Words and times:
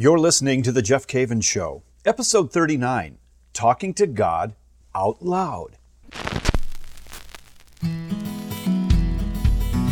You're 0.00 0.20
listening 0.20 0.62
to 0.62 0.70
The 0.70 0.80
Jeff 0.80 1.08
Cavins 1.08 1.42
Show, 1.42 1.82
episode 2.04 2.52
39 2.52 3.18
Talking 3.52 3.92
to 3.94 4.06
God 4.06 4.54
Out 4.94 5.20
Loud. 5.20 5.76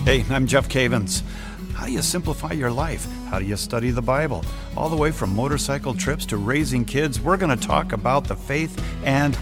Hey, 0.05 0.25
I'm 0.31 0.47
Jeff 0.47 0.69
Cavins. 0.69 1.25
How 1.73 1.87
do 1.87 1.93
you 1.93 2.03
simplify 2.03 2.53
your 2.53 2.71
life? 2.71 3.05
How 3.31 3.41
do 3.41 3.47
you 3.47 3.57
study 3.57 3.91
the 3.91 4.01
Bible? 4.01 4.45
All 4.77 4.89
the 4.89 4.97
way 4.97 5.11
from 5.11 5.35
motorcycle 5.35 5.93
trips 5.93 6.25
to 6.27 6.37
raising 6.37 6.85
kids, 6.85 7.21
we're 7.21 7.37
going 7.37 7.59
to 7.59 7.67
talk 7.67 7.91
about 7.91 8.29
the 8.29 8.37
faith 8.37 8.81
and 9.03 9.37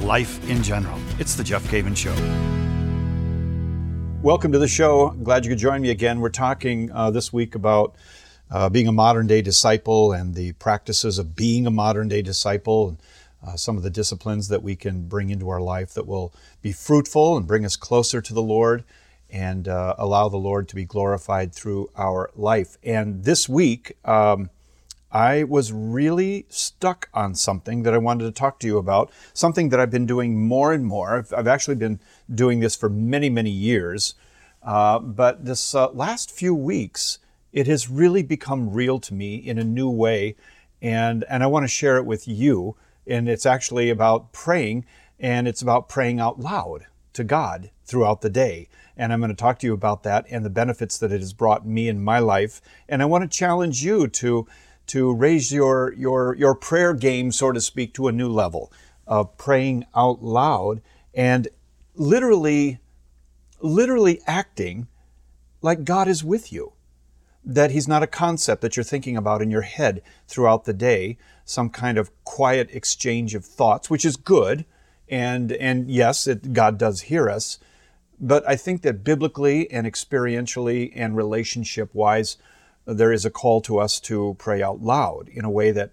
life 0.00 0.46
in 0.50 0.62
general. 0.62 0.98
It's 1.18 1.34
The 1.34 1.44
Jeff 1.44 1.64
Cavins 1.68 1.96
Show. 1.96 2.14
Welcome 4.22 4.52
to 4.52 4.58
the 4.58 4.68
show. 4.68 5.12
Glad 5.22 5.46
you 5.46 5.50
could 5.50 5.58
join 5.58 5.80
me 5.80 5.88
again. 5.88 6.20
We're 6.20 6.28
talking 6.28 6.92
uh, 6.92 7.10
this 7.10 7.32
week 7.32 7.54
about 7.54 7.96
uh, 8.50 8.68
being 8.68 8.88
a 8.88 8.92
modern 8.92 9.26
day 9.26 9.42
disciple 9.42 10.12
and 10.12 10.34
the 10.34 10.52
practices 10.52 11.18
of 11.18 11.36
being 11.36 11.66
a 11.66 11.70
modern 11.70 12.08
day 12.08 12.22
disciple, 12.22 12.88
and 12.88 12.98
uh, 13.46 13.56
some 13.56 13.76
of 13.76 13.82
the 13.82 13.90
disciplines 13.90 14.48
that 14.48 14.62
we 14.62 14.76
can 14.76 15.08
bring 15.08 15.30
into 15.30 15.48
our 15.48 15.60
life 15.60 15.94
that 15.94 16.06
will 16.06 16.32
be 16.62 16.72
fruitful 16.72 17.36
and 17.36 17.46
bring 17.46 17.64
us 17.64 17.76
closer 17.76 18.20
to 18.20 18.34
the 18.34 18.42
Lord 18.42 18.84
and 19.30 19.68
uh, 19.68 19.94
allow 19.96 20.28
the 20.28 20.36
Lord 20.36 20.68
to 20.68 20.74
be 20.74 20.84
glorified 20.84 21.54
through 21.54 21.90
our 21.96 22.30
life. 22.34 22.76
And 22.82 23.24
this 23.24 23.48
week, 23.48 23.96
um, 24.04 24.50
I 25.12 25.44
was 25.44 25.72
really 25.72 26.46
stuck 26.48 27.08
on 27.14 27.34
something 27.34 27.82
that 27.82 27.94
I 27.94 27.98
wanted 27.98 28.24
to 28.24 28.32
talk 28.32 28.60
to 28.60 28.66
you 28.66 28.78
about, 28.78 29.10
something 29.32 29.70
that 29.70 29.80
I've 29.80 29.90
been 29.90 30.06
doing 30.06 30.40
more 30.46 30.72
and 30.72 30.84
more. 30.84 31.18
I've, 31.18 31.32
I've 31.36 31.48
actually 31.48 31.76
been 31.76 31.98
doing 32.32 32.60
this 32.60 32.76
for 32.76 32.88
many, 32.88 33.28
many 33.28 33.50
years. 33.50 34.14
Uh, 34.62 34.98
but 34.98 35.44
this 35.44 35.74
uh, 35.74 35.90
last 35.90 36.30
few 36.30 36.54
weeks, 36.54 37.18
it 37.52 37.66
has 37.66 37.90
really 37.90 38.22
become 38.22 38.70
real 38.70 38.98
to 39.00 39.14
me 39.14 39.36
in 39.36 39.58
a 39.58 39.64
new 39.64 39.90
way. 39.90 40.36
And, 40.80 41.24
and 41.28 41.42
I 41.42 41.46
want 41.46 41.64
to 41.64 41.68
share 41.68 41.96
it 41.96 42.06
with 42.06 42.26
you. 42.26 42.76
And 43.06 43.28
it's 43.28 43.46
actually 43.46 43.90
about 43.90 44.32
praying, 44.32 44.84
and 45.18 45.48
it's 45.48 45.62
about 45.62 45.88
praying 45.88 46.20
out 46.20 46.38
loud 46.38 46.86
to 47.14 47.24
God 47.24 47.70
throughout 47.84 48.20
the 48.20 48.30
day. 48.30 48.68
And 48.96 49.12
I'm 49.12 49.20
going 49.20 49.30
to 49.30 49.36
talk 49.36 49.58
to 49.60 49.66
you 49.66 49.74
about 49.74 50.02
that 50.04 50.26
and 50.30 50.44
the 50.44 50.50
benefits 50.50 50.98
that 50.98 51.12
it 51.12 51.20
has 51.20 51.32
brought 51.32 51.66
me 51.66 51.88
in 51.88 52.04
my 52.04 52.18
life. 52.18 52.60
And 52.88 53.02
I 53.02 53.06
want 53.06 53.30
to 53.30 53.38
challenge 53.38 53.82
you 53.82 54.06
to, 54.08 54.46
to 54.88 55.12
raise 55.12 55.52
your, 55.52 55.92
your, 55.94 56.36
your 56.36 56.54
prayer 56.54 56.94
game, 56.94 57.32
so 57.32 57.50
to 57.50 57.60
speak, 57.60 57.94
to 57.94 58.08
a 58.08 58.12
new 58.12 58.28
level 58.28 58.72
of 59.06 59.36
praying 59.38 59.86
out 59.94 60.22
loud 60.22 60.82
and 61.14 61.48
literally, 61.94 62.78
literally 63.60 64.20
acting 64.26 64.86
like 65.62 65.84
God 65.84 66.06
is 66.06 66.22
with 66.22 66.52
you 66.52 66.74
that 67.44 67.70
he's 67.70 67.88
not 67.88 68.02
a 68.02 68.06
concept 68.06 68.62
that 68.62 68.76
you're 68.76 68.84
thinking 68.84 69.16
about 69.16 69.42
in 69.42 69.50
your 69.50 69.62
head 69.62 70.02
throughout 70.28 70.64
the 70.64 70.72
day, 70.72 71.16
some 71.44 71.70
kind 71.70 71.98
of 71.98 72.10
quiet 72.24 72.70
exchange 72.72 73.34
of 73.34 73.44
thoughts, 73.44 73.88
which 73.88 74.04
is 74.04 74.16
good. 74.16 74.64
And, 75.08 75.52
and 75.52 75.90
yes, 75.90 76.26
it, 76.26 76.52
God 76.52 76.78
does 76.78 77.02
hear 77.02 77.28
us. 77.28 77.58
But 78.20 78.46
I 78.46 78.56
think 78.56 78.82
that 78.82 79.02
biblically 79.02 79.70
and 79.70 79.86
experientially 79.86 80.92
and 80.94 81.16
relationship 81.16 81.94
wise, 81.94 82.36
there 82.84 83.12
is 83.12 83.24
a 83.24 83.30
call 83.30 83.60
to 83.62 83.78
us 83.78 83.98
to 84.00 84.36
pray 84.38 84.62
out 84.62 84.82
loud 84.82 85.28
in 85.30 85.44
a 85.44 85.50
way 85.50 85.70
that, 85.70 85.92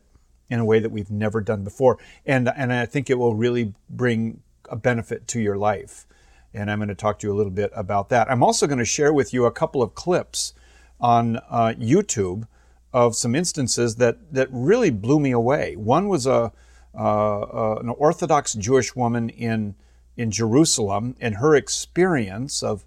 in 0.50 0.60
a 0.60 0.66
way 0.66 0.80
that 0.80 0.90
we've 0.90 1.10
never 1.10 1.40
done 1.40 1.64
before. 1.64 1.98
And, 2.26 2.52
and 2.56 2.74
I 2.74 2.86
think 2.86 3.10
it 3.10 3.18
will 3.18 3.36
really 3.36 3.74
bring 3.90 4.42
a 4.70 4.76
benefit 4.76 5.28
to 5.30 5.40
your 5.40 5.58
life. 5.58 6.06
And 6.54 6.70
I'm 6.70 6.80
going 6.80 6.90
to 6.90 6.96
talk 6.96 7.20
to 7.20 7.28
you 7.28 7.34
a 7.34 7.38
little 7.38 7.52
bit 7.52 7.72
about 7.74 8.10
that. 8.10 8.30
I'm 8.30 8.44
also 8.44 8.68
going 8.68 8.80
to 8.80 8.86
share 8.86 9.14
with 9.14 9.34
you 9.34 9.46
a 9.46 9.52
couple 9.52 9.82
of 9.82 9.96
clips 9.96 10.54
on 11.00 11.38
uh, 11.50 11.74
YouTube 11.80 12.48
of 12.94 13.16
some 13.16 13.36
instances 13.36 13.98
that, 13.98 14.34
that 14.34 14.48
really 14.52 14.90
blew 14.90 15.20
me 15.20 15.32
away. 15.32 15.76
One 15.76 16.08
was 16.08 16.26
a, 16.26 16.52
uh, 16.96 17.42
uh, 17.42 17.76
an 17.80 17.90
Orthodox 17.90 18.54
Jewish 18.54 18.96
woman 18.96 19.30
in, 19.30 19.76
in 20.16 20.32
Jerusalem 20.32 21.16
and 21.20 21.36
her 21.36 21.56
experience 21.56 22.64
of 22.64 22.86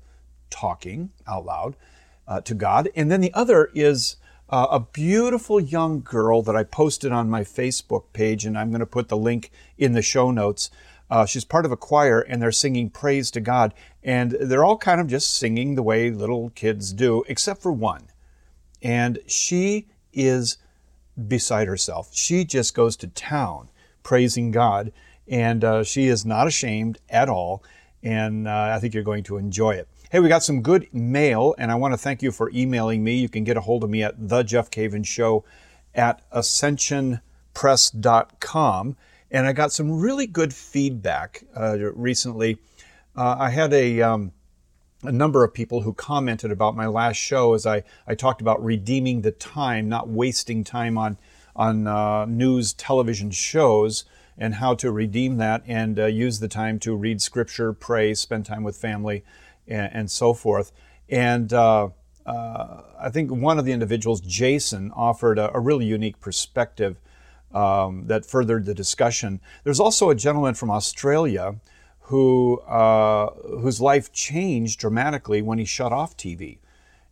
talking 0.49 1.11
out 1.29 1.45
loud 1.45 1.77
uh, 2.27 2.41
to 2.41 2.55
God. 2.55 2.89
And 2.97 3.11
then 3.11 3.21
the 3.21 3.33
other 3.35 3.71
is 3.75 4.17
uh, 4.49 4.67
a 4.71 4.81
beautiful 4.81 5.61
young 5.61 6.01
girl 6.01 6.43
that 6.43 6.57
I 6.57 6.65
posted 6.65 7.13
on 7.13 7.31
my 7.31 7.43
Facebook 7.43 8.05
page, 8.13 8.45
and 8.45 8.59
I'm 8.59 8.71
going 8.71 8.81
to 8.81 8.87
put 8.87 9.09
the 9.09 9.17
link 9.17 9.53
in 9.79 9.93
the 9.93 10.03
show 10.03 10.31
notes. 10.31 10.71
Uh, 11.09 11.27
she's 11.27 11.45
part 11.45 11.65
of 11.65 11.73
a 11.73 11.77
choir 11.77 12.21
and 12.21 12.41
they're 12.41 12.53
singing 12.53 12.89
praise 12.89 13.31
to 13.33 13.41
God. 13.41 13.75
And 14.03 14.33
they're 14.33 14.65
all 14.65 14.79
kind 14.79 15.01
of 15.01 15.09
just 15.09 15.35
singing 15.35 15.75
the 15.75 15.83
way 15.83 16.11
little 16.11 16.51
kids 16.51 16.93
do, 16.93 17.25
except 17.29 17.61
for 17.63 17.73
one. 17.73 18.10
And 18.83 19.19
she 19.27 19.89
is 20.13 20.59
beside 21.29 21.69
herself. 21.69 22.11
She 22.13 22.45
just 22.45 22.75
goes 22.75 22.97
to 22.97 23.09
town 23.09 23.69
praising 24.03 24.51
God. 24.51 24.93
And 25.29 25.63
uh, 25.63 25.85
she 25.85 26.09
is 26.09 26.27
not 26.27 26.47
ashamed 26.47 26.99
at 27.09 27.29
all. 27.29 27.63
And 28.03 28.49
uh, 28.49 28.73
I 28.75 28.81
think 28.81 28.95
you're 28.95 29.05
going 29.05 29.25
to 29.25 29.37
enjoy 29.37 29.73
it. 29.73 29.87
Hey, 30.11 30.19
we 30.19 30.29
got 30.29 30.43
some 30.43 30.63
good 30.63 30.93
mail, 30.93 31.55
and 31.57 31.71
I 31.71 31.77
want 31.77 31.95
to 31.95 31.99
thank 31.99 32.21
you 32.21 32.33
for 32.33 32.51
emailing 32.53 33.05
me. 33.05 33.15
You 33.15 33.29
can 33.29 33.45
get 33.45 33.57
a 33.57 33.61
hold 33.61 33.85
of 33.85 33.91
me 33.91 34.03
at 34.03 34.29
the 34.29 34.43
Jeff 34.43 34.69
Cavins 34.69 35.07
Show 35.07 35.45
at 35.95 36.29
ascensionpress.com. 36.33 38.97
And 39.31 39.47
I 39.47 39.53
got 39.53 39.71
some 39.71 40.01
really 40.01 40.27
good 40.27 40.53
feedback 40.53 41.45
uh, 41.57 41.79
recently. 41.93 42.59
Uh, 43.15 43.37
I 43.39 43.51
had 43.51 43.73
a, 43.73 44.03
um, 44.03 44.33
a 45.03 45.13
number 45.13 45.45
of 45.45 45.55
people 45.55 45.83
who 45.83 45.93
commented 45.93 46.51
about 46.51 46.77
my 46.77 46.87
last 46.87 47.17
show 47.17 47.55
as 47.55 47.67
I, 47.67 47.83
I 48.07 48.15
talked 48.15 48.41
about 48.41 48.63
redeeming 48.63 49.23
the 49.23 49.31
time, 49.31 49.89
not 49.89 50.09
wasting 50.09 50.63
time 50.65 50.99
on, 50.99 51.17
on 51.57 51.87
uh, 51.87 52.27
news 52.27 52.73
television 52.73 53.31
shows, 53.31 54.05
and 54.37 54.55
how 54.55 54.75
to 54.75 54.91
redeem 54.91 55.37
that 55.37 55.63
and 55.67 55.99
uh, 55.99 56.07
use 56.07 56.41
the 56.41 56.49
time 56.49 56.79
to 56.81 56.95
read 56.95 57.21
scripture, 57.21 57.73
pray, 57.73 58.15
spend 58.15 58.47
time 58.47 58.63
with 58.63 58.77
family, 58.77 59.23
and, 59.67 59.91
and 59.93 60.11
so 60.11 60.33
forth. 60.33 60.73
And 61.09 61.53
uh, 61.53 61.89
uh, 62.25 62.83
I 62.99 63.11
think 63.11 63.31
one 63.31 63.59
of 63.59 63.65
the 63.65 63.73
individuals, 63.73 64.21
Jason, 64.21 64.91
offered 64.93 65.39
a, 65.39 65.55
a 65.55 65.61
really 65.61 65.85
unique 65.85 66.21
perspective 66.21 66.99
um, 67.53 68.07
that 68.07 68.25
furthered 68.25 68.65
the 68.65 68.75
discussion. 68.75 69.41
There's 69.65 69.81
also 69.81 70.11
a 70.11 70.15
gentleman 70.15 70.55
from 70.55 70.71
Australia 70.71 71.57
who 72.11 72.59
uh, 72.67 73.31
whose 73.61 73.81
life 73.81 74.13
changed 74.13 74.81
dramatically 74.81 75.41
when 75.43 75.59
he 75.59 75.65
shut 75.65 75.93
off 75.93 76.17
TV, 76.17 76.59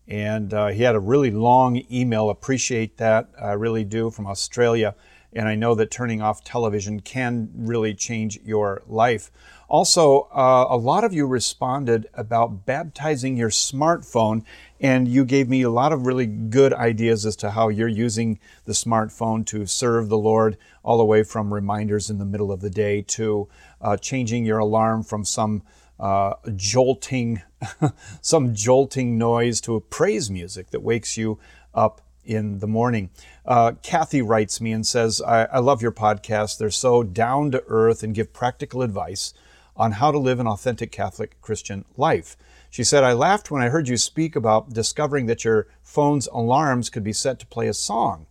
and 0.08 0.52
uh, 0.52 0.66
he 0.68 0.82
had 0.82 0.96
a 0.96 1.00
really 1.00 1.30
long 1.30 1.80
email. 1.88 2.30
Appreciate 2.30 2.96
that, 2.96 3.28
I 3.40 3.52
really 3.52 3.84
do, 3.84 4.10
from 4.10 4.26
Australia. 4.26 4.96
And 5.32 5.46
I 5.46 5.54
know 5.54 5.76
that 5.76 5.92
turning 5.92 6.20
off 6.20 6.42
television 6.42 6.98
can 6.98 7.50
really 7.54 7.94
change 7.94 8.40
your 8.42 8.82
life. 8.88 9.30
Also, 9.68 10.28
uh, 10.32 10.66
a 10.70 10.76
lot 10.78 11.04
of 11.04 11.12
you 11.12 11.26
responded 11.26 12.08
about 12.14 12.64
baptizing 12.64 13.36
your 13.36 13.50
smartphone, 13.50 14.42
and 14.80 15.06
you 15.06 15.26
gave 15.26 15.46
me 15.46 15.60
a 15.60 15.68
lot 15.68 15.92
of 15.92 16.06
really 16.06 16.24
good 16.24 16.72
ideas 16.72 17.26
as 17.26 17.36
to 17.36 17.50
how 17.50 17.68
you're 17.68 17.86
using 17.86 18.38
the 18.64 18.72
smartphone 18.72 19.44
to 19.44 19.66
serve 19.66 20.08
the 20.08 20.16
Lord, 20.16 20.56
all 20.82 20.96
the 20.96 21.04
way 21.04 21.22
from 21.22 21.52
reminders 21.52 22.08
in 22.08 22.16
the 22.16 22.24
middle 22.24 22.50
of 22.50 22.62
the 22.62 22.70
day 22.70 23.02
to 23.02 23.46
uh, 23.82 23.98
changing 23.98 24.46
your 24.46 24.58
alarm 24.58 25.02
from 25.02 25.22
some 25.22 25.62
uh, 26.00 26.32
jolting, 26.56 27.42
some 28.22 28.54
jolting 28.54 29.18
noise 29.18 29.60
to 29.60 29.74
a 29.74 29.82
praise 29.82 30.30
music 30.30 30.70
that 30.70 30.80
wakes 30.80 31.18
you 31.18 31.38
up 31.74 32.00
in 32.24 32.60
the 32.60 32.66
morning. 32.66 33.10
Uh, 33.44 33.72
Kathy 33.82 34.22
writes 34.22 34.62
me 34.62 34.72
and 34.72 34.86
says, 34.86 35.20
I, 35.20 35.44
I 35.44 35.58
love 35.58 35.82
your 35.82 35.92
podcast. 35.92 36.56
They're 36.56 36.70
so 36.70 37.02
down 37.02 37.50
to 37.50 37.62
earth 37.66 38.02
and 38.02 38.14
give 38.14 38.32
practical 38.32 38.80
advice 38.80 39.34
on 39.78 39.92
how 39.92 40.10
to 40.10 40.18
live 40.18 40.40
an 40.40 40.48
authentic 40.48 40.90
Catholic 40.90 41.40
Christian 41.40 41.84
life. 41.96 42.36
She 42.68 42.84
said, 42.84 43.04
I 43.04 43.12
laughed 43.12 43.50
when 43.50 43.62
I 43.62 43.68
heard 43.68 43.88
you 43.88 43.96
speak 43.96 44.36
about 44.36 44.74
discovering 44.74 45.26
that 45.26 45.44
your 45.44 45.68
phone's 45.82 46.26
alarms 46.26 46.90
could 46.90 47.04
be 47.04 47.12
set 47.12 47.38
to 47.38 47.46
play 47.46 47.68
a 47.68 47.74
song. 47.74 48.26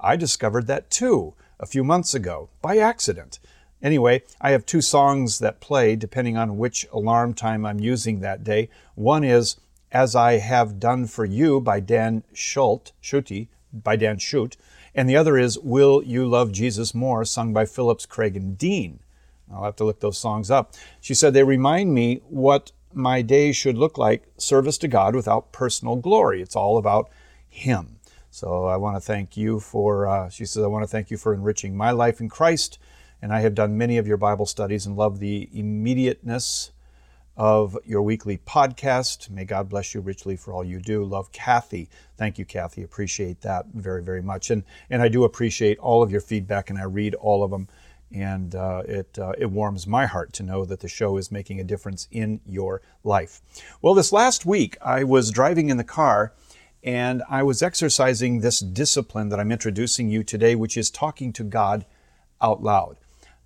I 0.00 0.16
discovered 0.16 0.66
that 0.66 0.90
too 0.90 1.34
a 1.60 1.66
few 1.66 1.84
months 1.84 2.14
ago 2.14 2.50
by 2.60 2.78
accident. 2.78 3.38
Anyway, 3.82 4.22
I 4.40 4.50
have 4.50 4.66
two 4.66 4.80
songs 4.80 5.38
that 5.38 5.60
play 5.60 5.94
depending 5.94 6.36
on 6.36 6.58
which 6.58 6.86
alarm 6.92 7.34
time 7.34 7.64
I'm 7.64 7.80
using 7.80 8.20
that 8.20 8.42
day. 8.42 8.68
One 8.94 9.22
is 9.22 9.56
As 9.92 10.16
I 10.16 10.38
Have 10.38 10.80
Done 10.80 11.06
for 11.06 11.24
You 11.24 11.60
by 11.60 11.80
Dan 11.80 12.24
Schult, 12.34 12.92
by 13.72 13.96
Dan 13.96 14.16
Schutt, 14.18 14.56
and 14.94 15.08
the 15.08 15.16
other 15.16 15.38
is 15.38 15.58
Will 15.58 16.02
You 16.02 16.26
Love 16.26 16.50
Jesus 16.50 16.92
More, 16.94 17.24
sung 17.24 17.52
by 17.52 17.66
Phillips, 17.66 18.04
Craig, 18.04 18.36
and 18.36 18.58
Dean. 18.58 18.98
I'll 19.52 19.64
have 19.64 19.76
to 19.76 19.84
look 19.84 20.00
those 20.00 20.18
songs 20.18 20.50
up. 20.50 20.74
She 21.00 21.14
said, 21.14 21.34
They 21.34 21.44
remind 21.44 21.94
me 21.94 22.20
what 22.28 22.72
my 22.92 23.22
day 23.22 23.52
should 23.52 23.78
look 23.78 23.98
like 23.98 24.26
service 24.36 24.78
to 24.78 24.88
God 24.88 25.14
without 25.14 25.52
personal 25.52 25.96
glory. 25.96 26.42
It's 26.42 26.56
all 26.56 26.78
about 26.78 27.10
Him. 27.48 27.98
So 28.30 28.66
I 28.66 28.76
want 28.76 28.96
to 28.96 29.00
thank 29.00 29.36
you 29.36 29.58
for, 29.60 30.06
uh, 30.06 30.28
she 30.28 30.44
says, 30.44 30.62
I 30.62 30.66
want 30.66 30.82
to 30.82 30.88
thank 30.88 31.10
you 31.10 31.16
for 31.16 31.32
enriching 31.32 31.76
my 31.76 31.90
life 31.90 32.20
in 32.20 32.28
Christ. 32.28 32.78
And 33.20 33.32
I 33.32 33.40
have 33.40 33.54
done 33.54 33.76
many 33.76 33.98
of 33.98 34.06
your 34.06 34.16
Bible 34.16 34.46
studies 34.46 34.86
and 34.86 34.96
love 34.96 35.18
the 35.18 35.48
immediateness 35.52 36.70
of 37.38 37.78
your 37.84 38.02
weekly 38.02 38.36
podcast. 38.36 39.30
May 39.30 39.44
God 39.44 39.68
bless 39.68 39.94
you 39.94 40.00
richly 40.00 40.36
for 40.36 40.52
all 40.52 40.64
you 40.64 40.80
do. 40.80 41.04
Love 41.04 41.30
Kathy. 41.30 41.88
Thank 42.16 42.36
you, 42.36 42.44
Kathy. 42.44 42.82
Appreciate 42.82 43.40
that 43.42 43.66
very, 43.72 44.02
very 44.02 44.22
much. 44.22 44.50
And, 44.50 44.64
and 44.90 45.00
I 45.00 45.08
do 45.08 45.22
appreciate 45.24 45.78
all 45.78 46.02
of 46.02 46.10
your 46.10 46.20
feedback, 46.20 46.68
and 46.68 46.78
I 46.78 46.82
read 46.82 47.14
all 47.14 47.44
of 47.44 47.52
them. 47.52 47.68
And 48.12 48.54
uh, 48.54 48.82
it, 48.86 49.18
uh, 49.18 49.32
it 49.36 49.50
warms 49.50 49.86
my 49.86 50.06
heart 50.06 50.32
to 50.34 50.42
know 50.42 50.64
that 50.64 50.80
the 50.80 50.88
show 50.88 51.16
is 51.18 51.30
making 51.30 51.60
a 51.60 51.64
difference 51.64 52.08
in 52.10 52.40
your 52.46 52.80
life. 53.04 53.42
Well, 53.82 53.94
this 53.94 54.12
last 54.12 54.46
week, 54.46 54.78
I 54.80 55.04
was 55.04 55.30
driving 55.30 55.68
in 55.68 55.76
the 55.76 55.84
car 55.84 56.32
and 56.82 57.22
I 57.28 57.42
was 57.42 57.62
exercising 57.62 58.40
this 58.40 58.60
discipline 58.60 59.28
that 59.28 59.40
I'm 59.40 59.52
introducing 59.52 60.08
you 60.08 60.22
today, 60.22 60.54
which 60.54 60.76
is 60.76 60.90
talking 60.90 61.32
to 61.34 61.44
God 61.44 61.84
out 62.40 62.62
loud. 62.62 62.96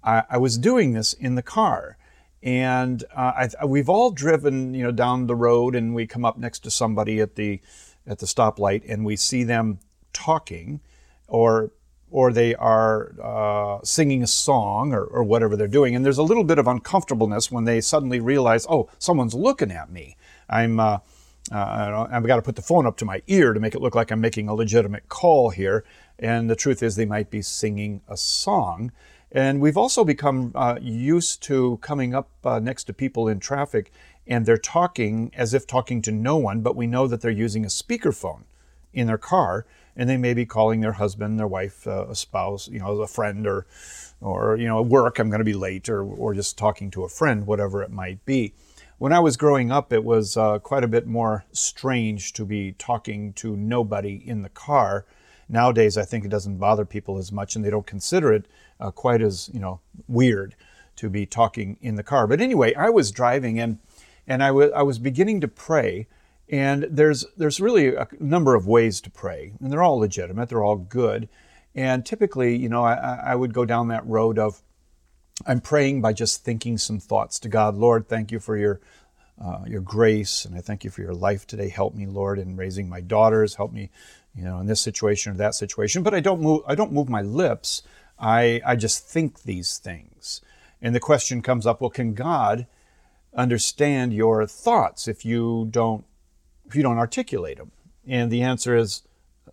I, 0.05 0.25
I 0.31 0.37
was 0.39 0.59
doing 0.59 0.93
this 0.93 1.13
in 1.13 1.35
the 1.35 1.43
car. 1.43 1.97
And 2.43 3.05
uh, 3.15 3.47
I, 3.61 3.65
we've 3.65 3.89
all 3.89 4.11
driven, 4.11 4.75
you 4.75 4.83
know, 4.83 4.91
down 4.91 5.27
the 5.27 5.37
road, 5.37 5.77
and 5.77 5.95
we 5.95 6.07
come 6.07 6.25
up 6.25 6.39
next 6.39 6.61
to 6.61 6.71
somebody 6.71 7.21
at 7.21 7.37
the 7.37 7.61
at 8.05 8.19
the 8.19 8.27
stoplight, 8.27 8.83
and 8.89 9.05
we 9.05 9.15
see 9.15 9.45
them 9.45 9.79
talking, 10.13 10.81
or 11.29 11.71
or 12.13 12.33
they 12.33 12.55
are 12.55 13.13
uh, 13.23 13.79
singing 13.83 14.23
a 14.23 14.27
song, 14.27 14.93
or, 14.93 15.05
or 15.05 15.25
whatever 15.25 15.57
they're 15.57 15.67
doing. 15.67 15.97
And 15.97 16.05
there's 16.05 16.19
a 16.19 16.23
little 16.23 16.45
bit 16.45 16.59
of 16.59 16.69
uncomfortableness 16.69 17.51
when 17.51 17.65
they 17.65 17.81
suddenly 17.81 18.21
realize, 18.21 18.67
oh, 18.69 18.89
someone's 18.99 19.35
looking 19.35 19.73
at 19.73 19.91
me. 19.91 20.17
I'm 20.49 20.79
uh, 20.79 20.99
uh, 21.51 22.07
I've 22.11 22.27
got 22.27 22.37
to 22.37 22.43
put 22.43 22.57
the 22.57 22.63
phone 22.63 22.87
up 22.87 22.97
to 22.99 23.05
my 23.05 23.23
ear 23.27 23.53
to 23.53 23.59
make 23.59 23.75
it 23.75 23.81
look 23.81 23.97
like 23.97 24.13
I'm 24.13 24.21
making 24.21 24.49
a 24.49 24.55
legitimate 24.55 25.09
call 25.09 25.51
here. 25.51 25.85
And 26.19 26.49
the 26.49 26.55
truth 26.55 26.83
is, 26.83 26.95
they 26.95 27.05
might 27.05 27.31
be 27.31 27.43
singing 27.43 28.03
a 28.09 28.17
song. 28.17 28.93
And 29.33 29.61
we've 29.61 29.79
also 29.79 30.05
become 30.05 30.53
uh, 30.55 30.79
used 30.81 31.43
to 31.45 31.79
coming 31.79 32.15
up 32.15 32.29
uh, 32.45 32.61
next 32.61 32.85
to 32.85 32.93
people 32.93 33.27
in 33.27 33.41
traffic 33.41 33.91
and 34.27 34.47
they're 34.47 34.57
talking 34.57 35.31
as 35.35 35.53
if 35.53 35.67
talking 35.67 36.01
to 36.03 36.13
no 36.13 36.37
one, 36.37 36.61
but 36.61 36.77
we 36.77 36.87
know 36.87 37.07
that 37.07 37.21
they're 37.21 37.31
using 37.31 37.65
a 37.65 37.69
speakerphone 37.69 38.45
in 38.93 39.07
their 39.07 39.19
car 39.19 39.67
and 39.97 40.09
they 40.09 40.17
may 40.17 40.35
be 40.35 40.47
calling 40.47 40.81
their 40.81 40.93
husband, 40.93 41.39
their 41.39 41.47
wife, 41.47 41.87
uh, 41.87 42.07
a 42.09 42.15
spouse, 42.15 42.69
you 42.69 42.79
know, 42.79 43.01
a 43.01 43.07
friend 43.07 43.47
or, 43.47 43.67
or, 44.21 44.57
you 44.57 44.67
know, 44.67 44.81
at 44.81 44.87
work, 44.87 45.19
I'm 45.19 45.29
going 45.29 45.41
to 45.41 45.45
be 45.45 45.53
late 45.53 45.89
or, 45.89 46.03
or 46.03 46.35
just 46.35 46.57
talking 46.57 46.91
to 46.93 47.05
a 47.05 47.09
friend, 47.09 47.47
whatever 47.47 47.83
it 47.83 47.91
might 47.91 48.25
be. 48.25 48.55
When 48.99 49.13
I 49.13 49.21
was 49.21 49.37
growing 49.37 49.73
up, 49.73 49.93
it 49.93 50.05
was 50.05 50.37
uh, 50.37 50.61
quite 50.61 50.85
a 50.85 50.89
bit 50.89 51.07
more 51.07 51.45
strange 51.53 52.33
to 52.35 52.45
be 52.45 52.73
talking 52.73 53.33
to 53.35 53.57
nobody 53.57 54.23
in 54.25 54.43
the 54.43 54.49
car. 54.49 55.05
Nowadays, 55.49 55.99
I 55.99 56.05
think 56.05 56.25
it 56.25 56.31
doesn't 56.31 56.59
bother 56.59 56.85
people 56.85 57.19
as 57.19 57.33
much, 57.33 57.57
and 57.57 57.65
they 57.65 57.71
don't 57.71 57.87
consider 57.87 58.33
it 58.33 58.47
uh, 58.81 58.91
quite 58.91 59.21
as 59.21 59.51
you 59.53 59.61
know 59.61 59.81
weird 60.07 60.55
to 60.97 61.11
be 61.11 61.27
talking 61.27 61.79
in 61.81 61.97
the 61.97 62.03
car. 62.03 62.27
But 62.27 62.41
anyway, 62.41 62.75
I 62.75 62.91
was 62.91 63.11
driving 63.11 63.59
and 63.59 63.79
and 64.27 64.43
I, 64.43 64.49
w- 64.49 64.73
I 64.73 64.83
was 64.83 64.99
beginning 64.99 65.41
to 65.41 65.49
pray, 65.49 66.07
and 66.53 66.87
there's 66.91 67.25
there's 67.39 67.61
really 67.61 67.95
a 67.95 68.07
number 68.21 68.55
of 68.55 68.67
ways 68.67 69.01
to 69.01 69.11
pray, 69.11 69.55
and 69.59 69.73
they're 69.73 69.83
all 69.83 69.99
legitimate, 69.99 70.51
they're 70.51 70.63
all 70.63 70.77
good, 70.77 71.29
and 71.75 72.05
typically, 72.05 72.55
you 72.55 72.69
know, 72.69 72.85
I, 72.85 73.21
I 73.25 73.35
would 73.35 73.55
go 73.55 73.65
down 73.65 73.89
that 73.89 74.07
road 74.07 74.39
of 74.39 74.63
I'm 75.47 75.61
praying 75.61 76.03
by 76.03 76.13
just 76.13 76.45
thinking 76.45 76.77
some 76.77 77.01
thoughts 77.01 77.41
to 77.41 77.49
God. 77.49 77.75
Lord, 77.75 78.07
thank 78.07 78.31
you 78.31 78.39
for 78.39 78.57
your 78.57 78.81
uh, 79.43 79.61
your 79.67 79.81
grace, 79.81 80.45
and 80.45 80.55
I 80.55 80.61
thank 80.61 80.85
you 80.85 80.91
for 80.91 81.01
your 81.01 81.15
life 81.15 81.47
today. 81.47 81.71
Help 81.71 81.95
me, 81.95 82.07
Lord, 82.07 82.39
in 82.39 82.55
raising 82.55 82.87
my 82.87 83.01
daughters. 83.01 83.55
Help 83.55 83.73
me, 83.73 83.91
you 84.35 84.45
know, 84.45 84.61
in 84.61 84.67
this 84.67 84.81
situation 84.81 85.33
or 85.33 85.37
that 85.37 85.55
situation. 85.55 86.03
But 86.03 86.13
I 86.13 86.21
don't 86.21 86.43
move. 86.43 86.61
I 86.67 86.75
don't 86.75 86.93
move 86.93 87.09
my 87.09 87.23
lips. 87.23 87.83
I 88.19 88.61
I 88.65 88.77
just 88.77 89.09
think 89.09 89.43
these 89.43 89.79
things. 89.79 90.43
And 90.83 90.95
the 90.95 91.01
question 91.01 91.41
comes 91.41 91.67
up: 91.67 91.81
Well, 91.81 91.89
can 91.89 92.13
God 92.13 92.67
understand 93.35 94.13
your 94.13 94.47
thoughts 94.47 95.09
if 95.09 95.25
you 95.25 95.67
don't 95.71 96.05
if 96.73 96.77
you 96.77 96.83
don't 96.83 96.99
articulate 96.99 97.59
them? 97.59 97.71
And 98.07 98.31
the 98.31 98.41
answer 98.41 98.75
is 98.75 99.03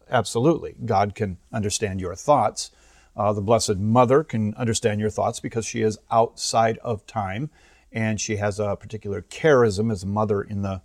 absolutely. 0.09 0.75
God 0.85 1.15
can 1.15 1.37
understand 1.51 1.99
your 1.99 2.15
thoughts. 2.15 2.71
Uh, 3.13 3.33
the 3.33 3.41
Blessed 3.41 3.75
Mother 3.75 4.23
can 4.23 4.53
understand 4.55 5.01
your 5.01 5.09
thoughts 5.09 5.41
because 5.41 5.65
she 5.65 5.81
is 5.81 5.99
outside 6.09 6.77
of 6.77 7.05
time 7.05 7.49
and 7.91 8.21
she 8.21 8.37
has 8.37 8.57
a 8.57 8.77
particular 8.77 9.21
charism 9.21 9.91
as 9.91 10.03
a 10.03 10.07
mother 10.07 10.41
in 10.41 10.61
the, 10.61 10.81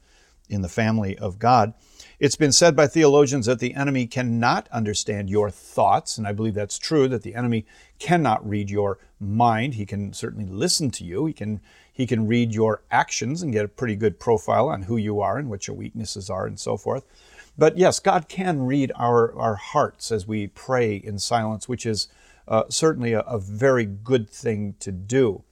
in 0.48 0.62
the 0.62 0.68
family 0.68 1.16
of 1.18 1.38
God. 1.38 1.74
It's 2.20 2.36
been 2.36 2.52
said 2.52 2.76
by 2.76 2.86
theologians 2.86 3.46
that 3.46 3.58
the 3.58 3.74
enemy 3.74 4.06
cannot 4.06 4.68
understand 4.70 5.28
your 5.28 5.50
thoughts, 5.50 6.16
and 6.16 6.26
I 6.26 6.32
believe 6.32 6.54
that's 6.54 6.78
true, 6.78 7.08
that 7.08 7.22
the 7.22 7.34
enemy 7.34 7.66
cannot 7.98 8.48
read 8.48 8.70
your 8.70 8.98
mind. 9.18 9.74
He 9.74 9.86
can 9.86 10.12
certainly 10.12 10.46
listen 10.46 10.90
to 10.92 11.04
you. 11.04 11.26
He 11.26 11.32
can, 11.32 11.60
he 11.92 12.06
can 12.06 12.26
read 12.26 12.54
your 12.54 12.82
actions 12.90 13.42
and 13.42 13.52
get 13.52 13.64
a 13.64 13.68
pretty 13.68 13.96
good 13.96 14.20
profile 14.20 14.68
on 14.68 14.82
who 14.82 14.96
you 14.96 15.20
are 15.20 15.38
and 15.38 15.50
what 15.50 15.66
your 15.66 15.76
weaknesses 15.76 16.30
are 16.30 16.46
and 16.46 16.58
so 16.58 16.76
forth. 16.76 17.04
But 17.56 17.78
yes, 17.78 18.00
God 18.00 18.28
can 18.28 18.62
read 18.62 18.92
our, 18.96 19.36
our 19.38 19.56
hearts 19.56 20.10
as 20.12 20.26
we 20.26 20.48
pray 20.48 20.96
in 20.96 21.18
silence, 21.18 21.68
which 21.68 21.86
is 21.86 22.08
uh, 22.46 22.64
certainly 22.68 23.12
a, 23.12 23.20
a 23.20 23.38
very 23.38 23.84
good 23.86 24.28
thing 24.28 24.74
to 24.80 24.92
do. 24.92 25.44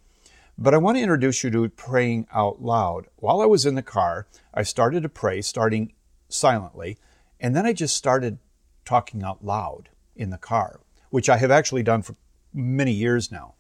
But 0.58 0.75
I 0.75 0.78
want 0.78 0.96
to 0.96 1.02
introduce 1.02 1.43
you 1.43 1.50
to 1.50 1.69
praying 1.70 2.26
out 2.32 2.62
loud. 2.62 3.06
While 3.16 3.40
I 3.40 3.46
was 3.46 3.66
in 3.66 3.75
the 3.75 3.82
car, 3.82 4.26
I 4.52 4.62
started 4.62 5.02
to 5.02 5.08
pray, 5.08 5.43
starting 5.43 5.93
silently, 6.28 6.99
and 7.40 7.56
then 7.56 7.66
I 7.66 7.72
just 7.72 7.96
started 7.96 8.38
talking 8.84 9.22
out 9.22 9.44
loud 9.44 9.88
in 10.14 10.31
the 10.31 10.38
car, 10.38 10.81
which 11.10 11.28
I 11.28 11.38
have 11.38 11.50
actually 11.50 11.82
done 11.82 12.02
for 12.02 12.16
many 12.52 12.93
years 12.93 13.32
now. 13.32 13.54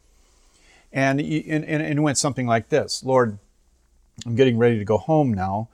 And, 0.92 1.20
and, 1.20 1.64
and 1.64 1.98
it 1.98 2.02
went 2.02 2.18
something 2.18 2.46
like 2.46 2.68
this 2.68 3.02
Lord, 3.02 3.38
I'm 4.26 4.36
getting 4.36 4.58
ready 4.58 4.78
to 4.78 4.84
go 4.84 4.98
home 4.98 5.32
now. 5.32 5.68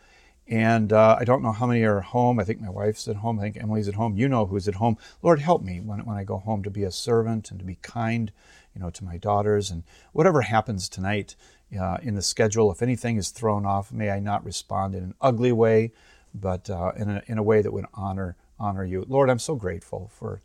And 0.47 0.95
uh, 0.95 1.17
I 1.21 1.25
don't 1.25 1.43
know 1.43 1.53
how 1.53 1.67
many 1.67 1.83
are 1.83 2.01
home. 2.01 2.41
I 2.41 2.45
think 2.45 2.61
my 2.61 2.71
wife's 2.71 3.07
at 3.07 3.17
home. 3.17 3.39
I 3.39 3.43
think 3.43 3.59
Emily's 3.59 3.87
at 3.87 3.97
home. 3.97 4.17
You 4.17 4.29
know 4.29 4.47
who's 4.47 4.67
at 4.67 4.77
home. 4.77 4.97
Lord, 5.23 5.41
help 5.41 5.63
me 5.63 5.79
when, 5.81 6.07
when 6.07 6.17
I 6.17 6.25
go 6.25 6.39
home 6.39 6.63
to 6.63 6.71
be 6.71 6.85
a 6.85 6.91
servant 6.91 7.51
and 7.51 7.61
to 7.61 7.67
be 7.67 7.77
kind, 7.83 8.33
you 8.79 8.85
know, 8.85 8.91
to 8.91 9.05
my 9.05 9.17
daughters. 9.17 9.71
And 9.71 9.83
whatever 10.13 10.43
happens 10.43 10.89
tonight 10.89 11.35
uh, 11.79 11.99
in 12.01 12.15
the 12.15 12.23
schedule, 12.23 12.71
if 12.71 12.81
anything 12.81 13.17
is 13.17 13.31
thrown 13.31 13.67
off, 13.67 13.93
may 13.93 14.11
I 14.11 14.21
not 14.21 14.45
respond 14.45 14.95
in 14.95 15.03
an 15.03 15.15
ugly 15.21 15.53
way, 15.53 15.93
but 16.33 16.71
uh, 16.71 16.93
in, 16.97 17.11
a, 17.11 17.23
in 17.27 17.39
a 17.39 17.43
way 17.43 17.61
that 17.61 17.73
would 17.73 17.87
honor 17.95 18.37
honor 18.61 18.85
you. 18.85 19.05
Lord, 19.09 19.31
I'm 19.31 19.39
so 19.39 19.55
grateful 19.55 20.11
for 20.15 20.41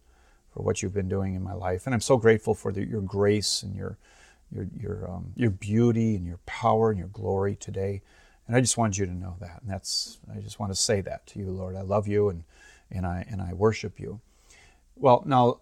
for 0.51 0.61
what 0.61 0.83
you've 0.83 0.93
been 0.93 1.09
doing 1.09 1.33
in 1.33 1.41
my 1.41 1.53
life, 1.53 1.87
and 1.87 1.95
I'm 1.95 2.01
so 2.01 2.15
grateful 2.17 2.53
for 2.53 2.71
the, 2.71 2.85
your 2.85 3.01
grace 3.01 3.63
and 3.63 3.75
your 3.75 3.97
your 4.51 4.67
your 4.79 5.11
um, 5.11 5.33
your 5.35 5.49
beauty 5.49 6.15
and 6.15 6.25
your 6.25 6.39
power 6.45 6.89
and 6.89 6.99
your 6.99 7.07
glory 7.09 7.55
today. 7.55 8.01
And 8.47 8.55
I 8.55 8.61
just 8.61 8.77
wanted 8.77 8.97
you 8.97 9.05
to 9.05 9.13
know 9.13 9.35
that. 9.39 9.61
And 9.61 9.69
that's 9.69 10.19
I 10.35 10.39
just 10.39 10.59
want 10.59 10.71
to 10.71 10.75
say 10.75 11.01
that 11.01 11.25
to 11.27 11.39
you, 11.39 11.49
Lord. 11.49 11.75
I 11.75 11.81
love 11.81 12.07
you 12.07 12.29
and 12.29 12.43
and 12.91 13.05
I 13.05 13.25
and 13.29 13.41
I 13.41 13.53
worship 13.53 13.99
you. 13.99 14.21
Well, 14.95 15.23
now 15.25 15.59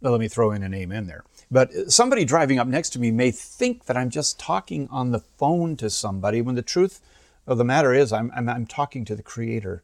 let 0.00 0.20
me 0.20 0.28
throw 0.28 0.50
in 0.52 0.62
an 0.62 0.74
amen 0.74 1.06
there. 1.06 1.24
But 1.50 1.72
somebody 1.90 2.24
driving 2.24 2.58
up 2.58 2.68
next 2.68 2.90
to 2.90 2.98
me 2.98 3.10
may 3.10 3.30
think 3.30 3.86
that 3.86 3.96
I'm 3.96 4.10
just 4.10 4.38
talking 4.38 4.88
on 4.90 5.10
the 5.10 5.20
phone 5.20 5.76
to 5.76 5.90
somebody 5.90 6.40
when 6.40 6.54
the 6.54 6.62
truth 6.62 7.00
of 7.46 7.58
the 7.58 7.64
matter 7.64 7.92
is 7.94 8.12
I'm, 8.12 8.30
I'm, 8.34 8.48
I'm 8.48 8.66
talking 8.66 9.04
to 9.06 9.16
the 9.16 9.22
creator 9.22 9.82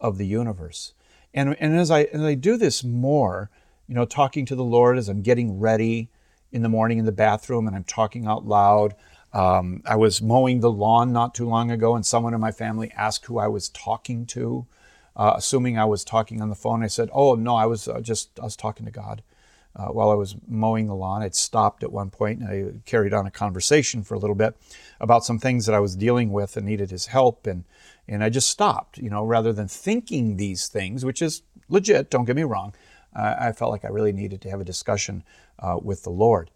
of 0.00 0.18
the 0.18 0.26
universe. 0.26 0.94
And, 1.34 1.56
and 1.60 1.78
as, 1.78 1.90
I, 1.90 2.04
as 2.04 2.22
I 2.22 2.34
do 2.34 2.56
this 2.56 2.82
more, 2.82 3.50
you 3.86 3.94
know, 3.94 4.04
talking 4.04 4.46
to 4.46 4.54
the 4.54 4.64
Lord 4.64 4.98
as 4.98 5.08
I'm 5.08 5.22
getting 5.22 5.58
ready 5.58 6.08
in 6.52 6.62
the 6.62 6.68
morning 6.68 6.98
in 6.98 7.04
the 7.04 7.12
bathroom 7.12 7.66
and 7.66 7.76
I'm 7.76 7.84
talking 7.84 8.26
out 8.26 8.46
loud, 8.46 8.94
um, 9.32 9.82
I 9.86 9.96
was 9.96 10.20
mowing 10.20 10.60
the 10.60 10.70
lawn 10.70 11.12
not 11.12 11.34
too 11.34 11.48
long 11.48 11.70
ago, 11.70 11.94
and 11.94 12.04
someone 12.04 12.34
in 12.34 12.40
my 12.40 12.50
family 12.50 12.90
asked 12.96 13.26
who 13.26 13.38
I 13.38 13.46
was 13.46 13.68
talking 13.68 14.26
to, 14.26 14.66
uh, 15.14 15.34
assuming 15.36 15.78
I 15.78 15.84
was 15.84 16.04
talking 16.04 16.40
on 16.40 16.48
the 16.48 16.56
phone. 16.56 16.82
I 16.82 16.88
said, 16.88 17.10
"Oh 17.12 17.36
no, 17.36 17.54
I 17.54 17.66
was 17.66 17.86
uh, 17.86 18.00
just 18.00 18.40
I 18.40 18.44
was 18.44 18.56
talking 18.56 18.86
to 18.86 18.92
God." 18.92 19.22
Uh, 19.76 19.86
while 19.86 20.10
I 20.10 20.14
was 20.14 20.34
mowing 20.48 20.88
the 20.88 20.94
lawn, 20.94 21.22
I'd 21.22 21.34
stopped 21.34 21.82
at 21.82 21.92
one 21.92 22.10
point 22.10 22.40
and 22.40 22.48
I 22.48 22.80
carried 22.86 23.14
on 23.14 23.26
a 23.26 23.30
conversation 23.30 24.02
for 24.02 24.14
a 24.14 24.18
little 24.18 24.34
bit 24.34 24.56
about 25.00 25.24
some 25.24 25.38
things 25.38 25.66
that 25.66 25.74
I 25.74 25.80
was 25.80 25.94
dealing 25.94 26.32
with 26.32 26.56
and 26.56 26.66
needed 26.66 26.90
his 26.90 27.06
help, 27.06 27.46
and 27.46 27.64
and 28.08 28.24
I 28.24 28.28
just 28.28 28.50
stopped, 28.50 28.98
you 28.98 29.08
know, 29.08 29.24
rather 29.24 29.52
than 29.52 29.68
thinking 29.68 30.36
these 30.36 30.66
things, 30.66 31.04
which 31.04 31.22
is 31.22 31.42
legit. 31.68 32.10
Don't 32.10 32.24
get 32.24 32.34
me 32.34 32.42
wrong. 32.42 32.74
I 33.14 33.52
felt 33.52 33.70
like 33.70 33.84
I 33.84 33.88
really 33.88 34.12
needed 34.12 34.40
to 34.42 34.50
have 34.50 34.60
a 34.60 34.64
discussion 34.64 35.24
uh, 35.58 35.78
with 35.82 36.04
the 36.04 36.10
Lord. 36.10 36.50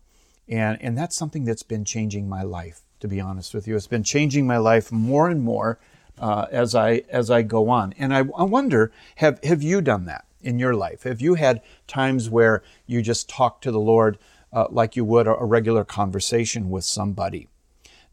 And, 0.49 0.81
and 0.81 0.97
that's 0.97 1.17
something 1.17 1.45
that's 1.45 1.63
been 1.63 1.85
changing 1.85 2.29
my 2.29 2.43
life, 2.43 2.83
to 3.01 3.09
be 3.09 3.21
honest 3.21 3.55
with 3.55 3.67
you. 3.67 3.77
It's 3.77 3.87
been 3.87 4.05
changing 4.05 4.47
my 4.47 4.59
life 4.59 4.93
more 4.93 5.29
and 5.29 5.43
more 5.43 5.79
uh, 6.19 6.47
as, 6.51 6.75
I, 6.75 7.03
as 7.09 7.31
I 7.31 7.43
go 7.43 7.69
on. 7.71 7.93
And 7.99 8.15
I, 8.15 8.19
I 8.19 8.45
wonder 8.45 8.93
have, 9.17 9.43
have 9.43 9.63
you 9.63 9.81
done 9.81 10.05
that 10.05 10.27
in 10.45 10.59
your 10.59 10.75
life? 10.75 11.03
Have 11.05 11.21
you 11.21 11.35
had 11.35 11.63
times 11.87 12.31
where 12.31 12.63
you 12.87 13.03
just 13.03 13.29
talk 13.29 13.61
to 13.63 13.71
the 13.71 13.81
Lord 13.81 14.19
uh, 14.53 14.67
like 14.71 14.97
you 14.97 15.05
would 15.05 15.27
a, 15.27 15.35
regular 15.45 15.85
conversation 15.85 16.71
with 16.71 16.85
somebody? 16.85 17.49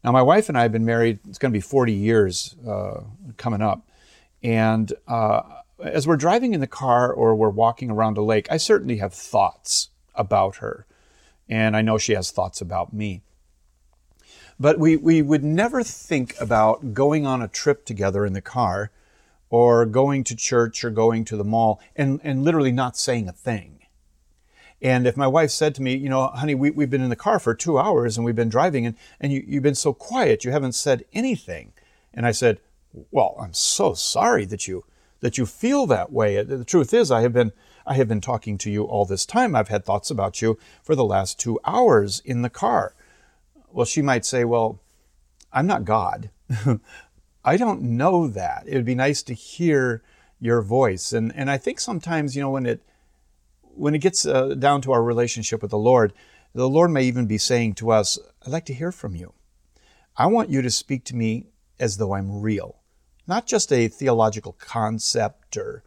Now, 0.02 0.10
my 0.10 0.22
wife 0.22 0.48
and 0.48 0.58
I 0.58 0.62
have 0.62 0.72
been 0.72 0.84
married, 0.84 1.20
it's 1.28 1.38
going 1.38 1.52
to 1.52 1.56
be 1.56 1.60
40 1.60 1.92
years 1.92 2.56
uh, 2.66 3.02
coming 3.36 3.62
up. 3.62 3.88
And 4.42 4.92
uh, 5.06 5.42
as 5.80 6.06
we're 6.06 6.16
driving 6.16 6.54
in 6.54 6.60
the 6.60 6.66
car 6.66 7.12
or 7.12 7.36
we're 7.36 7.50
walking 7.50 7.90
around 7.90 8.18
a 8.18 8.22
lake, 8.22 8.48
I 8.50 8.56
certainly 8.56 8.96
have 8.96 9.14
thoughts 9.14 9.90
about 10.14 10.56
her 10.56 10.86
and 11.48 11.76
I 11.76 11.82
know 11.82 11.98
she 11.98 12.14
has 12.14 12.30
thoughts 12.30 12.60
about 12.60 12.92
me. 12.92 13.22
But 14.58 14.78
we, 14.78 14.96
we 14.96 15.22
would 15.22 15.44
never 15.44 15.82
think 15.82 16.34
about 16.40 16.94
going 16.94 17.26
on 17.26 17.42
a 17.42 17.48
trip 17.48 17.84
together 17.84 18.24
in 18.24 18.32
the 18.32 18.40
car 18.40 18.90
or 19.52 19.84
going 19.84 20.24
to 20.24 20.34
church 20.34 20.82
or 20.82 20.88
going 20.88 21.26
to 21.26 21.36
the 21.36 21.44
mall 21.44 21.78
and, 21.94 22.18
and 22.24 22.42
literally 22.42 22.72
not 22.72 22.96
saying 22.96 23.28
a 23.28 23.32
thing. 23.32 23.80
And 24.80 25.06
if 25.06 25.14
my 25.14 25.26
wife 25.26 25.50
said 25.50 25.74
to 25.74 25.82
me, 25.82 25.94
you 25.94 26.08
know, 26.08 26.28
honey, 26.28 26.54
we, 26.54 26.70
we've 26.70 26.88
been 26.88 27.02
in 27.02 27.10
the 27.10 27.16
car 27.16 27.38
for 27.38 27.54
two 27.54 27.78
hours 27.78 28.16
and 28.16 28.24
we've 28.24 28.34
been 28.34 28.48
driving 28.48 28.86
and, 28.86 28.96
and 29.20 29.30
you, 29.30 29.44
you've 29.46 29.62
been 29.62 29.74
so 29.74 29.92
quiet, 29.92 30.42
you 30.42 30.52
haven't 30.52 30.72
said 30.72 31.04
anything. 31.12 31.74
And 32.14 32.24
I 32.24 32.32
said, 32.32 32.60
well, 33.10 33.36
I'm 33.38 33.52
so 33.52 33.92
sorry 33.92 34.46
that 34.46 34.66
you 34.66 34.84
that 35.20 35.36
you 35.36 35.44
feel 35.44 35.86
that 35.86 36.10
way. 36.10 36.42
The 36.42 36.64
truth 36.64 36.94
is, 36.94 37.10
I 37.10 37.20
have 37.20 37.34
been 37.34 37.52
I 37.86 37.94
have 37.94 38.08
been 38.08 38.22
talking 38.22 38.56
to 38.58 38.70
you 38.70 38.84
all 38.84 39.04
this 39.04 39.26
time. 39.26 39.54
I've 39.54 39.68
had 39.68 39.84
thoughts 39.84 40.10
about 40.10 40.40
you 40.40 40.58
for 40.82 40.94
the 40.94 41.04
last 41.04 41.38
two 41.38 41.60
hours 41.66 42.20
in 42.24 42.40
the 42.40 42.50
car. 42.50 42.94
Well, 43.70 43.86
she 43.86 44.00
might 44.00 44.24
say, 44.24 44.44
well, 44.44 44.80
I'm 45.52 45.66
not 45.66 45.84
God. 45.84 46.30
I 47.44 47.56
don't 47.56 47.82
know 47.82 48.28
that. 48.28 48.64
It 48.66 48.74
would 48.74 48.84
be 48.84 48.94
nice 48.94 49.22
to 49.24 49.34
hear 49.34 50.02
your 50.40 50.62
voice. 50.62 51.12
And 51.12 51.32
and 51.34 51.50
I 51.50 51.58
think 51.58 51.80
sometimes, 51.80 52.36
you 52.36 52.42
know, 52.42 52.50
when 52.50 52.66
it 52.66 52.82
when 53.62 53.94
it 53.94 53.98
gets 53.98 54.26
uh, 54.26 54.54
down 54.54 54.82
to 54.82 54.92
our 54.92 55.02
relationship 55.02 55.62
with 55.62 55.70
the 55.70 55.78
Lord, 55.78 56.12
the 56.54 56.68
Lord 56.68 56.90
may 56.90 57.04
even 57.04 57.26
be 57.26 57.38
saying 57.38 57.74
to 57.74 57.90
us, 57.90 58.18
I'd 58.44 58.52
like 58.52 58.66
to 58.66 58.74
hear 58.74 58.92
from 58.92 59.16
you. 59.16 59.32
I 60.16 60.26
want 60.26 60.50
you 60.50 60.60
to 60.62 60.70
speak 60.70 61.04
to 61.06 61.16
me 61.16 61.46
as 61.80 61.96
though 61.96 62.14
I'm 62.14 62.40
real 62.40 62.82
not 63.26 63.46
just 63.46 63.72
a 63.72 63.88
theological 63.88 64.52
concept 64.58 65.56
or, 65.56 65.82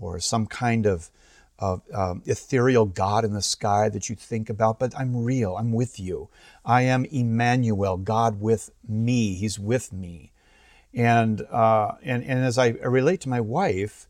or 0.00 0.20
some 0.20 0.46
kind 0.46 0.86
of, 0.86 1.10
of 1.58 1.82
um, 1.92 2.22
ethereal 2.24 2.86
God 2.86 3.24
in 3.24 3.32
the 3.32 3.42
sky 3.42 3.88
that 3.88 4.08
you 4.08 4.14
think 4.14 4.48
about, 4.48 4.78
but 4.78 4.94
I'm 4.96 5.24
real. 5.24 5.56
I'm 5.56 5.72
with 5.72 5.98
you. 5.98 6.28
I 6.64 6.82
am 6.82 7.04
Emmanuel, 7.06 7.96
God 7.96 8.40
with 8.40 8.70
me. 8.86 9.34
He's 9.34 9.58
with 9.58 9.92
me. 9.92 10.32
And, 10.94 11.42
uh, 11.42 11.92
and, 12.02 12.24
and 12.24 12.44
as 12.44 12.58
I 12.58 12.68
relate 12.70 13.20
to 13.22 13.28
my 13.28 13.40
wife, 13.40 14.08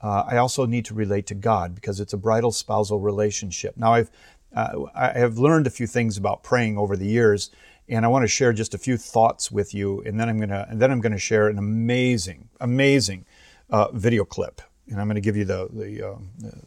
uh, 0.00 0.24
I 0.26 0.36
also 0.36 0.66
need 0.66 0.84
to 0.86 0.94
relate 0.94 1.26
to 1.26 1.34
God 1.34 1.74
because 1.74 2.00
it's 2.00 2.12
a 2.12 2.16
bridal 2.16 2.52
spousal 2.52 3.00
relationship. 3.00 3.76
Now, 3.76 3.94
I've, 3.94 4.10
uh, 4.54 4.84
I 4.94 5.18
have 5.18 5.38
learned 5.38 5.66
a 5.66 5.70
few 5.70 5.86
things 5.86 6.16
about 6.16 6.42
praying 6.42 6.78
over 6.78 6.96
the 6.96 7.06
years, 7.06 7.50
and 7.88 8.04
I 8.04 8.08
want 8.08 8.22
to 8.22 8.28
share 8.28 8.52
just 8.52 8.74
a 8.74 8.78
few 8.78 8.96
thoughts 8.96 9.50
with 9.50 9.74
you, 9.74 10.02
and 10.02 10.18
then 10.18 10.28
I'm 10.28 10.38
gonna 10.38 10.66
and 10.68 10.80
then 10.80 10.90
I'm 10.90 11.00
gonna 11.00 11.18
share 11.18 11.48
an 11.48 11.58
amazing, 11.58 12.48
amazing 12.60 13.24
uh, 13.70 13.90
video 13.92 14.24
clip, 14.24 14.60
and 14.88 15.00
I'm 15.00 15.08
to 15.08 15.20
give 15.20 15.36
you 15.36 15.44
the 15.44 15.68
the, 15.72 16.02
uh, 16.02 16.16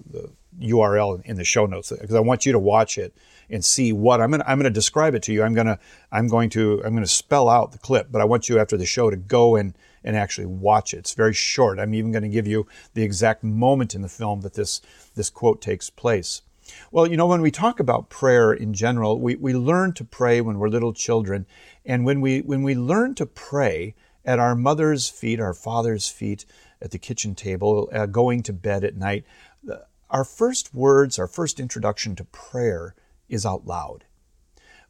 the, 0.09 0.29
URL 0.59 1.23
in 1.25 1.37
the 1.37 1.43
show 1.43 1.65
notes 1.65 1.91
because 1.91 2.13
I 2.13 2.19
want 2.19 2.45
you 2.45 2.51
to 2.51 2.59
watch 2.59 2.97
it 2.97 3.15
and 3.51 3.63
see 3.63 3.93
what 3.93 4.21
I'm 4.21 4.31
going 4.31 4.41
I'm 4.43 4.57
going 4.57 4.63
to 4.63 4.69
describe 4.69 5.13
it 5.13 5.23
to 5.23 5.33
you. 5.33 5.43
I'm 5.43 5.53
going 5.53 5.67
to 5.67 5.77
I'm 6.11 6.27
going 6.27 6.49
to 6.51 6.81
I'm 6.83 6.93
going 6.93 7.03
to 7.03 7.07
spell 7.07 7.49
out 7.49 7.71
the 7.71 7.77
clip, 7.77 8.07
but 8.11 8.21
I 8.21 8.25
want 8.25 8.49
you 8.49 8.59
after 8.59 8.77
the 8.77 8.85
show 8.85 9.09
to 9.09 9.17
go 9.17 9.55
and 9.55 9.75
and 10.03 10.15
actually 10.15 10.47
watch 10.47 10.93
it. 10.93 10.97
It's 10.97 11.13
very 11.13 11.33
short. 11.33 11.77
I'm 11.77 11.93
even 11.93 12.11
going 12.11 12.23
to 12.23 12.29
give 12.29 12.47
you 12.47 12.65
the 12.95 13.03
exact 13.03 13.43
moment 13.43 13.93
in 13.93 14.01
the 14.01 14.09
film 14.09 14.41
that 14.41 14.53
this 14.53 14.81
this 15.15 15.29
quote 15.29 15.61
takes 15.61 15.89
place. 15.89 16.41
Well, 16.91 17.07
you 17.07 17.17
know, 17.17 17.27
when 17.27 17.41
we 17.41 17.51
talk 17.51 17.79
about 17.79 18.09
prayer 18.09 18.53
in 18.53 18.73
general, 18.73 19.19
we, 19.19 19.35
we 19.35 19.53
learn 19.53 19.93
to 19.93 20.05
pray 20.05 20.39
when 20.41 20.57
we're 20.57 20.69
little 20.69 20.93
children. 20.93 21.45
And 21.85 22.05
when 22.05 22.21
we, 22.21 22.39
when 22.41 22.63
we 22.63 22.75
learn 22.75 23.15
to 23.15 23.25
pray 23.25 23.95
at 24.23 24.39
our 24.39 24.55
mother's 24.55 25.09
feet, 25.09 25.39
our 25.39 25.53
father's 25.53 26.07
feet, 26.07 26.45
at 26.81 26.91
the 26.91 26.97
kitchen 26.97 27.35
table, 27.35 27.89
uh, 27.93 28.05
going 28.05 28.41
to 28.43 28.53
bed 28.53 28.83
at 28.83 28.95
night, 28.95 29.25
our 30.09 30.23
first 30.23 30.73
words, 30.73 31.19
our 31.19 31.27
first 31.27 31.59
introduction 31.59 32.15
to 32.15 32.23
prayer 32.25 32.95
is 33.31 33.45
out 33.45 33.65
loud. 33.65 34.05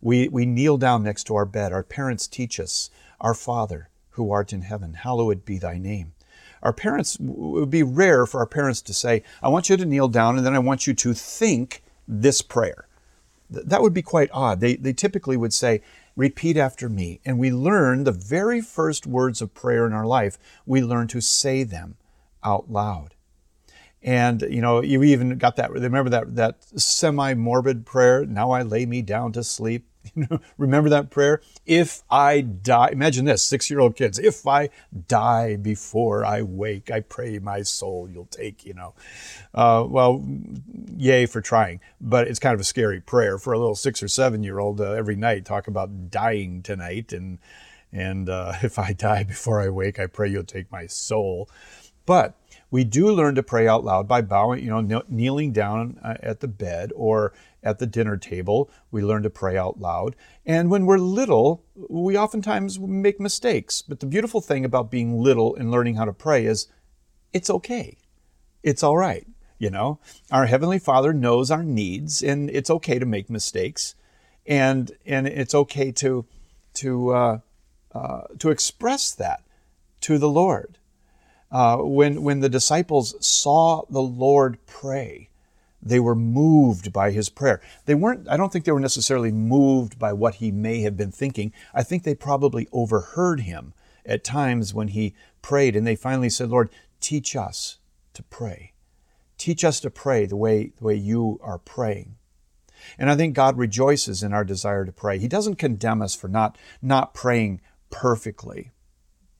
We, 0.02 0.28
we 0.28 0.46
kneel 0.46 0.78
down 0.78 1.04
next 1.04 1.26
to 1.26 1.36
our 1.36 1.46
bed. 1.46 1.72
Our 1.72 1.84
parents 1.84 2.28
teach 2.28 2.60
us, 2.60 2.90
Our 3.20 3.34
Father, 3.34 3.90
who 4.12 4.32
art 4.32 4.52
in 4.52 4.64
heaven, 4.64 4.96
hallowed 4.96 5.46
be 5.46 5.58
thy 5.60 5.78
name 5.78 6.14
our 6.64 6.74
parents, 6.74 7.16
it 7.16 7.22
would 7.22 7.70
be 7.70 7.84
rare 7.84 8.26
for 8.26 8.40
our 8.40 8.46
parents 8.46 8.82
to 8.84 8.94
say, 8.94 9.24
I 9.42 9.50
want 9.50 9.70
you 9.70 9.78
to 9.78 9.86
kneel 9.86 10.08
down 10.08 10.38
and 10.38 10.46
then 10.46 10.54
I 10.54 10.60
want 10.60 10.88
you 10.88 10.94
to 10.94 11.14
think 11.14 11.84
this 12.08 12.42
prayer. 12.42 12.88
That 13.50 13.82
would 13.82 13.94
be 13.94 14.02
quite 14.02 14.30
odd. 14.32 14.60
They, 14.60 14.76
they 14.76 14.94
typically 14.94 15.38
would 15.38 15.54
say, 15.54 15.82
repeat 16.16 16.58
after 16.58 16.88
me. 16.88 17.20
And 17.26 17.40
we 17.40 17.52
learn 17.52 18.04
the 18.04 18.12
very 18.12 18.62
first 18.62 19.08
words 19.08 19.42
of 19.42 19.54
prayer 19.54 19.86
in 19.86 19.94
our 19.94 20.06
life, 20.06 20.38
we 20.66 20.82
learn 20.82 21.08
to 21.08 21.22
say 21.22 21.64
them 21.64 21.98
out 22.44 22.72
loud. 22.72 23.16
And 24.04 24.42
you 24.42 24.62
know, 24.62 24.82
you 24.82 25.04
even 25.04 25.38
got 25.38 25.58
that. 25.58 25.72
Remember 25.72 26.10
that 26.10 26.36
that 26.36 26.64
semi-morbid 26.80 27.86
prayer. 27.86 28.26
Now 28.26 28.52
I 28.52 28.64
lay 28.64 28.86
me 28.86 29.02
down 29.02 29.32
to 29.34 29.44
sleep. 29.44 29.88
You 30.16 30.26
know, 30.30 30.40
remember 30.58 30.90
that 30.90 31.12
prayer? 31.12 31.42
If 31.64 32.02
I 32.10 32.42
die, 32.42 32.90
imagine 32.92 33.26
this, 33.26 33.44
six-year-old 33.44 33.96
kids. 33.96 34.18
If 34.18 34.48
I 34.48 34.70
die 35.08 35.58
before 35.58 36.26
I 36.26 36.42
wake, 36.42 36.90
I 36.90 37.02
pray 37.02 37.38
my 37.38 37.62
soul 37.62 38.10
you'll 38.12 38.26
take. 38.26 38.66
You 38.66 38.74
know, 38.74 38.94
uh, 39.54 39.86
well, 39.88 40.26
yay 40.98 41.28
for 41.28 41.40
trying, 41.40 41.82
but 42.02 42.28
it's 42.28 42.40
kind 42.40 42.56
of 42.56 42.60
a 42.60 42.66
scary 42.66 43.00
prayer 43.00 43.38
for 43.38 43.54
a 43.54 43.60
little 43.60 43.76
six 43.76 44.02
or 44.02 44.08
seven-year-old 44.08 44.82
uh, 44.82 44.92
every 44.92 45.16
night. 45.16 45.46
Talk 45.46 45.68
about 45.68 46.10
dying 46.10 46.64
tonight, 46.64 47.14
and 47.14 47.38
and 47.94 48.28
uh, 48.28 48.54
if 48.64 48.80
I 48.80 48.94
die 48.94 49.24
before 49.24 49.62
I 49.62 49.70
wake, 49.70 50.00
I 50.00 50.08
pray 50.08 50.30
you'll 50.30 50.44
take 50.44 50.72
my 50.72 50.88
soul. 50.88 51.48
But 52.06 52.38
we 52.72 52.84
do 52.84 53.12
learn 53.12 53.36
to 53.36 53.44
pray 53.44 53.68
out 53.68 53.84
loud 53.84 54.08
by 54.08 54.22
bowing, 54.22 54.64
you 54.64 54.70
know, 54.70 55.04
kneeling 55.10 55.52
down 55.52 56.00
uh, 56.02 56.16
at 56.22 56.40
the 56.40 56.48
bed 56.48 56.92
or 56.96 57.34
at 57.62 57.80
the 57.80 57.86
dinner 57.86 58.18
table. 58.18 58.70
We 58.90 59.04
learn 59.04 59.24
to 59.24 59.30
pray 59.30 59.58
out 59.58 59.80
loud. 59.80 60.16
And 60.46 60.72
when 60.72 60.86
we're 60.86 60.98
little, 60.98 61.64
we 61.76 62.18
oftentimes 62.18 62.80
make 62.80 63.20
mistakes. 63.20 63.82
But 63.82 64.00
the 64.00 64.06
beautiful 64.06 64.42
thing 64.42 64.66
about 64.66 64.90
being 64.90 65.20
little 65.20 65.56
and 65.56 65.70
learning 65.70 65.96
how 65.96 66.06
to 66.06 66.14
pray 66.14 66.46
is 66.46 66.68
it's 67.34 67.50
okay. 67.50 67.98
It's 68.64 68.84
all 68.84 68.98
right. 68.98 69.28
You 69.60 69.70
know, 69.70 70.00
our 70.32 70.48
Heavenly 70.48 70.80
Father 70.80 71.14
knows 71.14 71.52
our 71.52 71.62
needs, 71.62 72.24
and 72.24 72.50
it's 72.50 72.72
okay 72.72 72.98
to 72.98 73.06
make 73.06 73.30
mistakes. 73.30 73.94
And, 74.48 74.92
and 75.06 75.28
it's 75.28 75.54
okay 75.54 75.92
to, 75.92 76.26
to, 76.76 77.10
uh, 77.12 77.40
uh, 77.94 78.22
to 78.40 78.50
express 78.50 79.12
that 79.12 79.44
to 80.02 80.18
the 80.18 80.30
Lord. 80.30 80.80
Uh, 81.52 81.78
when, 81.78 82.24
when 82.24 82.40
the 82.40 82.50
disciples 82.50 83.16
saw 83.26 83.84
the 83.90 84.02
Lord 84.02 84.58
pray, 84.66 85.30
they 85.82 86.00
were 86.00 86.16
moved 86.16 86.94
by 86.94 87.12
his 87.12 87.30
prayer. 87.30 87.60
They 87.86 87.96
weren't, 87.96 88.30
I 88.30 88.38
don't 88.38 88.54
think 88.54 88.66
they 88.66 88.72
were 88.72 88.80
necessarily 88.80 89.32
moved 89.32 89.98
by 89.98 90.14
what 90.14 90.36
he 90.36 90.52
may 90.52 90.82
have 90.82 90.96
been 90.96 91.12
thinking. 91.12 91.52
I 91.74 91.84
think 91.84 92.04
they 92.04 92.16
probably 92.16 92.68
overheard 92.72 93.42
him 93.42 93.74
at 94.06 94.24
times 94.24 94.74
when 94.74 94.90
he 94.90 95.16
prayed, 95.42 95.76
and 95.76 95.86
they 95.86 95.96
finally 95.96 96.30
said, 96.30 96.50
Lord, 96.50 96.70
teach 97.00 97.36
us 97.36 97.80
to 98.14 98.24
pray. 98.24 98.74
Teach 99.38 99.64
us 99.66 99.80
to 99.80 99.90
pray 99.90 100.26
the 100.26 100.36
way, 100.36 100.72
the 100.78 100.84
way 100.84 100.96
you 100.96 101.40
are 101.42 101.58
praying. 101.58 102.16
And 102.98 103.10
I 103.10 103.16
think 103.16 103.36
God 103.36 103.58
rejoices 103.58 104.24
in 104.24 104.34
our 104.34 104.44
desire 104.44 104.86
to 104.86 104.92
pray. 104.92 105.18
He 105.18 105.28
doesn't 105.28 105.56
condemn 105.56 106.02
us 106.02 106.16
for 106.16 106.28
not, 106.28 106.58
not 106.82 107.14
praying 107.14 107.62
perfectly, 107.90 108.72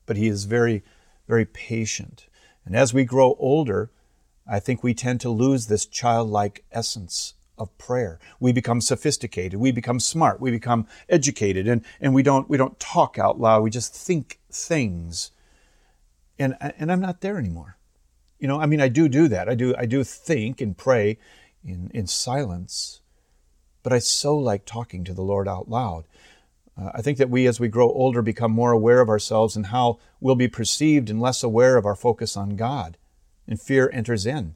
but 0.06 0.16
He 0.16 0.28
is 0.28 0.44
very, 0.44 0.82
very 1.32 1.46
patient. 1.46 2.26
And 2.66 2.76
as 2.76 2.92
we 2.92 3.04
grow 3.06 3.36
older, 3.38 3.90
I 4.46 4.60
think 4.60 4.82
we 4.82 4.92
tend 4.92 5.18
to 5.22 5.30
lose 5.30 5.66
this 5.66 5.86
childlike 5.86 6.62
essence 6.70 7.32
of 7.56 7.78
prayer. 7.78 8.20
We 8.38 8.52
become 8.52 8.82
sophisticated, 8.82 9.58
we 9.58 9.72
become 9.72 9.98
smart, 9.98 10.42
we 10.42 10.50
become 10.50 10.86
educated, 11.08 11.66
and, 11.66 11.86
and 12.02 12.12
we 12.12 12.22
don't 12.22 12.50
we 12.50 12.58
don't 12.58 12.78
talk 12.78 13.18
out 13.18 13.40
loud, 13.40 13.62
we 13.62 13.70
just 13.70 13.94
think 13.94 14.40
things. 14.50 15.30
And 16.38 16.54
and 16.60 16.92
I'm 16.92 17.00
not 17.00 17.22
there 17.22 17.38
anymore. 17.38 17.78
You 18.38 18.46
know, 18.46 18.60
I 18.60 18.66
mean 18.66 18.82
I 18.82 18.88
do 18.88 19.08
do 19.08 19.26
that. 19.28 19.48
I 19.48 19.54
do 19.54 19.74
I 19.78 19.86
do 19.86 20.04
think 20.04 20.60
and 20.60 20.76
pray 20.76 21.16
in, 21.64 21.90
in 21.94 22.06
silence, 22.06 23.00
but 23.82 23.94
I 23.94 24.00
so 24.00 24.36
like 24.36 24.66
talking 24.66 25.02
to 25.04 25.14
the 25.14 25.22
Lord 25.22 25.48
out 25.48 25.70
loud. 25.70 26.04
Uh, 26.76 26.90
I 26.94 27.02
think 27.02 27.18
that 27.18 27.30
we, 27.30 27.46
as 27.46 27.60
we 27.60 27.68
grow 27.68 27.90
older, 27.90 28.22
become 28.22 28.52
more 28.52 28.72
aware 28.72 29.00
of 29.00 29.08
ourselves 29.08 29.56
and 29.56 29.66
how 29.66 29.98
we'll 30.20 30.34
be 30.34 30.48
perceived 30.48 31.10
and 31.10 31.20
less 31.20 31.42
aware 31.42 31.76
of 31.76 31.84
our 31.84 31.96
focus 31.96 32.36
on 32.36 32.56
God 32.56 32.96
and 33.46 33.60
fear 33.60 33.90
enters 33.92 34.26
in. 34.26 34.54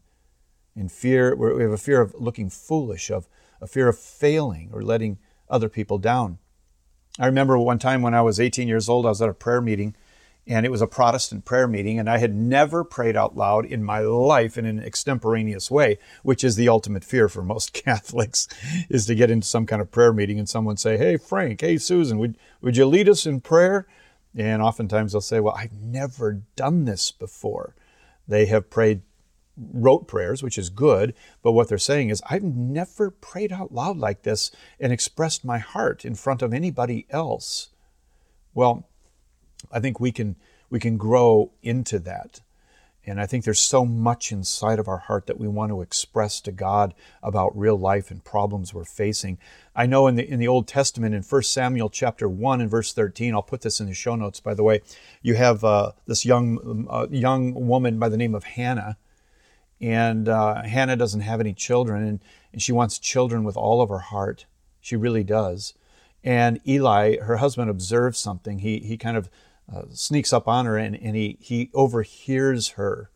In 0.75 0.89
fear, 0.89 1.35
we 1.35 1.63
have 1.63 1.73
a 1.73 1.79
fear 1.79 2.01
of 2.01 2.15
looking 2.15 2.51
foolish, 2.51 3.11
of 3.11 3.29
a 3.61 3.67
fear 3.67 3.89
of 3.89 3.99
failing 3.99 4.71
or 4.73 4.83
letting 4.83 5.19
other 5.49 5.69
people 5.69 5.99
down. 5.99 6.39
I 7.19 7.27
remember 7.27 7.59
one 7.59 7.79
time 7.79 8.03
when 8.03 8.15
I 8.15 8.21
was 8.21 8.39
18 8.39 8.69
years 8.69 8.89
old, 8.89 9.07
I 9.07 9.11
was 9.11 9.23
at 9.23 9.29
a 9.29 9.35
prayer 9.35 9.63
meeting, 9.63 9.97
and 10.47 10.65
it 10.65 10.71
was 10.71 10.81
a 10.81 10.87
Protestant 10.87 11.45
prayer 11.45 11.67
meeting, 11.67 11.99
and 11.99 12.09
I 12.09 12.19
had 12.19 12.35
never 12.35 12.85
prayed 12.85 13.17
out 13.17 13.37
loud 13.37 13.67
in 13.67 13.83
my 13.83 13.99
life 14.00 14.57
in 14.57 14.65
an 14.65 14.79
extemporaneous 14.79 15.71
way, 15.71 15.99
which 16.23 16.45
is 16.45 16.57
the 16.57 16.69
ultimate 16.69 17.05
fear 17.05 17.29
for 17.29 17.43
most 17.43 17.73
Catholics, 17.85 18.47
is 18.88 19.07
to 19.07 19.15
get 19.15 19.31
into 19.31 19.47
some 19.47 19.67
kind 19.67 19.83
of 19.83 19.91
prayer 19.91 20.12
meeting 20.12 20.38
and 20.38 20.49
someone 20.49 20.76
say, 20.76 20.97
"Hey 20.97 21.17
Frank, 21.17 21.61
hey 21.61 21.79
Susan, 21.79 22.19
would 22.19 22.38
would 22.61 22.76
you 22.76 22.87
lead 22.87 23.09
us 23.09 23.26
in 23.26 23.41
prayer?" 23.41 23.87
And 24.37 24.62
oftentimes 24.62 25.12
they'll 25.12 25.21
say, 25.21 25.41
"Well, 25.41 25.55
I've 25.57 25.73
never 25.73 26.43
done 26.55 26.85
this 26.85 27.11
before." 27.11 27.75
They 28.29 28.47
have 28.47 28.71
prayed 28.71 29.03
rote 29.57 30.07
prayers, 30.07 30.43
which 30.43 30.59
is 30.59 30.69
good, 30.69 31.15
but 31.43 31.53
what 31.53 31.69
they're 31.69 31.79
saying 31.79 32.11
is, 32.11 32.23
I've 32.29 32.43
never 32.43 33.11
prayed 33.11 33.53
out 33.53 33.73
loud 33.73 33.97
like 33.97 34.23
this 34.23 34.50
and 34.79 34.93
expressed 34.93 35.45
my 35.45 35.59
heart 35.59 36.05
in 36.05 36.15
front 36.15 36.43
of 36.43 36.53
anybody 36.53 37.07
else 37.11 37.71
Well, 38.55 38.88
I 39.73 39.81
think 39.81 40.01
we 40.01 40.13
can 40.13 40.37
we 40.71 40.81
can 40.81 40.97
grow 40.97 41.53
into 41.63 41.99
that. 42.01 42.41
And 43.09 43.21
I 43.21 43.27
think 43.27 43.45
there's 43.45 43.61
so 43.61 43.85
much 43.85 44.33
inside 44.33 44.81
of 44.81 44.89
our 44.89 44.99
heart 44.99 45.27
that 45.27 45.39
we 45.39 45.47
want 45.47 45.71
to 45.71 45.81
express 45.81 46.41
to 46.41 46.51
God 46.51 46.93
about 47.23 47.57
real 47.57 47.79
life 47.79 48.11
and 48.11 48.25
problems 48.25 48.75
we're 48.75 48.85
facing. 48.85 49.39
I 49.77 49.87
know 49.87 50.09
in 50.09 50.17
the 50.17 50.29
in 50.29 50.41
the 50.41 50.49
Old 50.49 50.67
Testament, 50.67 51.15
in 51.15 51.23
1 51.23 51.43
Samuel 51.45 51.89
chapter 51.89 52.29
1 52.29 52.61
and 52.61 52.71
verse 52.71 52.93
13, 52.93 53.33
I'll 53.33 53.43
put 53.43 53.61
this 53.61 53.79
in 53.79 53.87
the 53.87 53.95
show 53.95 54.17
notes, 54.17 54.41
by 54.41 54.55
the 54.55 54.65
way, 54.65 54.81
you 55.23 55.35
have 55.35 55.63
uh, 55.63 55.93
this 56.07 56.25
young, 56.25 56.89
uh, 56.91 57.07
young 57.09 57.55
woman 57.55 58.01
by 58.01 58.09
the 58.09 58.17
name 58.17 58.35
of 58.35 58.43
Hannah. 58.43 58.97
And 59.81 60.29
uh, 60.29 60.63
Hannah 60.63 60.97
doesn't 60.97 61.21
have 61.21 61.39
any 61.39 61.53
children, 61.53 62.03
and, 62.03 62.21
and 62.53 62.63
she 62.63 62.73
wants 62.73 62.99
children 62.99 63.45
with 63.45 63.57
all 63.57 63.83
of 63.83 63.91
her 63.91 63.99
heart. 63.99 64.47
She 64.81 64.97
really 64.97 65.23
does. 65.23 65.75
And 66.25 66.61
Eli, 66.67 67.19
her 67.19 67.37
husband, 67.37 67.71
observes 67.71 68.19
something. 68.19 68.61
He, 68.61 68.79
he 68.79 68.97
kind 68.97 69.17
of 69.17 69.29
uh, 69.73 69.83
sneaks 69.91 70.33
up 70.33 70.47
on 70.47 70.67
her 70.67 70.77
and, 70.77 70.97
and 70.97 71.17
he, 71.17 71.37
he 71.41 71.71
overhears 71.75 72.71
her 72.71 73.11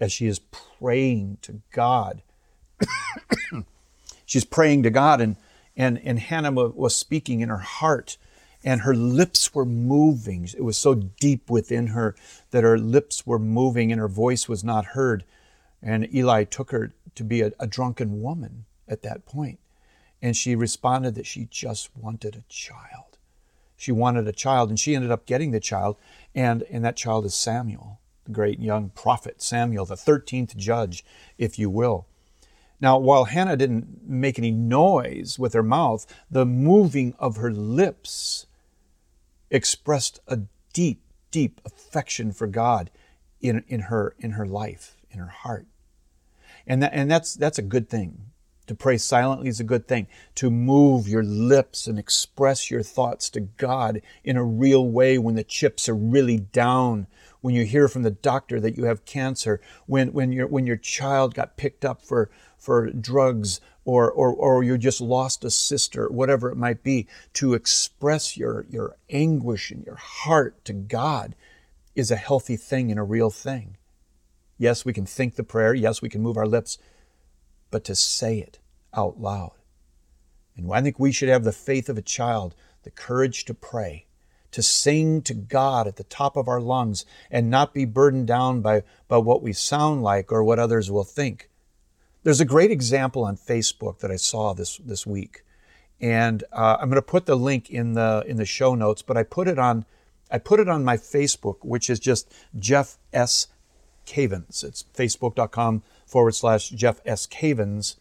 as 0.00 0.12
she 0.12 0.26
is 0.26 0.38
praying 0.38 1.38
to 1.42 1.60
God. 1.72 2.22
She's 4.26 4.44
praying 4.44 4.82
to 4.82 4.90
God, 4.90 5.20
and, 5.20 5.36
and, 5.76 5.98
and 6.04 6.18
Hannah 6.18 6.52
was 6.52 6.96
speaking 6.96 7.40
in 7.40 7.48
her 7.48 7.58
heart, 7.58 8.18
and 8.64 8.82
her 8.82 8.94
lips 8.94 9.54
were 9.54 9.64
moving. 9.64 10.44
It 10.44 10.64
was 10.64 10.76
so 10.76 10.94
deep 10.94 11.48
within 11.48 11.88
her 11.88 12.16
that 12.50 12.64
her 12.64 12.78
lips 12.78 13.26
were 13.26 13.38
moving 13.38 13.92
and 13.92 14.00
her 14.00 14.08
voice 14.08 14.48
was 14.48 14.64
not 14.64 14.86
heard. 14.86 15.24
And 15.80 16.12
Eli 16.12 16.44
took 16.44 16.72
her 16.72 16.92
to 17.14 17.24
be 17.24 17.42
a, 17.42 17.52
a 17.60 17.66
drunken 17.66 18.20
woman 18.20 18.64
at 18.88 19.02
that. 19.02 19.22
And 20.20 20.36
she 20.36 20.56
responded 20.56 21.14
that 21.14 21.26
she 21.26 21.46
just 21.48 21.96
wanted 21.96 22.34
a 22.34 22.44
child 22.48 23.05
she 23.76 23.92
wanted 23.92 24.26
a 24.26 24.32
child, 24.32 24.70
and 24.70 24.78
she 24.78 24.94
ended 24.94 25.10
up 25.10 25.26
getting 25.26 25.50
the 25.50 25.60
child, 25.60 25.96
and, 26.34 26.62
and 26.70 26.84
that 26.84 26.96
child 26.96 27.24
is 27.24 27.34
Samuel, 27.34 28.00
the 28.24 28.32
great 28.32 28.58
young 28.58 28.90
prophet 28.90 29.42
Samuel, 29.42 29.84
the 29.84 29.94
13th 29.94 30.56
judge, 30.56 31.04
if 31.38 31.58
you 31.58 31.68
will. 31.68 32.06
Now, 32.80 32.98
while 32.98 33.24
Hannah 33.24 33.56
didn't 33.56 34.06
make 34.06 34.38
any 34.38 34.50
noise 34.50 35.38
with 35.38 35.54
her 35.54 35.62
mouth, 35.62 36.06
the 36.30 36.44
moving 36.44 37.14
of 37.18 37.36
her 37.36 37.50
lips 37.50 38.46
expressed 39.50 40.20
a 40.26 40.40
deep, 40.72 41.02
deep 41.30 41.60
affection 41.64 42.32
for 42.32 42.46
God 42.46 42.90
in, 43.40 43.64
in, 43.68 43.80
her, 43.80 44.14
in 44.18 44.32
her 44.32 44.46
life, 44.46 44.96
in 45.10 45.18
her 45.18 45.28
heart. 45.28 45.66
And, 46.66 46.82
that, 46.82 46.92
and 46.92 47.10
that's, 47.10 47.34
that's 47.34 47.58
a 47.58 47.62
good 47.62 47.88
thing. 47.88 48.32
To 48.66 48.74
pray 48.74 48.98
silently 48.98 49.48
is 49.48 49.60
a 49.60 49.64
good 49.64 49.86
thing. 49.86 50.08
To 50.36 50.50
move 50.50 51.06
your 51.06 51.22
lips 51.22 51.86
and 51.86 51.98
express 51.98 52.70
your 52.70 52.82
thoughts 52.82 53.30
to 53.30 53.40
God 53.40 54.02
in 54.24 54.36
a 54.36 54.44
real 54.44 54.88
way 54.88 55.18
when 55.18 55.36
the 55.36 55.44
chips 55.44 55.88
are 55.88 55.94
really 55.94 56.38
down, 56.38 57.06
when 57.40 57.54
you 57.54 57.64
hear 57.64 57.86
from 57.86 58.02
the 58.02 58.10
doctor 58.10 58.58
that 58.60 58.76
you 58.76 58.84
have 58.84 59.04
cancer, 59.04 59.60
when, 59.86 60.12
when, 60.12 60.32
your, 60.32 60.48
when 60.48 60.66
your 60.66 60.76
child 60.76 61.34
got 61.34 61.56
picked 61.56 61.84
up 61.84 62.02
for, 62.02 62.28
for 62.58 62.90
drugs 62.90 63.60
or, 63.84 64.10
or, 64.10 64.32
or 64.32 64.64
you 64.64 64.76
just 64.76 65.00
lost 65.00 65.44
a 65.44 65.50
sister, 65.50 66.08
whatever 66.08 66.50
it 66.50 66.56
might 66.56 66.82
be, 66.82 67.06
to 67.34 67.54
express 67.54 68.36
your, 68.36 68.66
your 68.68 68.96
anguish 69.10 69.70
in 69.70 69.82
your 69.82 69.96
heart 69.96 70.64
to 70.64 70.72
God 70.72 71.36
is 71.94 72.10
a 72.10 72.16
healthy 72.16 72.56
thing 72.56 72.90
and 72.90 72.98
a 72.98 73.04
real 73.04 73.30
thing. 73.30 73.76
Yes, 74.58 74.84
we 74.84 74.92
can 74.92 75.06
think 75.06 75.36
the 75.36 75.44
prayer. 75.44 75.72
Yes, 75.72 76.02
we 76.02 76.08
can 76.08 76.22
move 76.22 76.36
our 76.36 76.46
lips 76.46 76.78
but 77.70 77.84
to 77.84 77.94
say 77.94 78.38
it 78.38 78.58
out 78.94 79.20
loud. 79.20 79.52
And 80.56 80.72
I 80.72 80.80
think 80.80 80.98
we 80.98 81.12
should 81.12 81.28
have 81.28 81.44
the 81.44 81.52
faith 81.52 81.88
of 81.88 81.98
a 81.98 82.02
child, 82.02 82.54
the 82.82 82.90
courage 82.90 83.44
to 83.44 83.54
pray, 83.54 84.06
to 84.52 84.62
sing 84.62 85.20
to 85.22 85.34
God 85.34 85.86
at 85.86 85.96
the 85.96 86.04
top 86.04 86.36
of 86.36 86.48
our 86.48 86.60
lungs, 86.60 87.04
and 87.30 87.50
not 87.50 87.74
be 87.74 87.84
burdened 87.84 88.26
down 88.26 88.62
by, 88.62 88.82
by 89.06 89.18
what 89.18 89.42
we 89.42 89.52
sound 89.52 90.02
like 90.02 90.32
or 90.32 90.42
what 90.42 90.58
others 90.58 90.90
will 90.90 91.04
think. 91.04 91.50
There's 92.22 92.40
a 92.40 92.46
great 92.46 92.70
example 92.70 93.24
on 93.24 93.36
Facebook 93.36 93.98
that 94.00 94.10
I 94.10 94.16
saw 94.16 94.54
this, 94.54 94.78
this 94.78 95.06
week. 95.06 95.44
And 96.00 96.42
uh, 96.52 96.78
I'm 96.80 96.88
going 96.88 96.96
to 96.96 97.02
put 97.02 97.26
the 97.26 97.36
link 97.36 97.70
in 97.70 97.94
the 97.94 98.24
in 98.26 98.36
the 98.36 98.44
show 98.44 98.74
notes, 98.74 99.00
but 99.00 99.16
I 99.16 99.22
put 99.22 99.48
it 99.48 99.58
on 99.58 99.86
I 100.30 100.38
put 100.38 100.60
it 100.60 100.68
on 100.68 100.84
my 100.84 100.96
Facebook, 100.96 101.58
which 101.62 101.88
is 101.88 102.00
just 102.00 102.32
Jeff 102.58 102.98
S. 103.12 103.46
Cavins. 104.06 104.64
It's 104.64 104.84
facebook.com 104.94 105.82
forward 106.06 106.34
slash 106.34 106.70
Jeff 106.70 107.00
S. 107.04 107.26
Cavins. 107.26 107.96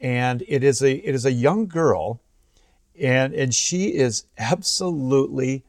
And 0.00 0.42
it 0.48 0.64
is 0.64 0.82
a 0.82 0.94
it 0.94 1.14
is 1.14 1.24
a 1.24 1.30
young 1.30 1.68
girl, 1.68 2.20
and 3.00 3.32
and 3.32 3.54
she 3.54 3.94
is 3.94 4.24
absolutely, 4.36 5.64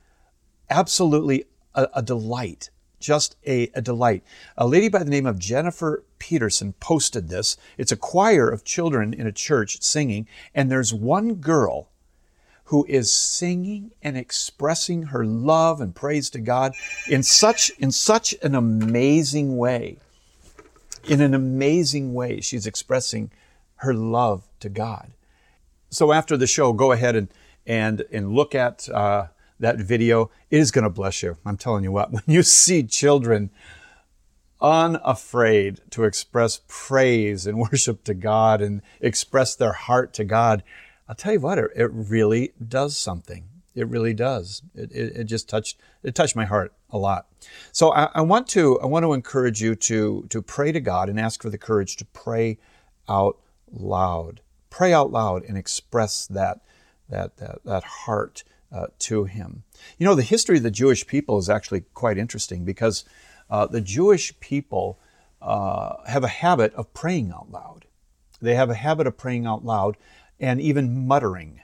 absolutely 0.71 1.45
a, 1.75 1.87
a 1.93 2.01
delight. 2.01 2.71
Just 2.99 3.35
a, 3.45 3.69
a 3.75 3.81
delight. 3.81 4.23
A 4.57 4.65
lady 4.65 4.87
by 4.87 5.03
the 5.03 5.09
name 5.09 5.25
of 5.25 5.37
Jennifer 5.37 6.05
Peterson 6.19 6.73
posted 6.79 7.27
this. 7.27 7.57
It's 7.77 7.91
a 7.91 7.97
choir 7.97 8.47
of 8.47 8.63
children 8.63 9.13
in 9.13 9.27
a 9.27 9.31
church 9.31 9.83
singing, 9.83 10.25
and 10.55 10.71
there's 10.71 10.93
one 10.93 11.35
girl 11.35 11.89
who 12.65 12.85
is 12.87 13.11
singing 13.11 13.91
and 14.01 14.17
expressing 14.17 15.03
her 15.03 15.25
love 15.25 15.81
and 15.81 15.93
praise 15.93 16.29
to 16.31 16.39
God 16.39 16.73
in 17.07 17.21
such 17.21 17.69
in 17.77 17.91
such 17.91 18.33
an 18.41 18.55
amazing 18.55 19.57
way 19.57 19.97
in 21.05 21.21
an 21.21 21.33
amazing 21.33 22.13
way, 22.13 22.41
she's 22.41 22.65
expressing 22.65 23.31
her 23.77 23.93
love 23.93 24.47
to 24.59 24.69
God. 24.69 25.11
So 25.89 26.11
after 26.11 26.37
the 26.37 26.47
show, 26.47 26.73
go 26.73 26.91
ahead 26.91 27.15
and 27.15 27.27
and 27.65 28.03
and 28.11 28.33
look 28.33 28.55
at 28.55 28.89
uh, 28.89 29.27
that 29.59 29.77
video. 29.77 30.31
It 30.49 30.59
is 30.59 30.71
going 30.71 30.83
to 30.83 30.89
bless 30.89 31.23
you. 31.23 31.37
I'm 31.45 31.57
telling 31.57 31.83
you 31.83 31.91
what. 31.91 32.11
When 32.11 32.23
you 32.27 32.43
see 32.43 32.83
children 32.83 33.51
unafraid 34.61 35.81
to 35.91 36.05
express 36.05 36.61
praise 36.67 37.45
and 37.45 37.59
worship 37.71 38.03
to 38.05 38.13
God 38.13 38.61
and 38.61 38.81
express 39.01 39.55
their 39.55 39.73
heart 39.73 40.13
to 40.13 40.23
God, 40.23 40.63
I'll 41.07 41.15
tell 41.15 41.33
you 41.33 41.39
what. 41.39 41.57
It, 41.57 41.71
it 41.75 41.91
really 41.93 42.53
does 42.65 42.97
something. 42.97 43.45
It 43.75 43.87
really 43.87 44.13
does. 44.13 44.61
It, 44.75 44.91
it, 44.91 45.17
it, 45.17 45.23
just 45.23 45.49
touched 45.49 45.79
it 46.03 46.13
touched 46.13 46.35
my 46.35 46.45
heart 46.45 46.73
a 46.91 46.97
lot. 46.97 47.27
So 47.71 47.91
I, 47.91 48.09
I, 48.13 48.21
want 48.21 48.47
to 48.49 48.79
I 48.79 48.85
want 48.85 49.03
to 49.03 49.13
encourage 49.13 49.61
you 49.61 49.75
to 49.75 50.25
to 50.29 50.41
pray 50.41 50.71
to 50.71 50.79
God 50.79 51.09
and 51.09 51.19
ask 51.19 51.41
for 51.41 51.49
the 51.49 51.57
courage 51.57 51.97
to 51.97 52.05
pray 52.05 52.59
out 53.09 53.39
loud. 53.71 54.41
Pray 54.69 54.93
out 54.93 55.11
loud 55.11 55.43
and 55.43 55.57
express 55.57 56.27
that 56.27 56.61
that 57.09 57.37
that, 57.37 57.63
that 57.65 57.83
heart 57.83 58.43
uh, 58.71 58.87
to 58.99 59.25
Him. 59.25 59.63
You 59.97 60.05
know, 60.05 60.15
the 60.15 60.23
history 60.23 60.57
of 60.57 60.63
the 60.63 60.71
Jewish 60.71 61.07
people 61.07 61.37
is 61.37 61.49
actually 61.49 61.81
quite 61.93 62.17
interesting 62.17 62.65
because 62.65 63.05
uh, 63.49 63.65
the 63.65 63.81
Jewish 63.81 64.39
people 64.39 64.99
uh, 65.41 65.95
have 66.07 66.23
a 66.23 66.27
habit 66.27 66.73
of 66.75 66.93
praying 66.93 67.31
out 67.31 67.51
loud. 67.51 67.85
They 68.41 68.55
have 68.55 68.69
a 68.69 68.75
habit 68.75 69.07
of 69.07 69.17
praying 69.17 69.45
out 69.45 69.65
loud 69.65 69.97
and 70.39 70.59
even 70.61 71.07
muttering 71.07 71.61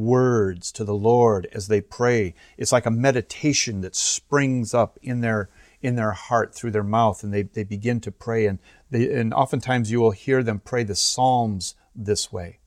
words 0.00 0.72
to 0.72 0.84
the 0.84 0.94
Lord 0.94 1.46
as 1.52 1.68
they 1.68 1.80
pray. 1.80 2.34
It's 2.56 2.72
like 2.72 2.86
a 2.86 2.90
meditation 2.90 3.82
that 3.82 3.94
springs 3.94 4.74
up 4.74 4.98
in 5.02 5.20
their 5.20 5.50
in 5.82 5.96
their 5.96 6.12
heart 6.12 6.54
through 6.54 6.70
their 6.72 6.82
mouth 6.82 7.22
and 7.22 7.32
they, 7.32 7.42
they 7.42 7.64
begin 7.64 8.00
to 8.00 8.12
pray 8.12 8.46
and 8.46 8.58
they 8.90 9.12
and 9.12 9.32
oftentimes 9.32 9.90
you 9.90 10.00
will 10.00 10.10
hear 10.10 10.42
them 10.42 10.60
pray 10.60 10.82
the 10.82 10.96
psalms 10.96 11.74
this 11.94 12.32
way. 12.32 12.58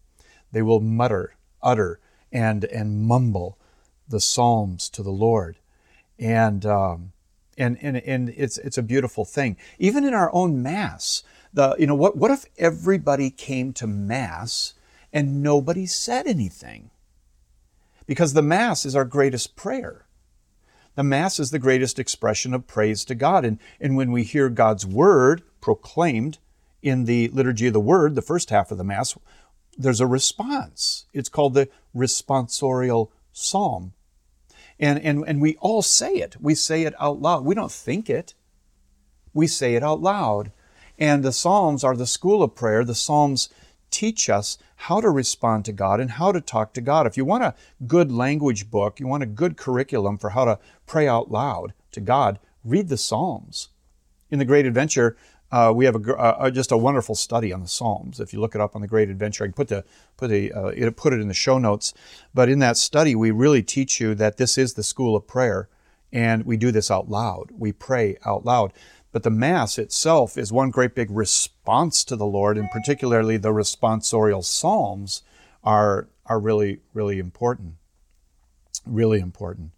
They 0.52 0.62
will 0.62 0.80
mutter, 0.80 1.36
utter, 1.62 2.00
and 2.32 2.64
and 2.66 3.02
mumble 3.02 3.58
the 4.08 4.22
psalms 4.22 4.90
to 4.90 5.04
the 5.04 5.12
Lord. 5.12 5.58
And 6.20 6.66
um, 6.66 7.14
and, 7.58 7.78
and 7.82 7.98
and 7.98 8.30
it's 8.30 8.58
it's 8.60 8.78
a 8.78 8.84
beautiful 8.84 9.26
thing. 9.26 9.58
Even 9.80 10.06
in 10.06 10.14
our 10.14 10.34
own 10.34 10.62
mass, 10.62 11.24
the 11.54 11.76
you 11.78 11.88
know 11.88 11.96
what 11.96 12.16
what 12.16 12.32
if 12.32 12.46
everybody 12.58 13.30
came 13.30 13.74
to 13.74 13.88
mass 13.88 14.74
and 15.12 15.42
nobody 15.42 15.86
said 15.86 16.28
anything? 16.28 16.90
Because 18.06 18.34
the 18.34 18.42
Mass 18.42 18.86
is 18.86 18.96
our 18.96 19.06
greatest 19.06 19.56
prayer. 19.56 20.06
The 20.96 21.04
Mass 21.04 21.40
is 21.40 21.52
the 21.52 21.60
greatest 21.60 21.98
expression 22.00 22.54
of 22.54 22.68
praise 22.68 23.04
to 23.06 23.16
God. 23.16 23.46
And, 23.46 23.60
and 23.80 23.96
when 23.96 24.12
we 24.12 24.24
hear 24.24 24.50
God's 24.50 24.86
Word 24.86 25.42
proclaimed 25.62 26.38
in 26.82 27.06
the 27.06 27.30
Liturgy 27.30 27.68
of 27.68 27.74
the 27.74 27.80
Word, 27.80 28.16
the 28.16 28.22
first 28.22 28.50
half 28.50 28.72
of 28.72 28.78
the 28.78 28.84
Mass, 28.84 29.18
there's 29.78 30.02
a 30.02 30.08
response. 30.08 31.06
It's 31.14 31.30
called 31.30 31.54
the 31.54 31.70
responsorial 31.96 33.10
psalm. 33.32 33.94
And, 34.80 35.00
and, 35.00 35.24
and 35.26 35.42
we 35.42 35.56
all 35.58 35.82
say 35.82 36.16
it. 36.16 36.36
We 36.40 36.56
say 36.56 36.84
it 36.84 36.94
out 37.00 37.22
loud. 37.22 37.46
We 37.46 37.56
don't 37.56 37.72
think 37.72 38.10
it, 38.10 38.34
we 39.34 39.48
say 39.48 39.76
it 39.76 39.84
out 39.84 40.02
loud. 40.02 40.52
And 41.00 41.24
the 41.24 41.32
Psalms 41.32 41.84
are 41.84 41.96
the 41.96 42.06
school 42.06 42.44
of 42.44 42.56
prayer. 42.56 42.84
The 42.84 42.94
Psalms 42.94 43.50
teach 43.94 44.30
us 44.30 44.58
how 44.76 45.00
to 45.00 45.10
respond 45.10 45.64
to 45.66 45.72
God 45.72 46.00
and 46.00 46.12
how 46.12 46.32
to 46.32 46.42
talk 46.42 46.74
to 46.74 46.82
God. 46.82 47.08
If 47.08 47.16
you 47.16 47.24
want 47.24 47.44
a 47.44 47.56
good 47.88 48.12
language 48.12 48.70
book, 48.70 49.00
you 49.00 49.08
want 49.08 49.24
a 49.24 49.28
good 49.28 49.56
curriculum 49.56 50.18
for 50.18 50.32
how 50.32 50.46
to 50.46 50.60
pray 50.86 51.08
out 51.08 51.32
loud 51.32 51.74
to 51.92 52.02
God, 52.02 52.40
read 52.66 52.90
the 52.90 52.98
Psalms. 52.98 53.70
In 54.30 54.40
the 54.40 54.46
Great 54.46 54.66
Adventure, 54.66 55.16
uh, 55.52 55.72
we 55.72 55.86
have 55.86 55.96
a, 55.96 56.16
uh, 56.18 56.50
just 56.50 56.72
a 56.72 56.78
wonderful 56.78 57.14
study 57.14 57.54
on 57.54 57.62
the 57.62 57.68
Psalms. 57.68 58.20
If 58.20 58.34
you 58.34 58.42
look 58.42 58.56
it 58.56 58.62
up 58.62 58.76
on 58.76 58.82
the 58.82 58.88
Great 58.88 59.10
Adventure, 59.10 59.44
I 59.44 59.48
can 59.48 59.54
put 59.54 59.68
the 59.68 59.86
put 60.18 60.32
a 60.32 60.52
uh, 60.52 60.92
put 60.92 61.14
it 61.14 61.22
in 61.22 61.28
the 61.28 61.36
show 61.36 61.60
notes. 61.60 61.94
But 62.34 62.50
in 62.50 62.58
that 62.60 62.76
study, 62.76 63.14
we 63.14 63.30
really 63.30 63.62
teach 63.62 64.02
you 64.02 64.16
that 64.16 64.38
this 64.38 64.58
is 64.58 64.74
the 64.74 64.82
school 64.82 65.16
of 65.16 65.28
prayer, 65.28 65.70
And 66.12 66.44
we 66.44 66.58
do 66.58 66.72
this 66.72 66.90
out 66.90 67.10
loud. 67.10 67.52
We 67.56 67.72
pray 67.72 68.18
out 68.26 68.46
loud. 68.46 68.74
But 69.14 69.22
the 69.22 69.30
Mass 69.30 69.78
itself 69.78 70.38
is 70.38 70.52
one 70.52 70.72
great 70.72 70.96
big 70.96 71.12
response 71.12 72.04
to 72.06 72.16
the 72.16 72.26
Lord, 72.26 72.58
and 72.58 72.70
particularly 72.72 73.38
the 73.38 73.54
responsorial 73.54 74.44
Psalms 74.44 75.22
are, 75.64 76.10
are 76.26 76.40
really, 76.40 76.80
really 76.94 77.20
important. 77.20 77.76
Really 78.88 79.20
important. 79.20 79.72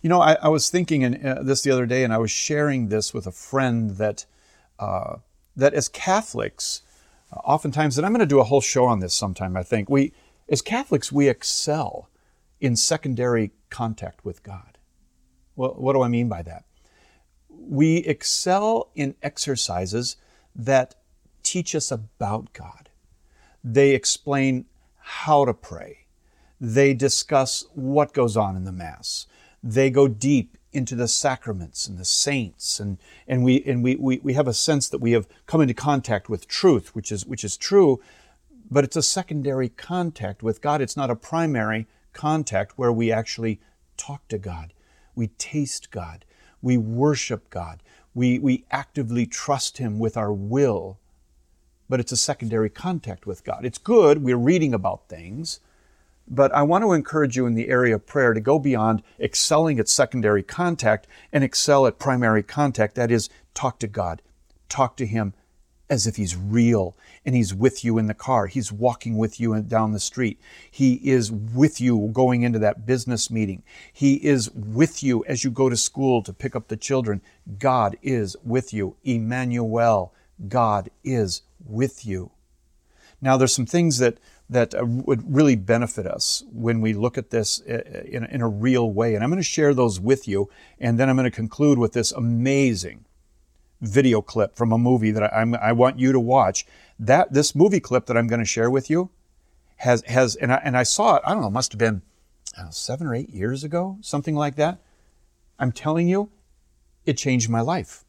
You 0.00 0.08
know, 0.08 0.22
I, 0.22 0.32
I 0.42 0.48
was 0.48 0.70
thinking 0.70 1.02
in, 1.02 1.24
uh, 1.24 1.42
this 1.42 1.60
the 1.60 1.70
other 1.70 1.84
day, 1.84 2.04
and 2.04 2.12
I 2.12 2.18
was 2.18 2.30
sharing 2.30 2.88
this 2.88 3.12
with 3.12 3.26
a 3.26 3.32
friend 3.32 3.90
that, 3.98 4.24
uh, 4.78 5.16
that 5.54 5.74
as 5.74 5.88
Catholics, 5.88 6.80
uh, 7.30 7.36
oftentimes, 7.40 7.98
and 7.98 8.06
I'm 8.06 8.12
going 8.12 8.20
to 8.20 8.26
do 8.26 8.40
a 8.40 8.44
whole 8.44 8.62
show 8.62 8.86
on 8.86 9.00
this 9.00 9.14
sometime, 9.14 9.58
I 9.58 9.62
think, 9.62 9.90
we, 9.90 10.14
as 10.48 10.62
Catholics, 10.62 11.12
we 11.12 11.28
excel 11.28 12.08
in 12.62 12.76
secondary 12.76 13.52
contact 13.68 14.24
with 14.24 14.42
God. 14.42 14.78
Well, 15.54 15.74
what 15.76 15.92
do 15.92 16.00
I 16.00 16.08
mean 16.08 16.30
by 16.30 16.40
that? 16.42 16.64
We 17.60 17.98
excel 17.98 18.90
in 18.94 19.14
exercises 19.22 20.16
that 20.54 20.94
teach 21.42 21.74
us 21.74 21.90
about 21.90 22.52
God. 22.52 22.88
They 23.62 23.90
explain 23.90 24.66
how 24.98 25.44
to 25.44 25.54
pray. 25.54 26.06
They 26.60 26.94
discuss 26.94 27.64
what 27.74 28.12
goes 28.12 28.36
on 28.36 28.56
in 28.56 28.64
the 28.64 28.72
Mass. 28.72 29.26
They 29.62 29.90
go 29.90 30.08
deep 30.08 30.56
into 30.72 30.94
the 30.94 31.08
sacraments 31.08 31.86
and 31.86 31.98
the 31.98 32.04
saints 32.04 32.78
and, 32.78 32.98
and 33.26 33.42
we 33.42 33.62
and 33.64 33.82
we, 33.82 33.96
we, 33.96 34.18
we 34.18 34.34
have 34.34 34.46
a 34.46 34.54
sense 34.54 34.88
that 34.88 35.00
we 35.00 35.12
have 35.12 35.26
come 35.46 35.60
into 35.60 35.74
contact 35.74 36.28
with 36.28 36.46
truth, 36.46 36.94
which 36.94 37.10
is 37.10 37.26
which 37.26 37.42
is 37.42 37.56
true, 37.56 38.00
but 38.70 38.84
it's 38.84 38.96
a 38.96 39.02
secondary 39.02 39.68
contact 39.68 40.42
with 40.42 40.60
God. 40.60 40.80
It's 40.80 40.96
not 40.96 41.10
a 41.10 41.16
primary 41.16 41.88
contact 42.12 42.78
where 42.78 42.92
we 42.92 43.10
actually 43.10 43.60
talk 43.96 44.28
to 44.28 44.38
God. 44.38 44.72
We 45.14 45.28
taste 45.38 45.90
God. 45.90 46.24
We 46.62 46.76
worship 46.76 47.50
God. 47.50 47.82
We, 48.14 48.38
we 48.38 48.64
actively 48.70 49.26
trust 49.26 49.78
Him 49.78 49.98
with 49.98 50.16
our 50.16 50.32
will. 50.32 50.98
But 51.88 52.00
it's 52.00 52.12
a 52.12 52.16
secondary 52.16 52.70
contact 52.70 53.26
with 53.26 53.44
God. 53.44 53.64
It's 53.64 53.78
good. 53.78 54.22
We're 54.22 54.36
reading 54.36 54.74
about 54.74 55.08
things. 55.08 55.60
But 56.28 56.52
I 56.54 56.62
want 56.62 56.84
to 56.84 56.92
encourage 56.92 57.36
you 57.36 57.46
in 57.46 57.54
the 57.54 57.68
area 57.68 57.96
of 57.96 58.06
prayer 58.06 58.32
to 58.32 58.40
go 58.40 58.58
beyond 58.58 59.02
excelling 59.18 59.80
at 59.80 59.88
secondary 59.88 60.44
contact 60.44 61.08
and 61.32 61.42
excel 61.42 61.86
at 61.86 61.98
primary 61.98 62.44
contact. 62.44 62.94
That 62.94 63.10
is, 63.10 63.28
talk 63.52 63.80
to 63.80 63.88
God, 63.88 64.22
talk 64.68 64.96
to 64.98 65.06
Him 65.06 65.34
as 65.90 66.06
if 66.06 66.16
He's 66.16 66.36
real 66.36 66.96
and 67.26 67.34
He's 67.34 67.52
with 67.52 67.84
you 67.84 67.98
in 67.98 68.06
the 68.06 68.14
car. 68.14 68.46
He's 68.46 68.72
walking 68.72 69.18
with 69.18 69.38
you 69.38 69.60
down 69.60 69.92
the 69.92 70.00
street. 70.00 70.40
He 70.70 70.94
is 70.94 71.30
with 71.30 71.80
you 71.80 72.10
going 72.12 72.42
into 72.42 72.58
that 72.60 72.86
business 72.86 73.30
meeting. 73.30 73.62
He 73.92 74.14
is 74.14 74.50
with 74.52 75.02
you 75.02 75.24
as 75.26 75.44
you 75.44 75.50
go 75.50 75.68
to 75.68 75.76
school 75.76 76.22
to 76.22 76.32
pick 76.32 76.56
up 76.56 76.68
the 76.68 76.76
children. 76.76 77.20
God 77.58 77.98
is 78.00 78.36
with 78.42 78.72
you. 78.72 78.96
Emmanuel, 79.04 80.14
God 80.48 80.90
is 81.04 81.42
with 81.66 82.06
you. 82.06 82.30
Now, 83.20 83.36
there's 83.36 83.54
some 83.54 83.66
things 83.66 83.98
that 83.98 84.16
that 84.50 84.74
uh, 84.74 84.84
would 84.84 85.32
really 85.32 85.54
benefit 85.54 86.06
us 86.06 86.42
when 86.52 86.80
we 86.80 86.92
look 86.92 87.16
at 87.16 87.30
this 87.30 87.62
uh, 87.62 88.02
in, 88.04 88.24
in 88.24 88.40
a 88.40 88.48
real 88.48 88.90
way. 88.90 89.14
And 89.14 89.22
I'm 89.22 89.30
going 89.30 89.38
to 89.38 89.44
share 89.44 89.72
those 89.72 90.00
with 90.00 90.26
you. 90.26 90.50
And 90.80 90.98
then 90.98 91.08
I'm 91.08 91.16
going 91.16 91.30
to 91.30 91.34
conclude 91.34 91.78
with 91.78 91.92
this 91.92 92.10
amazing 92.10 93.04
video 93.80 94.20
clip 94.20 94.56
from 94.56 94.72
a 94.72 94.78
movie 94.78 95.10
that 95.10 95.22
I, 95.22 95.42
I 95.60 95.72
want 95.72 95.98
you 95.98 96.12
to 96.12 96.20
watch. 96.20 96.66
That 96.98 97.32
this 97.32 97.54
movie 97.54 97.80
clip 97.80 98.06
that 98.06 98.16
I'm 98.16 98.26
going 98.26 98.40
to 98.40 98.46
share 98.46 98.70
with 98.70 98.90
you 98.90 99.10
has 99.76 100.02
has 100.06 100.36
and 100.36 100.52
I, 100.52 100.60
and 100.64 100.76
I 100.76 100.82
saw 100.82 101.16
it. 101.16 101.22
I 101.24 101.32
don't 101.32 101.42
know, 101.42 101.50
must 101.50 101.72
have 101.72 101.78
been 101.78 102.02
know, 102.58 102.70
seven 102.70 103.06
or 103.06 103.14
eight 103.14 103.30
years 103.30 103.64
ago, 103.64 103.98
something 104.00 104.34
like 104.34 104.56
that. 104.56 104.78
I'm 105.58 105.72
telling 105.72 106.08
you, 106.08 106.30
it 107.04 107.14
changed 107.14 107.48
my 107.48 107.60
life. 107.60 108.04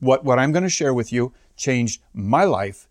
What 0.00 0.24
what 0.24 0.38
I'm 0.38 0.52
going 0.52 0.64
to 0.64 0.68
share 0.68 0.94
with 0.94 1.12
you 1.12 1.32
changed 1.56 2.02
my 2.12 2.44
life 2.44 2.88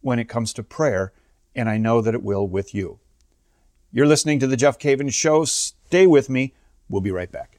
when 0.00 0.18
it 0.18 0.28
comes 0.28 0.52
to 0.54 0.62
prayer 0.62 1.12
and 1.54 1.68
I 1.68 1.78
know 1.78 2.00
that 2.00 2.14
it 2.14 2.22
will 2.22 2.46
with 2.46 2.74
you. 2.74 2.98
You're 3.92 4.06
listening 4.06 4.38
to 4.40 4.46
The 4.46 4.56
Jeff 4.56 4.78
Cavins 4.78 5.14
Show. 5.14 5.44
Stay 5.44 6.06
with 6.06 6.28
me. 6.28 6.54
We'll 6.88 7.00
be 7.00 7.10
right 7.10 7.30
back. 7.30 7.55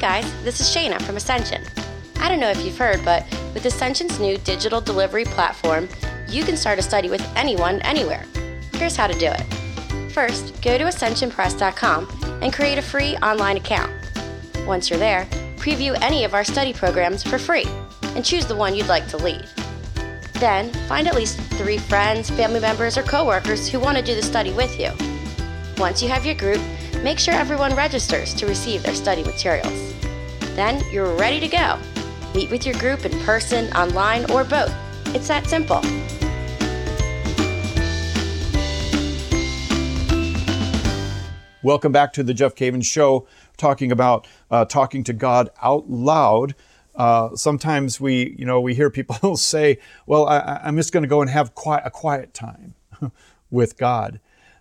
Guys, 0.00 0.24
this 0.44 0.60
is 0.60 0.66
Shayna 0.66 1.00
from 1.02 1.18
Ascension. 1.18 1.62
I 2.20 2.28
don't 2.30 2.40
know 2.40 2.48
if 2.48 2.64
you've 2.64 2.78
heard, 2.78 3.04
but 3.04 3.26
with 3.52 3.66
Ascension's 3.66 4.18
new 4.18 4.38
digital 4.38 4.80
delivery 4.80 5.26
platform, 5.26 5.90
you 6.26 6.42
can 6.42 6.56
start 6.56 6.78
a 6.78 6.82
study 6.82 7.10
with 7.10 7.20
anyone, 7.36 7.82
anywhere. 7.82 8.24
Here's 8.72 8.96
how 8.96 9.06
to 9.06 9.18
do 9.18 9.26
it. 9.26 10.10
First, 10.10 10.62
go 10.62 10.78
to 10.78 10.84
ascensionpress.com 10.84 12.40
and 12.40 12.50
create 12.50 12.78
a 12.78 12.82
free 12.82 13.16
online 13.18 13.58
account. 13.58 13.92
Once 14.66 14.88
you're 14.88 14.98
there, 14.98 15.26
preview 15.56 15.94
any 16.00 16.24
of 16.24 16.32
our 16.32 16.44
study 16.44 16.72
programs 16.72 17.22
for 17.22 17.38
free 17.38 17.66
and 18.16 18.24
choose 18.24 18.46
the 18.46 18.56
one 18.56 18.74
you'd 18.74 18.86
like 18.86 19.06
to 19.08 19.18
lead. 19.18 19.46
Then, 20.34 20.72
find 20.88 21.08
at 21.08 21.14
least 21.14 21.38
three 21.58 21.76
friends, 21.76 22.30
family 22.30 22.60
members, 22.60 22.96
or 22.96 23.02
coworkers 23.02 23.68
who 23.68 23.78
want 23.78 23.98
to 23.98 24.02
do 24.02 24.14
the 24.14 24.22
study 24.22 24.52
with 24.52 24.80
you. 24.80 24.92
Once 25.76 26.02
you 26.02 26.08
have 26.08 26.24
your 26.24 26.36
group, 26.36 26.62
make 27.02 27.18
sure 27.18 27.34
everyone 27.34 27.76
registers 27.76 28.32
to 28.34 28.46
receive 28.46 28.82
their 28.82 28.94
study 28.94 29.22
materials. 29.22 29.89
Then 30.60 30.84
you're 30.92 31.14
ready 31.14 31.40
to 31.40 31.48
go. 31.48 31.78
Meet 32.34 32.50
with 32.50 32.66
your 32.66 32.74
group 32.74 33.06
in 33.06 33.18
person, 33.20 33.72
online, 33.72 34.30
or 34.30 34.44
both. 34.44 34.70
It's 35.14 35.26
that 35.28 35.46
simple. 35.46 35.80
Welcome 41.62 41.92
back 41.92 42.12
to 42.12 42.22
the 42.22 42.34
Jeff 42.34 42.54
Cavins 42.54 42.84
Show, 42.84 43.26
talking 43.56 43.90
about 43.90 44.28
uh, 44.50 44.66
talking 44.66 45.02
to 45.04 45.14
God 45.14 45.48
out 45.62 45.88
loud. 45.88 46.54
Uh, 46.94 47.34
sometimes 47.36 47.98
we, 47.98 48.36
you 48.38 48.44
know, 48.44 48.60
we 48.60 48.74
hear 48.74 48.90
people 48.90 49.36
say, 49.38 49.78
"Well, 50.04 50.26
I, 50.26 50.60
am 50.62 50.76
just 50.76 50.92
going 50.92 51.04
to 51.04 51.08
go 51.08 51.22
and 51.22 51.30
have 51.30 51.54
quiet, 51.54 51.84
a 51.86 51.90
quiet 51.90 52.34
time 52.34 52.74
with 53.50 53.78
God." 53.78 54.20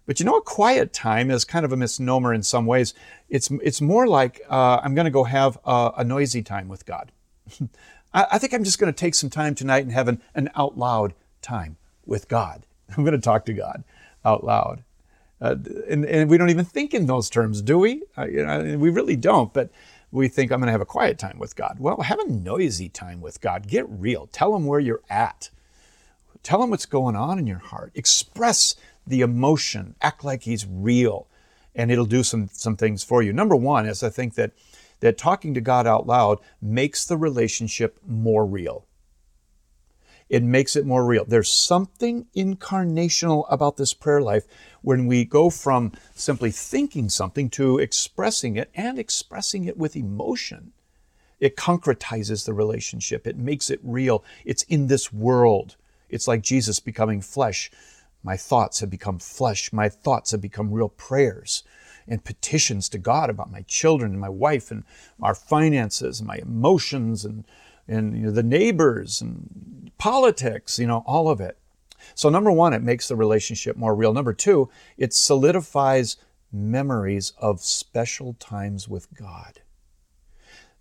But 0.10 0.20
you 0.20 0.26
know, 0.26 0.38
a 0.38 0.42
quiet 0.42 0.92
time 0.92 1.30
is 1.30 1.46
kind 1.46 1.64
of 1.64 1.72
a 1.72 1.78
misnomer 1.78 2.34
in 2.34 2.42
some 2.42 2.66
ways. 2.66 2.96
It's 3.30 3.52
it's 3.62 3.80
more 3.80 4.08
like 4.08 4.42
uh, 4.50 4.80
I'm 4.84 4.96
going 4.96 5.06
to 5.06 5.12
go 5.12 5.24
have 5.24 5.60
a, 5.64 5.92
a, 5.98 6.04
noisy 6.04 6.42
time 6.42 6.68
with 6.68 6.84
God. 6.88 7.12
I, 8.12 8.26
I, 8.32 8.38
think 8.40 8.56
I'm 8.56 8.64
just 8.64 8.80
going 8.80 8.92
to 8.92 9.00
take 9.00 9.14
some 9.14 9.30
time 9.30 9.54
tonight 9.54 9.84
and 9.84 9.92
have 9.92 10.08
an, 10.08 10.20
an 10.34 10.50
out 10.56 10.80
loud 10.80 11.14
time 11.44 11.78
with 12.08 12.28
God. 12.28 12.66
I'm 12.98 13.04
going 13.04 13.12
to 13.12 13.22
talk 13.22 13.46
to 13.46 13.54
God 13.54 13.84
out 14.26 14.44
loud. 14.44 14.84
Uh, 15.40 15.58
and, 15.88 16.04
and, 16.06 16.28
we 16.28 16.40
don't 16.40 16.50
even 16.50 16.66
think 16.66 16.96
in 16.96 17.06
those 17.06 17.30
terms, 17.30 17.62
do 17.62 17.78
we? 17.78 18.02
Uh, 18.18 18.26
you 18.26 18.44
know, 18.44 18.80
we 18.80 18.90
really 18.90 19.16
don't. 19.16 19.54
But 19.54 19.70
we 20.12 20.28
think 20.28 20.52
I'm 20.52 20.60
going 20.60 20.70
to 20.70 20.72
have 20.72 20.82
a 20.82 20.86
quiet 20.86 21.20
time 21.20 21.38
with 21.38 21.56
God. 21.56 21.78
Well, 21.78 22.02
have 22.02 22.18
a 22.18 22.28
noisy 22.28 22.90
time 22.90 23.22
with 23.22 23.42
God. 23.42 23.68
Get 23.68 23.88
real. 23.88 24.26
Tell 24.32 24.56
him 24.56 24.66
where 24.66 24.80
you're 24.80 25.04
at. 25.08 25.52
Tell 26.42 26.64
him 26.64 26.72
what's 26.72 26.88
going 26.88 27.16
on 27.16 27.38
in 27.38 27.46
your 27.46 27.60
heart. 27.60 27.92
Express 27.96 28.76
the 29.06 29.22
emotion. 29.22 29.96
Act 30.02 30.24
like 30.24 30.44
he's 30.44 30.66
real, 30.68 31.28
and 31.76 31.92
it'll 31.92 32.06
do 32.06 32.24
some 32.24 32.50
some 32.52 32.76
things 32.76 33.04
for 33.04 33.22
you. 33.22 33.34
Number 33.34 33.56
one 33.56 33.86
is 33.86 34.04
I 34.04 34.10
think 34.10 34.36
that 34.36 34.52
that 35.00 35.18
talking 35.18 35.54
to 35.54 35.62
God 35.62 35.88
out 35.88 36.08
loud 36.08 36.40
makes 36.62 37.06
the 37.06 37.18
relationship 37.18 38.00
more 38.06 38.46
real 38.46 38.86
it 40.30 40.44
makes 40.44 40.76
it 40.76 40.86
more 40.86 41.06
real. 41.06 41.26
There's 41.26 41.50
something 41.50 42.28
incarnational 42.36 43.46
about 43.50 43.78
this 43.78 43.94
prayer 43.94 44.22
life 44.22 44.46
when 44.82 45.08
we 45.08 45.26
go 45.26 45.50
from 45.50 45.92
simply 46.14 46.52
thinking 46.52 47.10
something 47.10 47.50
to 47.52 47.80
expressing 47.80 48.56
it 48.56 48.70
and 48.76 49.00
expressing 49.00 49.66
it 49.66 49.78
with 49.78 49.96
emotion. 49.96 50.72
It 51.40 51.56
concretizes 51.56 52.46
the 52.46 52.54
relationship, 52.54 53.26
it 53.26 53.38
makes 53.38 53.70
it 53.70 53.80
real. 53.82 54.24
It's 54.46 54.64
in 54.64 54.88
this 54.88 55.12
world. 55.12 55.76
It's 56.10 56.28
like 56.28 56.42
Jesus 56.42 56.80
becoming 56.80 57.22
flesh. 57.22 57.72
My 58.24 58.38
thoughts 58.38 58.80
have 58.80 58.90
become 58.90 59.20
flesh. 59.20 59.72
My 59.72 59.90
thoughts 59.90 60.32
have 60.32 60.42
become 60.42 60.72
real 60.72 60.90
prayers 60.90 61.64
and 62.08 62.24
petitions 62.24 62.90
to 62.90 62.98
God 62.98 63.30
about 63.30 63.52
my 63.52 63.62
children 63.62 64.12
and 64.12 64.20
my 64.20 64.30
wife 64.30 64.72
and 64.72 64.84
our 65.22 65.36
finances 65.36 66.20
and 66.20 66.28
my 66.28 66.38
emotions 66.38 67.24
and 67.24 67.46
and 67.88 68.16
you 68.16 68.26
know, 68.26 68.32
the 68.32 68.44
neighbors 68.44 69.20
and 69.20 69.92
politics, 69.98 70.78
you 70.78 70.86
know, 70.86 71.04
all 71.08 71.28
of 71.28 71.42
it. 71.42 71.58
So, 72.16 72.30
number 72.30 72.52
one, 72.52 72.74
it 72.74 72.84
makes 72.84 73.08
the 73.08 73.16
relationship 73.16 73.76
more 73.76 73.96
real. 73.96 74.14
Number 74.14 74.34
two, 74.34 74.70
it 74.98 75.14
solidifies 75.14 76.18
memories 76.52 77.34
of 77.38 77.62
special 77.62 78.34
times 78.40 78.88
with 78.88 79.14
God. 79.16 79.62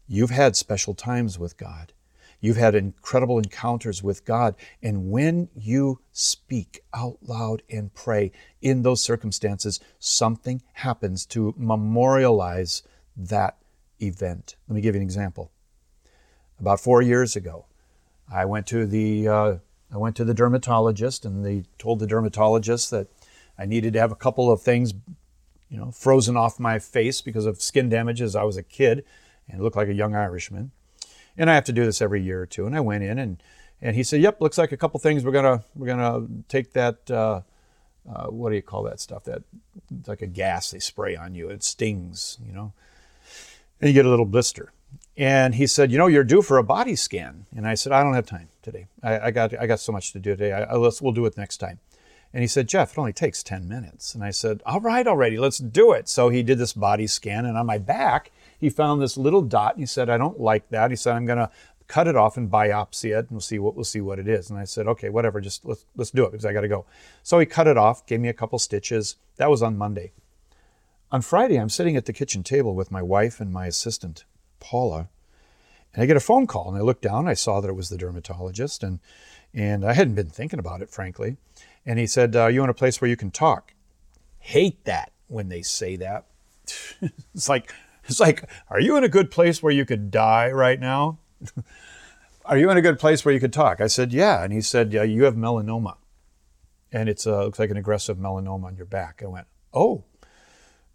You've 0.07 0.31
had 0.31 0.57
special 0.57 0.95
times 0.95 1.39
with 1.39 1.57
God. 1.57 1.93
You've 2.41 2.57
had 2.57 2.75
incredible 2.75 3.39
encounters 3.39 4.03
with 4.03 4.25
God. 4.25 4.55
And 4.83 5.11
when 5.11 5.49
you 5.57 6.01
speak 6.13 6.81
out 6.95 7.19
loud 7.23 7.63
and 7.71 7.93
pray 7.95 8.33
in 8.63 8.83
those 8.83 9.03
circumstances, 9.03 9.81
something 9.99 10.63
happens 10.75 11.27
to 11.27 11.55
memorialize 11.57 12.83
that 13.17 13.59
event. 14.01 14.57
Let 14.69 14.77
me 14.77 14.81
give 14.81 14.95
you 14.95 15.01
an 15.01 15.07
example 15.07 15.51
about 16.61 16.81
four 16.81 17.03
years 17.03 17.35
ago. 17.35 17.67
I 18.33 18.45
went 18.45 18.67
to 18.69 18.87
the 18.87 19.29
uh, 19.29 19.57
I 19.93 19.97
went 19.97 20.17
to 20.17 20.25
the 20.25 20.35
dermatologist, 20.35 21.25
and 21.25 21.45
they 21.45 21.65
told 21.79 21.99
the 21.99 22.07
dermatologist 22.07 22.91
that 22.91 23.09
I 23.59 23.65
needed 23.65 23.95
to 23.95 24.01
have 24.01 24.13
a 24.13 24.17
couple 24.17 24.53
of 24.53 24.61
things 24.61 24.93
you 25.69 25.77
know, 25.77 25.91
frozen 25.91 26.37
off 26.37 26.59
my 26.59 26.79
face 26.79 27.21
because 27.21 27.47
of 27.47 27.61
skin 27.61 27.89
damage 27.89 28.23
as 28.23 28.35
I 28.35 28.43
was 28.43 28.57
a 28.57 28.63
kid 28.63 29.05
and 29.49 29.63
looked 29.63 29.77
like 29.77 29.89
a 29.89 29.95
young 29.95 30.15
Irishman. 30.15 30.73
And 31.39 31.49
I 31.49 31.55
have 31.55 31.65
to 31.65 31.73
do 31.73 31.85
this 31.85 32.03
every 32.03 32.21
year 32.21 32.43
or 32.43 32.47
two. 32.47 32.67
And 32.67 32.77
I 32.77 32.81
went 32.81 33.05
in 33.05 33.19
and 33.19 33.43
and 33.81 33.95
he 33.95 34.03
said, 34.03 34.21
"Yep, 34.21 34.41
looks 34.41 34.59
like 34.59 34.73
a 34.73 34.77
couple 34.77 34.99
things. 35.01 35.25
We're 35.25 35.33
gonna 35.33 35.63
we're 35.75 35.87
gonna 35.87 36.27
take 36.49 36.73
that. 36.73 37.11
Uh, 37.11 37.43
uh, 38.11 38.27
what 38.27 38.51
do 38.51 38.57
you 38.57 38.63
call 38.63 38.83
that 38.85 39.01
stuff? 39.01 39.25
That 39.25 39.43
it's 39.97 40.09
like 40.09 40.23
a 40.23 40.27
gas 40.27 40.71
they 40.71 40.79
spray 40.81 41.15
on 41.15 41.35
you. 41.35 41.49
It 41.49 41.63
stings, 41.63 42.39
you 42.45 42.53
know, 42.53 42.73
and 43.81 43.89
you 43.89 43.95
get 43.95 44.07
a 44.07 44.11
little 44.11 44.27
blister." 44.27 44.73
And 45.17 45.55
he 45.55 45.67
said, 45.67 45.93
"You 45.93 45.99
know, 45.99 46.09
you're 46.09 46.25
due 46.25 46.43
for 46.43 46.59
a 46.59 46.65
body 46.65 46.97
scan." 46.97 47.47
And 47.55 47.69
I 47.69 47.75
said, 47.75 47.93
"I 47.93 48.03
don't 48.03 48.15
have 48.15 48.27
time 48.27 48.49
today. 48.63 48.89
I, 49.03 49.21
I 49.21 49.31
got 49.31 49.59
I 49.59 49.67
got 49.67 49.81
so 49.81 49.93
much 49.93 50.13
to 50.13 50.19
do 50.19 50.31
today. 50.31 50.53
I, 50.53 50.63
I, 50.65 50.75
let's 50.75 51.01
we'll 51.01 51.13
do 51.13 51.27
it 51.27 51.37
next 51.37 51.59
time." 51.59 51.79
And 52.33 52.43
he 52.43 52.47
said, 52.47 52.69
Jeff, 52.69 52.93
it 52.93 52.99
only 52.99 53.15
takes 53.15 53.43
10 53.43 53.67
minutes. 53.69 54.15
And 54.15 54.23
I 54.23 54.33
said, 54.33 54.63
All 54.67 54.81
right, 54.81 55.07
already, 55.07 55.39
let's 55.39 55.57
do 55.57 55.93
it. 55.93 56.11
So 56.11 56.29
he 56.29 56.43
did 56.43 56.59
this 56.59 56.75
body 56.75 57.07
scan, 57.07 57.47
and 57.47 57.57
on 57.57 57.65
my 57.65 57.79
back, 57.79 58.31
he 58.59 58.69
found 58.71 59.01
this 59.01 59.17
little 59.17 59.43
dot. 59.43 59.75
And 59.75 59.83
he 59.83 59.87
said, 59.87 60.11
I 60.11 60.19
don't 60.19 60.41
like 60.41 60.69
that. 60.71 60.91
He 60.91 60.97
said, 60.97 61.15
I'm 61.15 61.27
going 61.27 61.39
to 61.39 61.51
cut 61.89 62.07
it 62.07 62.17
off 62.17 62.37
and 62.37 62.51
biopsy 62.51 63.17
it, 63.17 63.25
and 63.25 63.31
we'll 63.31 63.41
see 63.41 63.59
what 63.59 63.75
we'll 63.75 63.85
see 63.85 64.01
what 64.01 64.19
it 64.19 64.29
is. 64.29 64.51
And 64.51 64.59
I 64.59 64.65
said, 64.65 64.87
okay, 64.87 65.09
whatever, 65.09 65.41
just 65.41 65.65
let's 65.65 65.87
let's 65.97 66.11
do 66.11 66.25
it 66.25 66.31
because 66.31 66.45
I 66.45 66.53
got 66.53 66.61
to 66.61 66.69
go. 66.69 66.85
So 67.23 67.39
he 67.39 67.47
cut 67.47 67.67
it 67.67 67.77
off, 67.77 68.07
gave 68.07 68.21
me 68.21 68.29
a 68.29 68.35
couple 68.35 68.59
stitches. 68.59 69.17
That 69.37 69.51
was 69.51 69.63
on 69.63 69.77
Monday. 69.77 70.13
On 71.11 71.23
Friday, 71.23 71.57
I'm 71.57 71.71
sitting 71.71 71.97
at 71.97 72.05
the 72.05 72.13
kitchen 72.13 72.43
table 72.43 72.75
with 72.75 72.91
my 72.91 73.01
wife 73.01 73.41
and 73.41 73.51
my 73.51 73.67
assistant, 73.67 74.27
Paula, 74.61 75.09
and 75.95 76.03
I 76.03 76.07
get 76.07 76.19
a 76.19 76.21
phone 76.21 76.47
call. 76.47 76.69
And 76.69 76.77
I 76.77 76.83
look 76.83 77.01
down, 77.01 77.27
I 77.27 77.33
saw 77.33 77.63
that 77.63 77.69
it 77.69 77.77
was 77.77 77.89
the 77.89 77.97
dermatologist, 77.97 78.83
and 78.83 79.01
and 79.55 79.85
I 79.85 79.95
hadn't 79.95 80.15
been 80.15 80.29
thinking 80.29 80.59
about 80.59 80.83
it, 80.83 80.91
frankly. 80.91 81.39
And 81.87 81.99
he 81.99 82.07
said, 82.07 82.37
uh, 82.37 82.49
"You 82.49 82.63
in 82.63 82.71
a 82.71 82.75
place 82.75 83.01
where 83.01 83.09
you 83.09 83.17
can 83.17 83.31
talk?" 83.31 83.73
Hate 84.41 84.85
that 84.85 85.13
when 85.27 85.49
they 85.49 85.63
say 85.63 85.97
that. 85.97 86.27
it's 87.35 87.49
like 87.49 87.73
it's 88.09 88.21
like, 88.21 88.49
are 88.69 88.81
you 88.81 88.97
in 88.97 89.05
a 89.05 89.09
good 89.09 89.31
place 89.31 89.63
where 89.63 89.73
you 89.73 89.85
could 89.85 90.11
die 90.11 90.51
right 90.51 90.81
now? 90.81 91.19
Are 92.49 92.57
you 92.57 92.71
in 92.71 92.79
a 92.79 92.83
good 92.83 92.99
place 92.99 93.27
where 93.27 93.35
you 93.35 93.41
could 93.41 93.53
talk? 93.53 93.79
I 93.79 93.89
said, 93.89 94.11
Yeah. 94.11 94.43
And 94.43 94.55
he 94.55 94.63
said, 94.63 94.91
Yeah, 94.91 95.03
you 95.03 95.25
have 95.25 95.35
melanoma. 95.35 95.97
And 96.91 97.07
it 97.07 97.27
uh, 97.27 97.45
looks 97.45 97.59
like 97.59 97.71
an 97.71 97.77
aggressive 97.77 98.17
melanoma 98.17 98.65
on 98.65 98.77
your 98.77 98.87
back. 98.87 99.21
I 99.23 99.27
went, 99.27 99.47
Oh. 99.75 100.05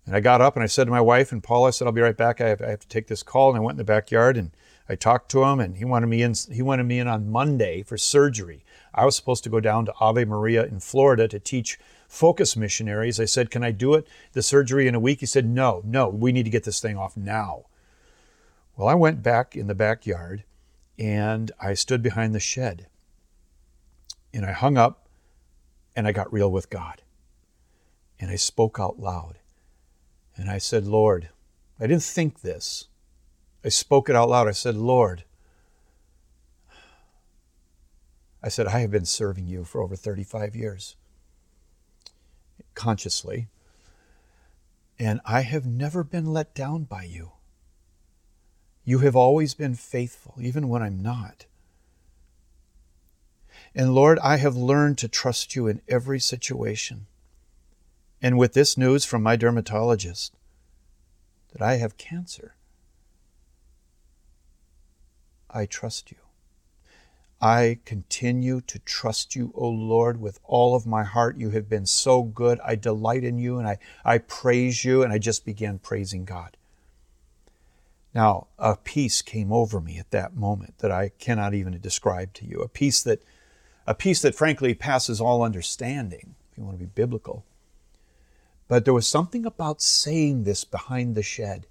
And 0.08 0.16
I 0.16 0.20
got 0.20 0.42
up 0.42 0.56
and 0.56 0.64
I 0.64 0.68
said 0.68 0.86
to 0.86 0.92
my 0.92 1.00
wife 1.00 1.32
and 1.32 1.44
Paul, 1.44 1.66
I 1.66 1.70
said, 1.70 1.86
I'll 1.86 1.94
be 1.94 2.02
right 2.02 2.18
back. 2.18 2.42
I 2.42 2.50
have, 2.50 2.62
I 2.62 2.72
have 2.72 2.80
to 2.80 2.88
take 2.88 3.08
this 3.08 3.22
call. 3.22 3.52
And 3.52 3.58
I 3.58 3.62
went 3.62 3.76
in 3.76 3.78
the 3.78 3.84
backyard 3.84 4.36
and 4.36 4.50
I 4.90 4.96
talked 4.96 5.30
to 5.32 5.44
him 5.44 5.60
and 5.60 5.78
he 5.78 5.86
wanted 5.86 6.08
me 6.08 6.24
in 6.24 6.34
he 6.52 6.64
wanted 6.64 6.86
me 6.86 6.98
in 6.98 7.08
on 7.08 7.30
Monday 7.30 7.84
for 7.84 7.98
surgery. 7.98 8.66
I 8.94 9.06
was 9.06 9.16
supposed 9.16 9.44
to 9.44 9.50
go 9.52 9.60
down 9.60 9.86
to 9.86 9.94
Ave 10.00 10.26
Maria 10.26 10.66
in 10.66 10.80
Florida 10.80 11.28
to 11.28 11.40
teach 11.40 11.80
focus 12.14 12.56
missionaries. 12.56 13.20
I 13.20 13.26
said, 13.26 13.50
Can 13.50 13.64
I 13.64 13.72
do 13.72 13.96
it, 13.96 14.08
the 14.34 14.44
surgery 14.44 14.88
in 14.88 14.96
a 14.96 15.00
week? 15.00 15.20
He 15.20 15.26
said, 15.26 15.46
No, 15.46 15.82
no, 15.84 16.08
we 16.08 16.32
need 16.32 16.44
to 16.44 16.52
get 16.52 16.64
this 16.64 16.80
thing 16.80 16.96
off 16.96 17.18
now. 17.18 17.66
Well, 18.78 18.88
I 18.88 18.94
went 18.94 19.24
back 19.24 19.56
in 19.56 19.68
the 19.68 19.76
backyard 19.76 20.44
and 20.98 21.52
I 21.60 21.74
stood 21.74 22.04
behind 22.04 22.34
the 22.34 22.40
shed 22.40 22.88
and 24.34 24.46
I 24.46 24.52
hung 24.52 24.78
up 24.78 25.08
and 25.96 26.08
I 26.08 26.12
got 26.12 26.32
real 26.32 26.52
with 26.52 26.70
God. 26.70 27.02
And 28.20 28.32
I 28.32 28.36
spoke 28.36 28.80
out 28.80 29.00
loud. 29.00 29.40
And 30.36 30.50
I 30.50 30.58
said, 30.58 30.86
Lord, 30.86 31.30
I 31.80 31.88
didn't 31.88 32.04
think 32.04 32.42
this. 32.42 32.88
I 33.66 33.70
spoke 33.70 34.10
it 34.10 34.16
out 34.16 34.30
loud. 34.30 34.48
I 34.48 34.52
said, 34.52 34.76
Lord, 34.76 35.24
I 38.42 38.50
said, 38.50 38.68
I 38.68 38.80
have 38.80 38.92
been 38.92 39.06
serving 39.06 39.48
you 39.48 39.64
for 39.64 39.82
over 39.82 39.96
35 39.96 40.56
years, 40.56 40.96
consciously, 42.76 43.48
and 45.00 45.20
I 45.26 45.42
have 45.42 45.66
never 45.66 46.04
been 46.04 46.32
let 46.34 46.54
down 46.54 46.84
by 46.84 47.04
you. 47.04 47.32
You 48.84 49.00
have 49.00 49.16
always 49.16 49.54
been 49.54 49.76
faithful, 49.76 50.36
even 50.40 50.70
when 50.70 50.82
I'm 50.82 51.02
not. 51.02 51.46
And 53.76 53.96
Lord, 53.96 54.20
I 54.20 54.38
have 54.38 54.56
learned 54.56 54.98
to 55.00 55.08
trust 55.08 55.56
you 55.56 55.68
in 55.68 55.82
every 55.88 56.20
situation. 56.20 57.08
And 58.22 58.38
with 58.38 58.54
this 58.54 58.78
news 58.78 59.04
from 59.06 59.24
my 59.24 59.36
dermatologist 59.36 60.34
that 61.52 61.62
I 61.62 61.76
have 61.76 61.98
cancer, 61.98 62.56
I 65.50 65.66
trust 65.66 66.12
you. 66.12 66.23
I 67.44 67.80
continue 67.84 68.62
to 68.62 68.80
trust 68.80 69.36
you, 69.36 69.52
O 69.54 69.68
Lord, 69.68 70.22
with 70.22 70.40
all 70.46 70.76
of 70.76 70.88
my 70.88 71.04
heart. 71.04 71.36
You 71.36 71.50
have 71.50 71.68
been 71.68 71.86
so 71.86 72.24
good. 72.24 72.58
I 72.64 72.76
delight 72.76 73.26
in 73.26 73.38
you 73.38 73.60
and 73.60 73.68
I, 73.68 73.80
I 74.06 74.20
praise 74.20 74.86
you. 74.86 75.04
And 75.04 75.12
I 75.12 75.18
just 75.18 75.44
began 75.44 75.78
praising 75.78 76.24
God. 76.24 76.56
Now, 78.16 78.48
a 78.58 78.78
peace 78.78 79.22
came 79.22 79.52
over 79.52 79.82
me 79.82 79.98
at 79.98 80.12
that 80.12 80.38
moment 80.38 80.78
that 80.78 80.90
I 80.90 81.10
cannot 81.20 81.54
even 81.54 81.78
describe 81.82 82.32
to 82.36 82.46
you. 82.46 82.62
A 82.62 82.70
peace 82.70 83.04
that, 83.04 83.22
a 83.86 83.94
peace 83.94 84.22
that 84.22 84.36
frankly 84.36 84.74
passes 84.74 85.20
all 85.20 85.44
understanding, 85.44 86.36
if 86.50 86.58
you 86.58 86.64
want 86.64 86.80
to 86.80 86.86
be 86.86 86.92
biblical. 86.96 87.44
But 88.70 88.86
there 88.86 88.94
was 88.94 89.06
something 89.06 89.46
about 89.46 89.82
saying 89.82 90.46
this 90.46 90.64
behind 90.64 91.14
the 91.14 91.24
shed. 91.24 91.68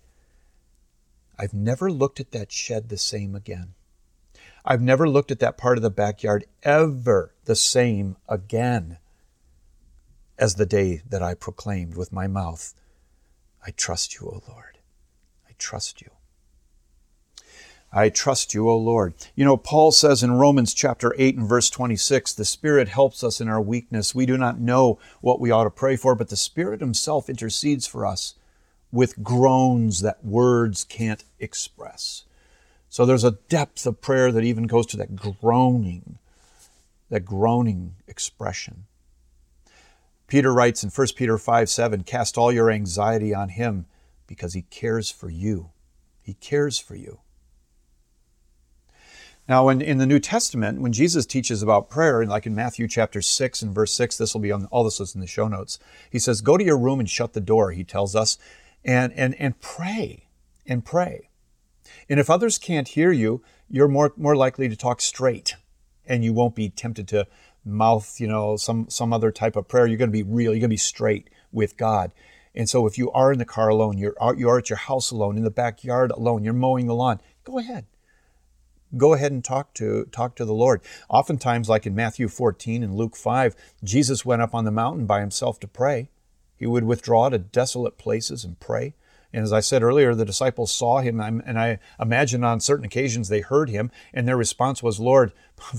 I've 1.38 1.54
never 1.54 1.90
looked 1.90 2.20
at 2.20 2.32
that 2.32 2.52
shed 2.52 2.90
the 2.90 2.98
same 2.98 3.34
again. 3.34 3.72
I've 4.64 4.82
never 4.82 5.08
looked 5.08 5.30
at 5.30 5.40
that 5.40 5.58
part 5.58 5.76
of 5.76 5.82
the 5.82 5.90
backyard 5.90 6.44
ever 6.62 7.34
the 7.44 7.56
same 7.56 8.16
again 8.28 8.98
as 10.38 10.54
the 10.54 10.66
day 10.66 11.02
that 11.08 11.22
I 11.22 11.34
proclaimed 11.34 11.96
with 11.96 12.12
my 12.12 12.26
mouth, 12.26 12.74
I 13.64 13.70
trust 13.70 14.14
you, 14.14 14.26
O 14.26 14.42
Lord. 14.48 14.78
I 15.48 15.52
trust 15.58 16.00
you. 16.00 16.10
I 17.92 18.08
trust 18.08 18.54
you, 18.54 18.70
O 18.70 18.76
Lord. 18.76 19.14
You 19.34 19.44
know, 19.44 19.56
Paul 19.56 19.92
says 19.92 20.22
in 20.22 20.32
Romans 20.32 20.72
chapter 20.72 21.14
8 21.18 21.36
and 21.36 21.48
verse 21.48 21.68
26, 21.68 22.32
the 22.32 22.44
Spirit 22.44 22.88
helps 22.88 23.22
us 23.22 23.40
in 23.40 23.48
our 23.48 23.60
weakness. 23.60 24.14
We 24.14 24.24
do 24.24 24.38
not 24.38 24.58
know 24.58 24.98
what 25.20 25.40
we 25.40 25.50
ought 25.50 25.64
to 25.64 25.70
pray 25.70 25.96
for, 25.96 26.14
but 26.14 26.28
the 26.28 26.36
Spirit 26.36 26.80
Himself 26.80 27.28
intercedes 27.28 27.86
for 27.86 28.06
us 28.06 28.34
with 28.90 29.22
groans 29.22 30.00
that 30.00 30.24
words 30.24 30.84
can't 30.84 31.24
express. 31.38 32.24
So 32.92 33.06
there's 33.06 33.24
a 33.24 33.38
depth 33.48 33.86
of 33.86 34.02
prayer 34.02 34.30
that 34.30 34.44
even 34.44 34.66
goes 34.66 34.84
to 34.88 34.98
that 34.98 35.16
groaning, 35.16 36.18
that 37.08 37.24
groaning 37.24 37.94
expression. 38.06 38.84
Peter 40.26 40.52
writes 40.52 40.84
in 40.84 40.90
1 40.90 41.06
Peter 41.16 41.38
5 41.38 41.70
7, 41.70 42.02
cast 42.02 42.36
all 42.36 42.52
your 42.52 42.70
anxiety 42.70 43.34
on 43.34 43.48
Him 43.48 43.86
because 44.26 44.52
He 44.52 44.60
cares 44.68 45.10
for 45.10 45.30
you. 45.30 45.70
He 46.20 46.34
cares 46.34 46.78
for 46.78 46.94
you. 46.94 47.20
Now, 49.48 49.70
in, 49.70 49.80
in 49.80 49.96
the 49.96 50.04
New 50.04 50.20
Testament, 50.20 50.82
when 50.82 50.92
Jesus 50.92 51.24
teaches 51.24 51.62
about 51.62 51.88
prayer, 51.88 52.26
like 52.26 52.44
in 52.44 52.54
Matthew 52.54 52.86
chapter 52.88 53.22
6 53.22 53.62
and 53.62 53.74
verse 53.74 53.94
6, 53.94 54.18
this 54.18 54.34
will 54.34 54.42
be 54.42 54.52
on 54.52 54.66
all 54.66 54.84
this 54.84 55.00
is 55.00 55.14
in 55.14 55.22
the 55.22 55.26
show 55.26 55.48
notes. 55.48 55.78
He 56.10 56.18
says, 56.18 56.42
Go 56.42 56.58
to 56.58 56.64
your 56.64 56.78
room 56.78 57.00
and 57.00 57.08
shut 57.08 57.32
the 57.32 57.40
door, 57.40 57.70
he 57.70 57.84
tells 57.84 58.14
us, 58.14 58.36
and, 58.84 59.14
and, 59.14 59.34
and 59.36 59.58
pray, 59.62 60.26
and 60.66 60.84
pray. 60.84 61.30
And 62.08 62.20
if 62.20 62.30
others 62.30 62.58
can't 62.58 62.88
hear 62.88 63.12
you, 63.12 63.42
you're 63.68 63.88
more, 63.88 64.12
more 64.16 64.36
likely 64.36 64.68
to 64.68 64.76
talk 64.76 65.00
straight, 65.00 65.54
and 66.06 66.24
you 66.24 66.32
won't 66.32 66.54
be 66.54 66.68
tempted 66.68 67.08
to 67.08 67.26
mouth, 67.64 68.20
you 68.20 68.26
know, 68.26 68.56
some, 68.56 68.88
some 68.88 69.12
other 69.12 69.30
type 69.30 69.56
of 69.56 69.68
prayer. 69.68 69.86
You're 69.86 69.98
going 69.98 70.10
to 70.10 70.12
be 70.12 70.22
real, 70.22 70.52
you're 70.52 70.60
going 70.60 70.62
to 70.62 70.68
be 70.68 70.76
straight 70.76 71.30
with 71.52 71.76
God. 71.76 72.12
And 72.54 72.68
so 72.68 72.86
if 72.86 72.98
you 72.98 73.10
are 73.12 73.32
in 73.32 73.38
the 73.38 73.44
car 73.44 73.68
alone, 73.68 73.96
you're, 73.96 74.14
you 74.36 74.48
are 74.48 74.58
at 74.58 74.68
your 74.68 74.78
house 74.78 75.10
alone, 75.10 75.36
in 75.36 75.44
the 75.44 75.50
backyard 75.50 76.10
alone, 76.10 76.44
you're 76.44 76.52
mowing 76.52 76.86
the 76.86 76.94
lawn, 76.94 77.20
go 77.44 77.58
ahead 77.58 77.86
go 78.96 79.14
ahead 79.14 79.32
and 79.32 79.44
talk 79.44 79.72
to 79.74 80.04
talk 80.06 80.36
to 80.36 80.44
the 80.44 80.54
Lord. 80.54 80.82
Oftentimes, 81.08 81.68
like 81.68 81.86
in 81.86 81.94
Matthew 81.94 82.28
14 82.28 82.82
and 82.82 82.94
Luke 82.94 83.16
5, 83.16 83.54
Jesus 83.82 84.24
went 84.24 84.42
up 84.42 84.54
on 84.54 84.64
the 84.64 84.70
mountain 84.70 85.06
by 85.06 85.20
himself 85.20 85.58
to 85.60 85.68
pray. 85.68 86.10
He 86.56 86.66
would 86.66 86.84
withdraw 86.84 87.28
to 87.28 87.38
desolate 87.38 87.98
places 87.98 88.44
and 88.44 88.60
pray. 88.60 88.94
And 89.32 89.42
as 89.42 89.52
I 89.52 89.60
said 89.60 89.82
earlier, 89.82 90.14
the 90.14 90.24
disciples 90.24 90.72
saw 90.72 91.00
him, 91.00 91.20
and 91.20 91.58
I 91.58 91.78
imagine 91.98 92.44
on 92.44 92.60
certain 92.60 92.84
occasions 92.84 93.28
they 93.28 93.40
heard 93.40 93.70
him, 93.70 93.90
and 94.12 94.28
their 94.28 94.36
response 94.36 94.82
was, 94.82 95.00
Lord, 95.00 95.32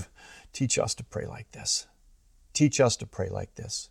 teach 0.52 0.78
us 0.78 0.94
to 0.96 1.04
pray 1.04 1.26
like 1.26 1.50
this. 1.52 1.86
Teach 2.52 2.80
us 2.80 2.96
to 2.96 3.06
pray 3.06 3.28
like 3.28 3.54
this. 3.54 3.90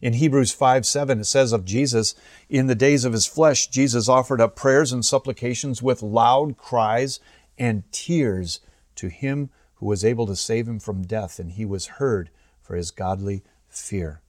In 0.00 0.14
Hebrews 0.14 0.52
5 0.52 0.84
7, 0.84 1.20
it 1.20 1.24
says 1.24 1.52
of 1.52 1.64
Jesus, 1.64 2.14
in 2.48 2.66
the 2.66 2.74
days 2.74 3.04
of 3.04 3.12
his 3.12 3.26
flesh, 3.26 3.68
Jesus 3.68 4.08
offered 4.08 4.40
up 4.40 4.56
prayers 4.56 4.92
and 4.92 5.04
supplications 5.04 5.82
with 5.82 6.02
loud 6.02 6.56
cries 6.56 7.20
and 7.58 7.90
tears 7.92 8.60
to 8.96 9.08
him 9.08 9.50
who 9.76 9.86
was 9.86 10.04
able 10.04 10.26
to 10.26 10.36
save 10.36 10.66
him 10.66 10.80
from 10.80 11.06
death, 11.06 11.38
and 11.38 11.52
he 11.52 11.64
was 11.64 11.86
heard 11.86 12.30
for 12.60 12.74
his 12.74 12.90
godly 12.90 13.44
fear. 13.68 14.22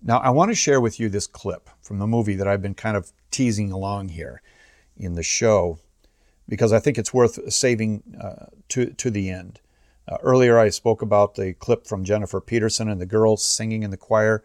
Now, 0.00 0.18
I 0.18 0.30
want 0.30 0.50
to 0.50 0.54
share 0.54 0.80
with 0.80 0.98
you 0.98 1.08
this 1.08 1.26
clip 1.26 1.70
from 1.80 1.98
the 1.98 2.06
movie 2.06 2.34
that 2.34 2.48
I've 2.48 2.62
been 2.62 2.74
kind 2.74 2.96
of 2.96 3.12
teasing 3.32 3.72
along 3.72 4.10
here 4.10 4.42
in 4.96 5.14
the 5.14 5.22
show 5.22 5.78
because 6.48 6.72
I 6.72 6.78
think 6.78 6.98
it's 6.98 7.14
worth 7.14 7.52
saving 7.52 8.02
uh, 8.20 8.46
to, 8.68 8.86
to 8.92 9.10
the 9.10 9.30
end. 9.30 9.60
Uh, 10.08 10.18
earlier, 10.22 10.58
I 10.58 10.68
spoke 10.68 11.00
about 11.00 11.34
the 11.34 11.54
clip 11.54 11.86
from 11.86 12.04
Jennifer 12.04 12.40
Peterson 12.40 12.88
and 12.88 13.00
the 13.00 13.06
girls 13.06 13.42
singing 13.44 13.82
in 13.82 13.90
the 13.90 13.96
choir. 13.96 14.44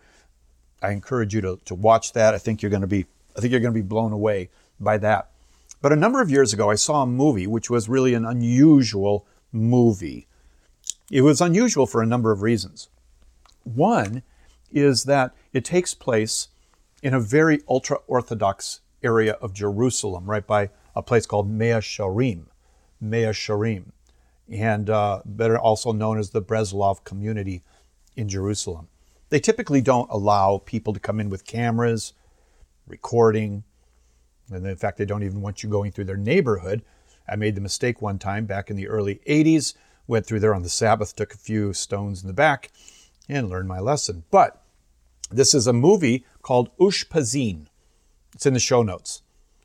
I 0.81 0.91
encourage 0.91 1.33
you 1.33 1.41
to, 1.41 1.59
to 1.65 1.75
watch 1.75 2.13
that. 2.13 2.33
I 2.33 2.37
think 2.37 2.61
you're 2.61 2.69
going 2.69 2.81
to 2.81 2.87
be 2.87 3.05
I 3.35 3.39
think 3.39 3.51
you're 3.51 3.61
going 3.61 3.73
to 3.73 3.79
be 3.79 3.87
blown 3.87 4.11
away 4.11 4.49
by 4.79 4.97
that. 4.97 5.29
But 5.81 5.93
a 5.93 5.95
number 5.95 6.21
of 6.21 6.31
years 6.31 6.53
ago, 6.53 6.71
I 6.71 6.75
saw 6.75 7.03
a 7.03 7.07
movie 7.07 7.45
which 7.45 7.69
was 7.69 7.87
really 7.87 8.15
an 8.15 8.25
unusual 8.25 9.27
movie. 9.51 10.27
It 11.11 11.21
was 11.21 11.39
unusual 11.39 11.85
for 11.85 12.01
a 12.01 12.05
number 12.05 12.31
of 12.31 12.41
reasons. 12.41 12.89
One 13.63 14.23
is 14.71 15.03
that 15.03 15.35
it 15.53 15.63
takes 15.63 15.93
place 15.93 16.47
in 17.07 17.13
a 17.13 17.19
very 17.21 17.61
ultra 17.69 17.99
Orthodox 18.05 18.81
area 19.01 19.31
of 19.35 19.53
Jerusalem, 19.53 20.25
right 20.25 20.45
by 20.45 20.71
a 20.93 21.01
place 21.01 21.25
called 21.25 21.49
Mea 21.49 21.79
Shearim. 21.79 22.47
Mea 22.99 23.27
Shearim, 23.27 23.93
and 24.51 24.89
uh, 24.89 25.21
better 25.23 25.57
also 25.57 25.93
known 25.93 26.19
as 26.19 26.31
the 26.31 26.41
Breslov 26.41 27.05
community 27.05 27.63
in 28.17 28.27
Jerusalem. 28.27 28.89
They 29.29 29.39
typically 29.39 29.79
don't 29.79 30.11
allow 30.11 30.57
people 30.57 30.91
to 30.91 30.99
come 30.99 31.21
in 31.21 31.29
with 31.29 31.45
cameras, 31.45 32.11
recording, 32.85 33.63
and 34.51 34.67
in 34.67 34.75
fact, 34.75 34.97
they 34.97 35.05
don't 35.05 35.23
even 35.23 35.39
want 35.39 35.63
you 35.63 35.69
going 35.69 35.93
through 35.93 36.05
their 36.05 36.17
neighborhood. 36.17 36.83
I 37.25 37.37
made 37.37 37.55
the 37.55 37.61
mistake 37.61 38.01
one 38.01 38.19
time 38.19 38.45
back 38.45 38.69
in 38.69 38.75
the 38.75 38.89
early 38.89 39.21
80s, 39.25 39.75
went 40.07 40.25
through 40.25 40.41
there 40.41 40.53
on 40.53 40.63
the 40.63 40.67
Sabbath, 40.67 41.15
took 41.15 41.33
a 41.33 41.37
few 41.37 41.71
stones 41.71 42.21
in 42.21 42.27
the 42.27 42.33
back, 42.33 42.69
and 43.29 43.49
learned 43.49 43.69
my 43.69 43.79
lesson. 43.79 44.25
But 44.29 44.61
this 45.29 45.53
is 45.53 45.67
a 45.67 45.73
movie 45.73 46.25
called 46.41 46.75
Ushpizin. 46.77 47.67
It's 48.33 48.45
in 48.45 48.53
the 48.53 48.59
show 48.59 48.83
notes. 48.83 49.21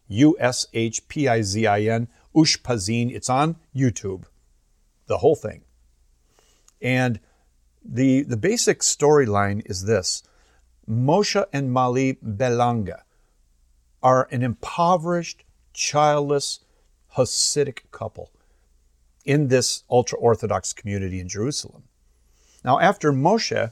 U 0.08 0.36
S 0.38 0.66
H 0.74 1.08
P 1.08 1.28
I 1.28 1.42
Z 1.42 1.66
I 1.66 1.82
N, 1.82 2.08
Ushpizin. 2.34 3.10
It's 3.10 3.30
on 3.30 3.56
YouTube, 3.74 4.24
the 5.06 5.18
whole 5.18 5.36
thing. 5.36 5.62
And 6.80 7.20
the, 7.84 8.22
the 8.22 8.36
basic 8.36 8.80
storyline 8.80 9.62
is 9.66 9.84
this 9.84 10.22
Moshe 10.88 11.44
and 11.52 11.72
Mali 11.72 12.14
Belanga 12.14 13.02
are 14.02 14.28
an 14.30 14.42
impoverished, 14.42 15.44
childless, 15.72 16.60
Hasidic 17.16 17.80
couple 17.90 18.30
in 19.24 19.48
this 19.48 19.84
ultra 19.90 20.18
Orthodox 20.18 20.72
community 20.72 21.20
in 21.20 21.28
Jerusalem. 21.28 21.84
Now, 22.64 22.80
after 22.80 23.12
Moshe 23.12 23.70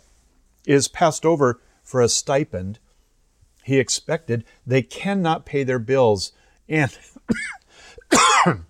is 0.67 0.89
passed 0.89 1.25
over 1.25 1.61
for 1.91 2.01
a 2.01 2.09
stipend, 2.09 2.79
he 3.65 3.79
expected, 3.79 4.45
they 4.65 4.81
cannot 4.81 5.45
pay 5.45 5.65
their 5.65 5.81
bills 5.81 6.31
and 6.69 6.97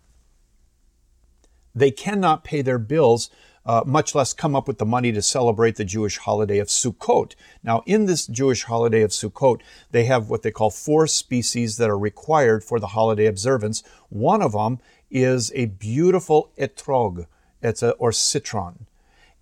they 1.75 1.91
cannot 1.91 2.45
pay 2.45 2.63
their 2.63 2.79
bills 2.79 3.29
uh, 3.67 3.83
much 3.85 4.15
less 4.15 4.33
come 4.33 4.57
up 4.57 4.67
with 4.67 4.79
the 4.79 4.87
money 4.87 5.13
to 5.13 5.21
celebrate 5.21 5.77
the 5.77 5.85
Jewish 5.85 6.17
holiday 6.17 6.59
of 6.59 6.69
Sukkot. 6.69 7.35
Now, 7.63 7.83
in 7.85 8.07
this 8.07 8.27
Jewish 8.27 8.65
holiday 8.65 9.03
of 9.03 9.11
Sukkot, 9.11 9.61
they 9.91 10.05
have 10.05 10.31
what 10.31 10.41
they 10.43 10.51
call 10.51 10.71
four 10.71 11.07
species 11.07 11.77
that 11.77 11.91
are 11.91 11.99
required 11.99 12.65
for 12.65 12.81
the 12.81 12.89
holiday 12.89 13.27
observance. 13.27 13.83
One 14.09 14.41
of 14.41 14.53
them 14.53 14.79
is 15.11 15.53
a 15.55 15.67
beautiful 15.67 16.53
etrog, 16.59 17.27
it's 17.61 17.83
a, 17.83 17.91
or 17.93 18.13
citron. 18.13 18.87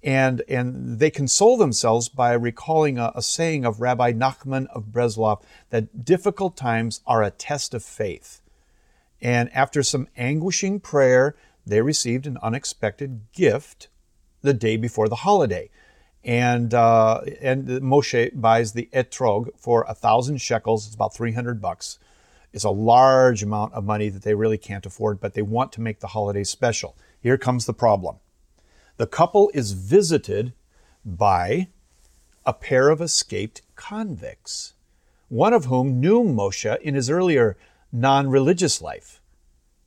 And, 0.02 0.42
and 0.48 0.98
they 1.00 1.10
console 1.10 1.56
themselves 1.56 2.08
by 2.08 2.32
recalling 2.32 2.98
a, 2.98 3.12
a 3.14 3.22
saying 3.22 3.64
of 3.64 3.80
Rabbi 3.80 4.12
Nachman 4.12 4.66
of 4.68 4.86
Breslov 4.86 5.42
that 5.70 6.04
difficult 6.04 6.56
times 6.56 7.00
are 7.06 7.22
a 7.22 7.30
test 7.30 7.74
of 7.74 7.82
faith. 7.82 8.40
And 9.20 9.52
after 9.52 9.82
some 9.82 10.08
anguishing 10.16 10.80
prayer, 10.80 11.34
they 11.66 11.82
received 11.82 12.26
an 12.26 12.38
unexpected 12.42 13.22
gift 13.32 13.88
the 14.42 14.54
day 14.54 14.76
before 14.76 15.08
the 15.08 15.16
holiday. 15.16 15.70
And, 16.24 16.72
uh, 16.74 17.22
and 17.40 17.66
Moshe 17.66 18.40
buys 18.40 18.72
the 18.72 18.88
etrog 18.92 19.50
for 19.56 19.84
a 19.88 19.94
thousand 19.94 20.40
shekels. 20.40 20.86
It's 20.86 20.94
about 20.94 21.14
300 21.14 21.60
bucks. 21.60 21.98
It's 22.52 22.64
a 22.64 22.70
large 22.70 23.42
amount 23.42 23.74
of 23.74 23.84
money 23.84 24.08
that 24.08 24.22
they 24.22 24.34
really 24.34 24.58
can't 24.58 24.86
afford, 24.86 25.20
but 25.20 25.34
they 25.34 25.42
want 25.42 25.72
to 25.72 25.80
make 25.80 26.00
the 26.00 26.08
holiday 26.08 26.44
special. 26.44 26.96
Here 27.20 27.38
comes 27.38 27.66
the 27.66 27.74
problem. 27.74 28.16
The 28.98 29.06
couple 29.06 29.50
is 29.54 29.72
visited 29.72 30.52
by 31.04 31.68
a 32.44 32.52
pair 32.52 32.90
of 32.90 33.00
escaped 33.00 33.62
convicts, 33.76 34.74
one 35.28 35.52
of 35.52 35.66
whom 35.66 36.00
knew 36.00 36.24
Moshe 36.24 36.80
in 36.80 36.94
his 36.94 37.08
earlier 37.08 37.56
non 37.92 38.28
religious 38.28 38.82
life. 38.82 39.22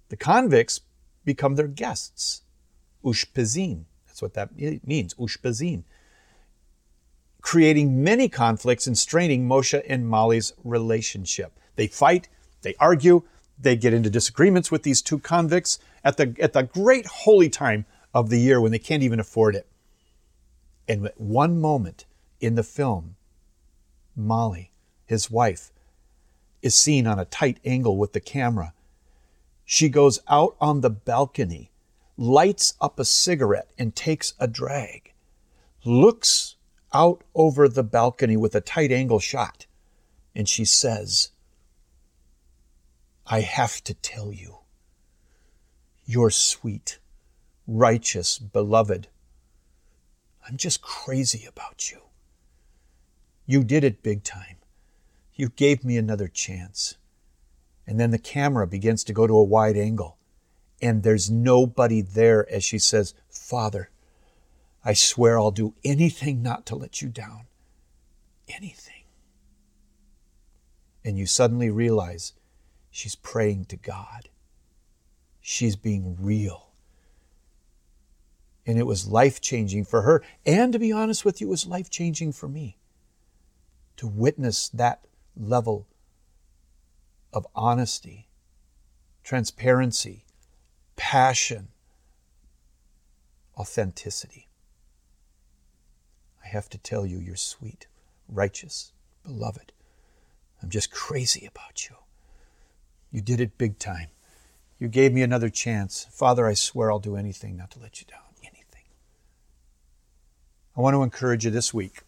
The 0.07 0.15
convicts 0.15 0.79
become 1.25 1.55
their 1.55 1.67
guests, 1.67 2.43
ushpizin. 3.03 3.83
That's 4.07 4.21
what 4.21 4.33
that 4.35 4.55
means, 4.87 5.13
ushpizin. 5.15 5.83
Creating 7.41 8.01
many 8.01 8.29
conflicts 8.29 8.87
and 8.87 8.97
straining 8.97 9.45
Moshe 9.45 9.83
and 9.89 10.07
Mali's 10.07 10.53
relationship. 10.63 11.51
They 11.75 11.87
fight, 11.87 12.29
they 12.61 12.75
argue, 12.79 13.23
they 13.59 13.75
get 13.75 13.93
into 13.93 14.09
disagreements 14.09 14.71
with 14.71 14.83
these 14.83 15.01
two 15.01 15.19
convicts 15.19 15.79
at 16.01 16.15
the, 16.15 16.33
at 16.39 16.53
the 16.53 16.63
great 16.63 17.05
holy 17.07 17.49
time 17.49 17.85
of 18.13 18.29
the 18.29 18.39
year 18.39 18.59
when 18.59 18.71
they 18.71 18.79
can't 18.79 19.03
even 19.03 19.19
afford 19.19 19.55
it. 19.55 19.67
And 20.87 21.05
at 21.05 21.19
one 21.19 21.59
moment 21.59 22.05
in 22.39 22.55
the 22.55 22.63
film, 22.63 23.15
Molly, 24.15 24.71
his 25.05 25.31
wife, 25.31 25.71
is 26.61 26.75
seen 26.75 27.07
on 27.07 27.19
a 27.19 27.25
tight 27.25 27.59
angle 27.65 27.97
with 27.97 28.13
the 28.13 28.19
camera. 28.19 28.73
She 29.65 29.89
goes 29.89 30.19
out 30.27 30.55
on 30.59 30.81
the 30.81 30.89
balcony 30.89 31.71
lights 32.21 32.75
up 32.79 32.99
a 32.99 33.05
cigarette 33.05 33.71
and 33.79 33.95
takes 33.95 34.33
a 34.39 34.47
drag, 34.47 35.11
looks 35.83 36.55
out 36.93 37.23
over 37.33 37.67
the 37.67 37.83
balcony 37.83 38.37
with 38.37 38.53
a 38.53 38.61
tight 38.61 38.91
angle 38.91 39.19
shot, 39.19 39.65
and 40.35 40.47
she 40.47 40.63
says, 40.63 41.31
I 43.25 43.41
have 43.41 43.83
to 43.85 43.95
tell 43.95 44.31
you, 44.31 44.57
you're 46.05 46.29
sweet, 46.29 46.99
righteous, 47.77 48.37
beloved. 48.37 49.07
I'm 50.47 50.57
just 50.57 50.81
crazy 50.81 51.45
about 51.45 51.91
you. 51.91 52.01
You 53.45 53.63
did 53.63 53.83
it 53.83 54.03
big 54.03 54.23
time. 54.23 54.57
You 55.33 55.49
gave 55.49 55.83
me 55.83 55.97
another 55.97 56.27
chance. 56.27 56.95
And 57.87 57.99
then 57.99 58.11
the 58.11 58.17
camera 58.19 58.67
begins 58.67 59.03
to 59.05 59.13
go 59.13 59.27
to 59.27 59.33
a 59.33 59.43
wide 59.43 59.77
angle 59.77 60.17
and 60.81 61.03
there's 61.03 61.29
nobody 61.29 62.01
there 62.01 62.51
as 62.51 62.63
she 62.63 62.79
says, 62.79 63.13
Father, 63.29 63.89
I 64.83 64.93
swear 64.93 65.37
I'll 65.37 65.51
do 65.51 65.75
anything 65.83 66.41
not 66.41 66.65
to 66.67 66.75
let 66.75 67.01
you 67.01 67.09
down. 67.09 67.45
Anything. 68.47 69.03
And 71.05 71.17
you 71.17 71.27
suddenly 71.27 71.69
realize 71.69 72.33
she's 72.89 73.15
praying 73.15 73.65
to 73.65 73.77
God. 73.77 74.29
She's 75.39 75.75
being 75.75 76.17
real. 76.19 76.70
And 78.65 78.77
it 78.77 78.85
was 78.85 79.07
life 79.07 79.41
changing 79.41 79.85
for 79.85 80.03
her. 80.03 80.23
And 80.45 80.71
to 80.73 80.79
be 80.79 80.91
honest 80.91 81.25
with 81.25 81.41
you, 81.41 81.47
it 81.47 81.49
was 81.51 81.65
life 81.65 81.89
changing 81.89 82.33
for 82.33 82.47
me 82.47 82.77
to 83.97 84.07
witness 84.07 84.69
that 84.69 85.05
level 85.35 85.87
of 87.33 87.47
honesty, 87.55 88.27
transparency, 89.23 90.25
passion, 90.95 91.69
authenticity. 93.57 94.47
I 96.43 96.47
have 96.47 96.69
to 96.69 96.77
tell 96.77 97.05
you, 97.05 97.19
you're 97.19 97.35
sweet, 97.35 97.87
righteous, 98.27 98.91
beloved. 99.23 99.71
I'm 100.61 100.69
just 100.69 100.91
crazy 100.91 101.45
about 101.45 101.89
you. 101.89 101.95
You 103.11 103.21
did 103.21 103.41
it 103.41 103.57
big 103.57 103.77
time. 103.79 104.07
You 104.79 104.87
gave 104.87 105.13
me 105.13 105.21
another 105.21 105.49
chance. 105.49 106.07
Father, 106.11 106.47
I 106.47 106.53
swear 106.53 106.91
I'll 106.91 106.99
do 106.99 107.15
anything 107.15 107.55
not 107.57 107.71
to 107.71 107.79
let 107.79 108.01
you 108.01 108.07
down. 108.07 108.30
I 110.75 110.81
want 110.81 110.93
to 110.95 111.03
encourage 111.03 111.45
you 111.45 111.51
this 111.51 111.73
week. 111.73 112.01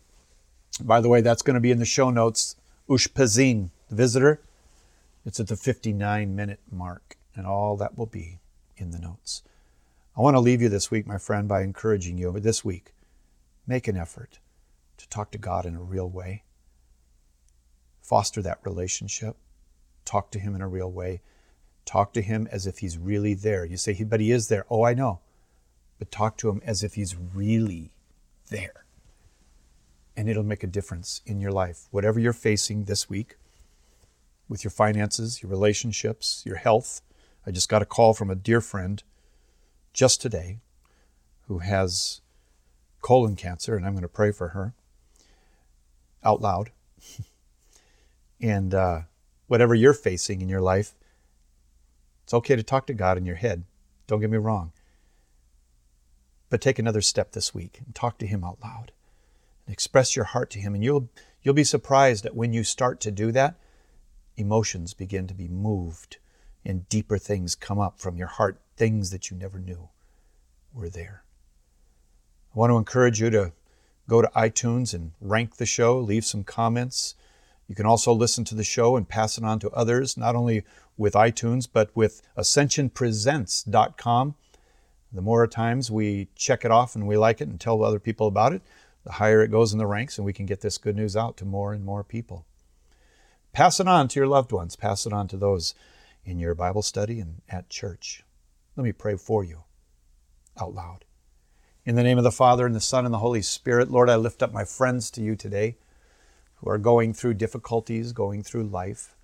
By 0.81 1.01
the 1.01 1.09
way, 1.09 1.21
that's 1.21 1.41
going 1.41 1.55
to 1.55 1.59
be 1.59 1.71
in 1.71 1.79
the 1.79 1.85
show 1.85 2.09
notes. 2.09 2.55
Ushpizin, 2.89 3.69
the 3.89 3.95
visitor, 3.95 4.41
it's 5.25 5.39
at 5.39 5.47
the 5.47 5.55
59 5.55 6.35
minute 6.35 6.59
mark, 6.71 7.17
and 7.35 7.45
all 7.45 7.77
that 7.77 7.97
will 7.97 8.05
be 8.05 8.39
in 8.77 8.91
the 8.91 8.99
notes. 8.99 9.43
I 10.17 10.21
want 10.21 10.35
to 10.35 10.41
leave 10.41 10.61
you 10.61 10.69
this 10.69 10.91
week, 10.91 11.07
my 11.07 11.17
friend, 11.17 11.47
by 11.47 11.61
encouraging 11.61 12.17
you 12.17 12.31
this 12.39 12.63
week 12.65 12.93
make 13.65 13.87
an 13.87 13.97
effort 13.97 14.39
to 14.97 15.07
talk 15.09 15.31
to 15.31 15.37
God 15.37 15.65
in 15.65 15.75
a 15.75 15.81
real 15.81 16.09
way. 16.09 16.43
Foster 18.01 18.41
that 18.41 18.59
relationship. 18.63 19.37
Talk 20.05 20.31
to 20.31 20.39
Him 20.39 20.55
in 20.55 20.61
a 20.61 20.67
real 20.67 20.91
way. 20.91 21.21
Talk 21.85 22.13
to 22.13 22.21
Him 22.21 22.47
as 22.51 22.67
if 22.67 22.79
He's 22.79 22.97
really 22.97 23.33
there. 23.33 23.65
You 23.65 23.77
say, 23.77 24.03
but 24.03 24.19
He 24.19 24.31
is 24.31 24.49
there. 24.49 24.65
Oh, 24.69 24.83
I 24.83 24.93
know. 24.93 25.19
But 25.97 26.11
talk 26.11 26.37
to 26.37 26.49
Him 26.49 26.61
as 26.65 26.83
if 26.83 26.95
He's 26.95 27.15
really 27.15 27.92
there. 28.49 28.85
And 30.15 30.29
it'll 30.29 30.43
make 30.43 30.63
a 30.63 30.67
difference 30.67 31.21
in 31.25 31.39
your 31.39 31.51
life. 31.51 31.87
Whatever 31.91 32.19
you're 32.19 32.33
facing 32.33 32.85
this 32.85 33.09
week, 33.09 33.35
with 34.47 34.63
your 34.63 34.71
finances, 34.71 35.41
your 35.41 35.49
relationships, 35.49 36.43
your 36.45 36.57
health, 36.57 37.01
I 37.45 37.51
just 37.51 37.69
got 37.69 37.81
a 37.81 37.85
call 37.85 38.13
from 38.13 38.29
a 38.29 38.35
dear 38.35 38.61
friend 38.61 39.01
just 39.93 40.21
today 40.21 40.59
who 41.47 41.59
has 41.59 42.21
colon 43.01 43.35
cancer, 43.35 43.75
and 43.75 43.85
I'm 43.85 43.93
going 43.93 44.03
to 44.03 44.07
pray 44.07 44.31
for 44.31 44.49
her 44.49 44.73
out 46.23 46.41
loud. 46.41 46.71
and 48.41 48.73
uh, 48.73 49.01
whatever 49.47 49.75
you're 49.75 49.93
facing 49.93 50.41
in 50.41 50.49
your 50.49 50.61
life, 50.61 50.93
it's 52.23 52.33
okay 52.33 52.55
to 52.55 52.63
talk 52.63 52.87
to 52.87 52.93
God 52.93 53.17
in 53.17 53.25
your 53.25 53.35
head. 53.35 53.63
Don't 54.07 54.21
get 54.21 54.29
me 54.29 54.37
wrong. 54.37 54.71
But 56.53 56.61
take 56.61 56.77
another 56.77 57.01
step 57.01 57.31
this 57.31 57.55
week 57.55 57.81
and 57.83 57.95
talk 57.95 58.19
to 58.19 58.27
Him 58.27 58.43
out 58.43 58.59
loud 58.63 58.91
and 59.65 59.73
express 59.73 60.15
your 60.15 60.25
heart 60.25 60.51
to 60.51 60.59
Him. 60.59 60.75
And 60.75 60.83
you'll, 60.83 61.09
you'll 61.41 61.55
be 61.55 61.63
surprised 61.63 62.23
that 62.23 62.35
when 62.35 62.53
you 62.53 62.63
start 62.63 62.99
to 62.99 63.11
do 63.11 63.31
that, 63.31 63.55
emotions 64.37 64.93
begin 64.93 65.25
to 65.25 65.33
be 65.33 65.47
moved 65.47 66.17
and 66.63 66.87
deeper 66.89 67.17
things 67.17 67.55
come 67.55 67.79
up 67.79 67.99
from 67.99 68.17
your 68.17 68.27
heart, 68.27 68.61
things 68.77 69.09
that 69.09 69.31
you 69.31 69.35
never 69.35 69.57
knew 69.57 69.89
were 70.71 70.89
there. 70.89 71.23
I 72.55 72.59
want 72.59 72.69
to 72.69 72.77
encourage 72.77 73.19
you 73.19 73.31
to 73.31 73.51
go 74.07 74.21
to 74.21 74.29
iTunes 74.35 74.93
and 74.93 75.13
rank 75.19 75.55
the 75.55 75.65
show, 75.65 75.97
leave 75.97 76.23
some 76.23 76.43
comments. 76.43 77.15
You 77.67 77.73
can 77.73 77.87
also 77.87 78.13
listen 78.13 78.43
to 78.43 78.53
the 78.53 78.63
show 78.63 78.95
and 78.95 79.09
pass 79.09 79.39
it 79.39 79.43
on 79.43 79.57
to 79.57 79.71
others, 79.71 80.17
not 80.17 80.35
only 80.35 80.65
with 80.97 81.15
iTunes, 81.15 81.67
but 81.73 81.89
with 81.95 82.21
ascensionpresents.com. 82.37 84.35
The 85.13 85.21
more 85.21 85.45
times 85.45 85.91
we 85.91 86.27
check 86.35 86.65
it 86.65 86.71
off 86.71 86.95
and 86.95 87.07
we 87.07 87.17
like 87.17 87.39
it 87.39 87.47
and 87.47 87.59
tell 87.59 87.83
other 87.83 87.99
people 87.99 88.27
about 88.27 88.53
it, 88.53 88.63
the 89.03 89.13
higher 89.13 89.43
it 89.43 89.51
goes 89.51 89.71
in 89.71 89.79
the 89.79 89.85
ranks, 89.85 90.17
and 90.17 90.25
we 90.25 90.33
can 90.33 90.45
get 90.45 90.61
this 90.61 90.77
good 90.77 90.95
news 90.95 91.15
out 91.15 91.37
to 91.37 91.45
more 91.45 91.73
and 91.73 91.85
more 91.85 92.03
people. 92.03 92.45
Pass 93.51 93.79
it 93.79 93.87
on 93.87 94.07
to 94.07 94.19
your 94.19 94.27
loved 94.27 94.51
ones, 94.51 94.75
pass 94.75 95.05
it 95.05 95.13
on 95.13 95.27
to 95.27 95.37
those 95.37 95.75
in 96.25 96.39
your 96.39 96.55
Bible 96.55 96.81
study 96.81 97.19
and 97.19 97.41
at 97.47 97.69
church. 97.69 98.23
Let 98.75 98.83
me 98.83 98.91
pray 98.91 99.15
for 99.17 99.43
you 99.43 99.63
out 100.59 100.73
loud. 100.73 101.05
In 101.85 101.95
the 101.95 102.03
name 102.03 102.17
of 102.17 102.23
the 102.23 102.31
Father, 102.31 102.65
and 102.65 102.73
the 102.73 102.79
Son, 102.79 103.05
and 103.05 103.13
the 103.13 103.19
Holy 103.19 103.41
Spirit, 103.41 103.91
Lord, 103.91 104.09
I 104.09 104.15
lift 104.15 104.41
up 104.41 104.53
my 104.53 104.63
friends 104.63 105.11
to 105.11 105.21
you 105.21 105.35
today 105.35 105.75
who 106.55 106.69
are 106.69 106.77
going 106.77 107.13
through 107.13 107.33
difficulties, 107.35 108.13
going 108.13 108.41
through 108.41 108.63
life. 108.63 109.15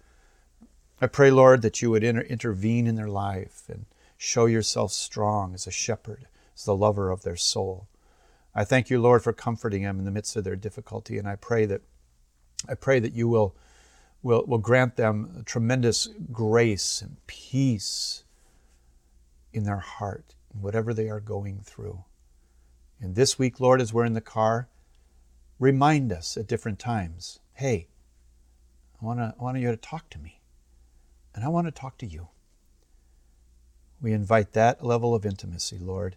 I 1.02 1.08
pray, 1.08 1.32
Lord, 1.32 1.62
that 1.62 1.82
you 1.82 1.90
would 1.90 2.04
inter- 2.04 2.22
intervene 2.22 2.86
in 2.86 2.96
their 2.96 3.08
life 3.08 3.64
and 3.70 3.86
show 4.22 4.46
yourself 4.46 4.92
strong 4.92 5.54
as 5.54 5.66
a 5.66 5.72
shepherd, 5.72 6.28
as 6.54 6.66
the 6.66 6.76
lover 6.76 7.10
of 7.10 7.24
their 7.24 7.38
soul. 7.38 7.88
I 8.54 8.66
thank 8.66 8.90
you, 8.90 9.00
Lord, 9.00 9.24
for 9.24 9.32
comforting 9.32 9.84
them 9.84 9.98
in 9.98 10.04
the 10.04 10.12
midst 10.12 10.36
of 10.36 10.44
their 10.44 10.58
difficulty, 10.58 11.18
and 11.18 11.28
I 11.28 11.38
pray 11.38 11.66
that 11.66 11.82
I 12.68 12.76
pray 12.76 13.00
that 13.00 13.14
you 13.14 13.30
will 13.30 13.56
will, 14.22 14.44
will 14.46 14.58
grant 14.58 14.98
them 14.98 15.44
tremendous 15.46 16.10
grace 16.34 17.02
and 17.02 17.16
peace 17.28 18.26
in 19.54 19.64
their 19.64 19.80
heart, 19.80 20.36
in 20.54 20.62
whatever 20.62 20.94
they 20.94 21.10
are 21.10 21.22
going 21.22 21.62
through. 21.62 22.04
And 23.00 23.16
this 23.16 23.40
week, 23.40 23.62
Lord, 23.62 23.80
as 23.80 23.94
we're 23.94 24.04
in 24.04 24.16
the 24.16 24.20
car, 24.20 24.68
remind 25.58 26.12
us 26.12 26.36
at 26.36 26.48
different 26.48 26.78
times 26.78 27.40
hey, 27.54 27.88
I 29.02 29.06
want, 29.06 29.20
to, 29.20 29.34
I 29.40 29.42
want 29.42 29.58
you 29.58 29.72
to 29.72 29.78
talk 29.78 30.10
to 30.10 30.20
me, 30.20 30.42
and 31.34 31.46
I 31.46 31.48
want 31.48 31.68
to 31.68 31.72
talk 31.72 31.98
to 32.00 32.06
you. 32.06 32.28
We 34.02 34.14
invite 34.14 34.54
that 34.54 34.84
level 34.84 35.14
of 35.14 35.26
intimacy, 35.26 35.78
Lord, 35.78 36.16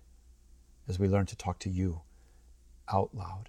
as 0.89 0.99
we 0.99 1.09
learn 1.09 1.27
to 1.27 1.37
talk 1.37 1.59
to 1.61 1.71
you 1.71 2.03
out 2.93 3.11
loud. 3.13 3.49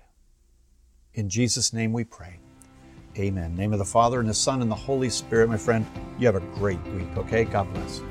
In 1.13 1.29
Jesus' 1.29 1.73
name 1.73 1.93
we 1.93 2.03
pray. 2.03 2.39
Amen. 3.17 3.55
name 3.55 3.73
of 3.73 3.79
the 3.79 3.85
Father, 3.85 4.19
and 4.19 4.27
the 4.27 4.33
Son, 4.33 4.63
and 4.63 4.71
the 4.71 4.75
Holy 4.75 5.09
Spirit, 5.09 5.49
my 5.49 5.57
friend. 5.57 5.85
You 6.17 6.25
have 6.25 6.35
a 6.35 6.39
great 6.57 6.83
week, 6.87 7.15
okay? 7.15 7.43
God 7.43 7.71
bless. 7.73 8.01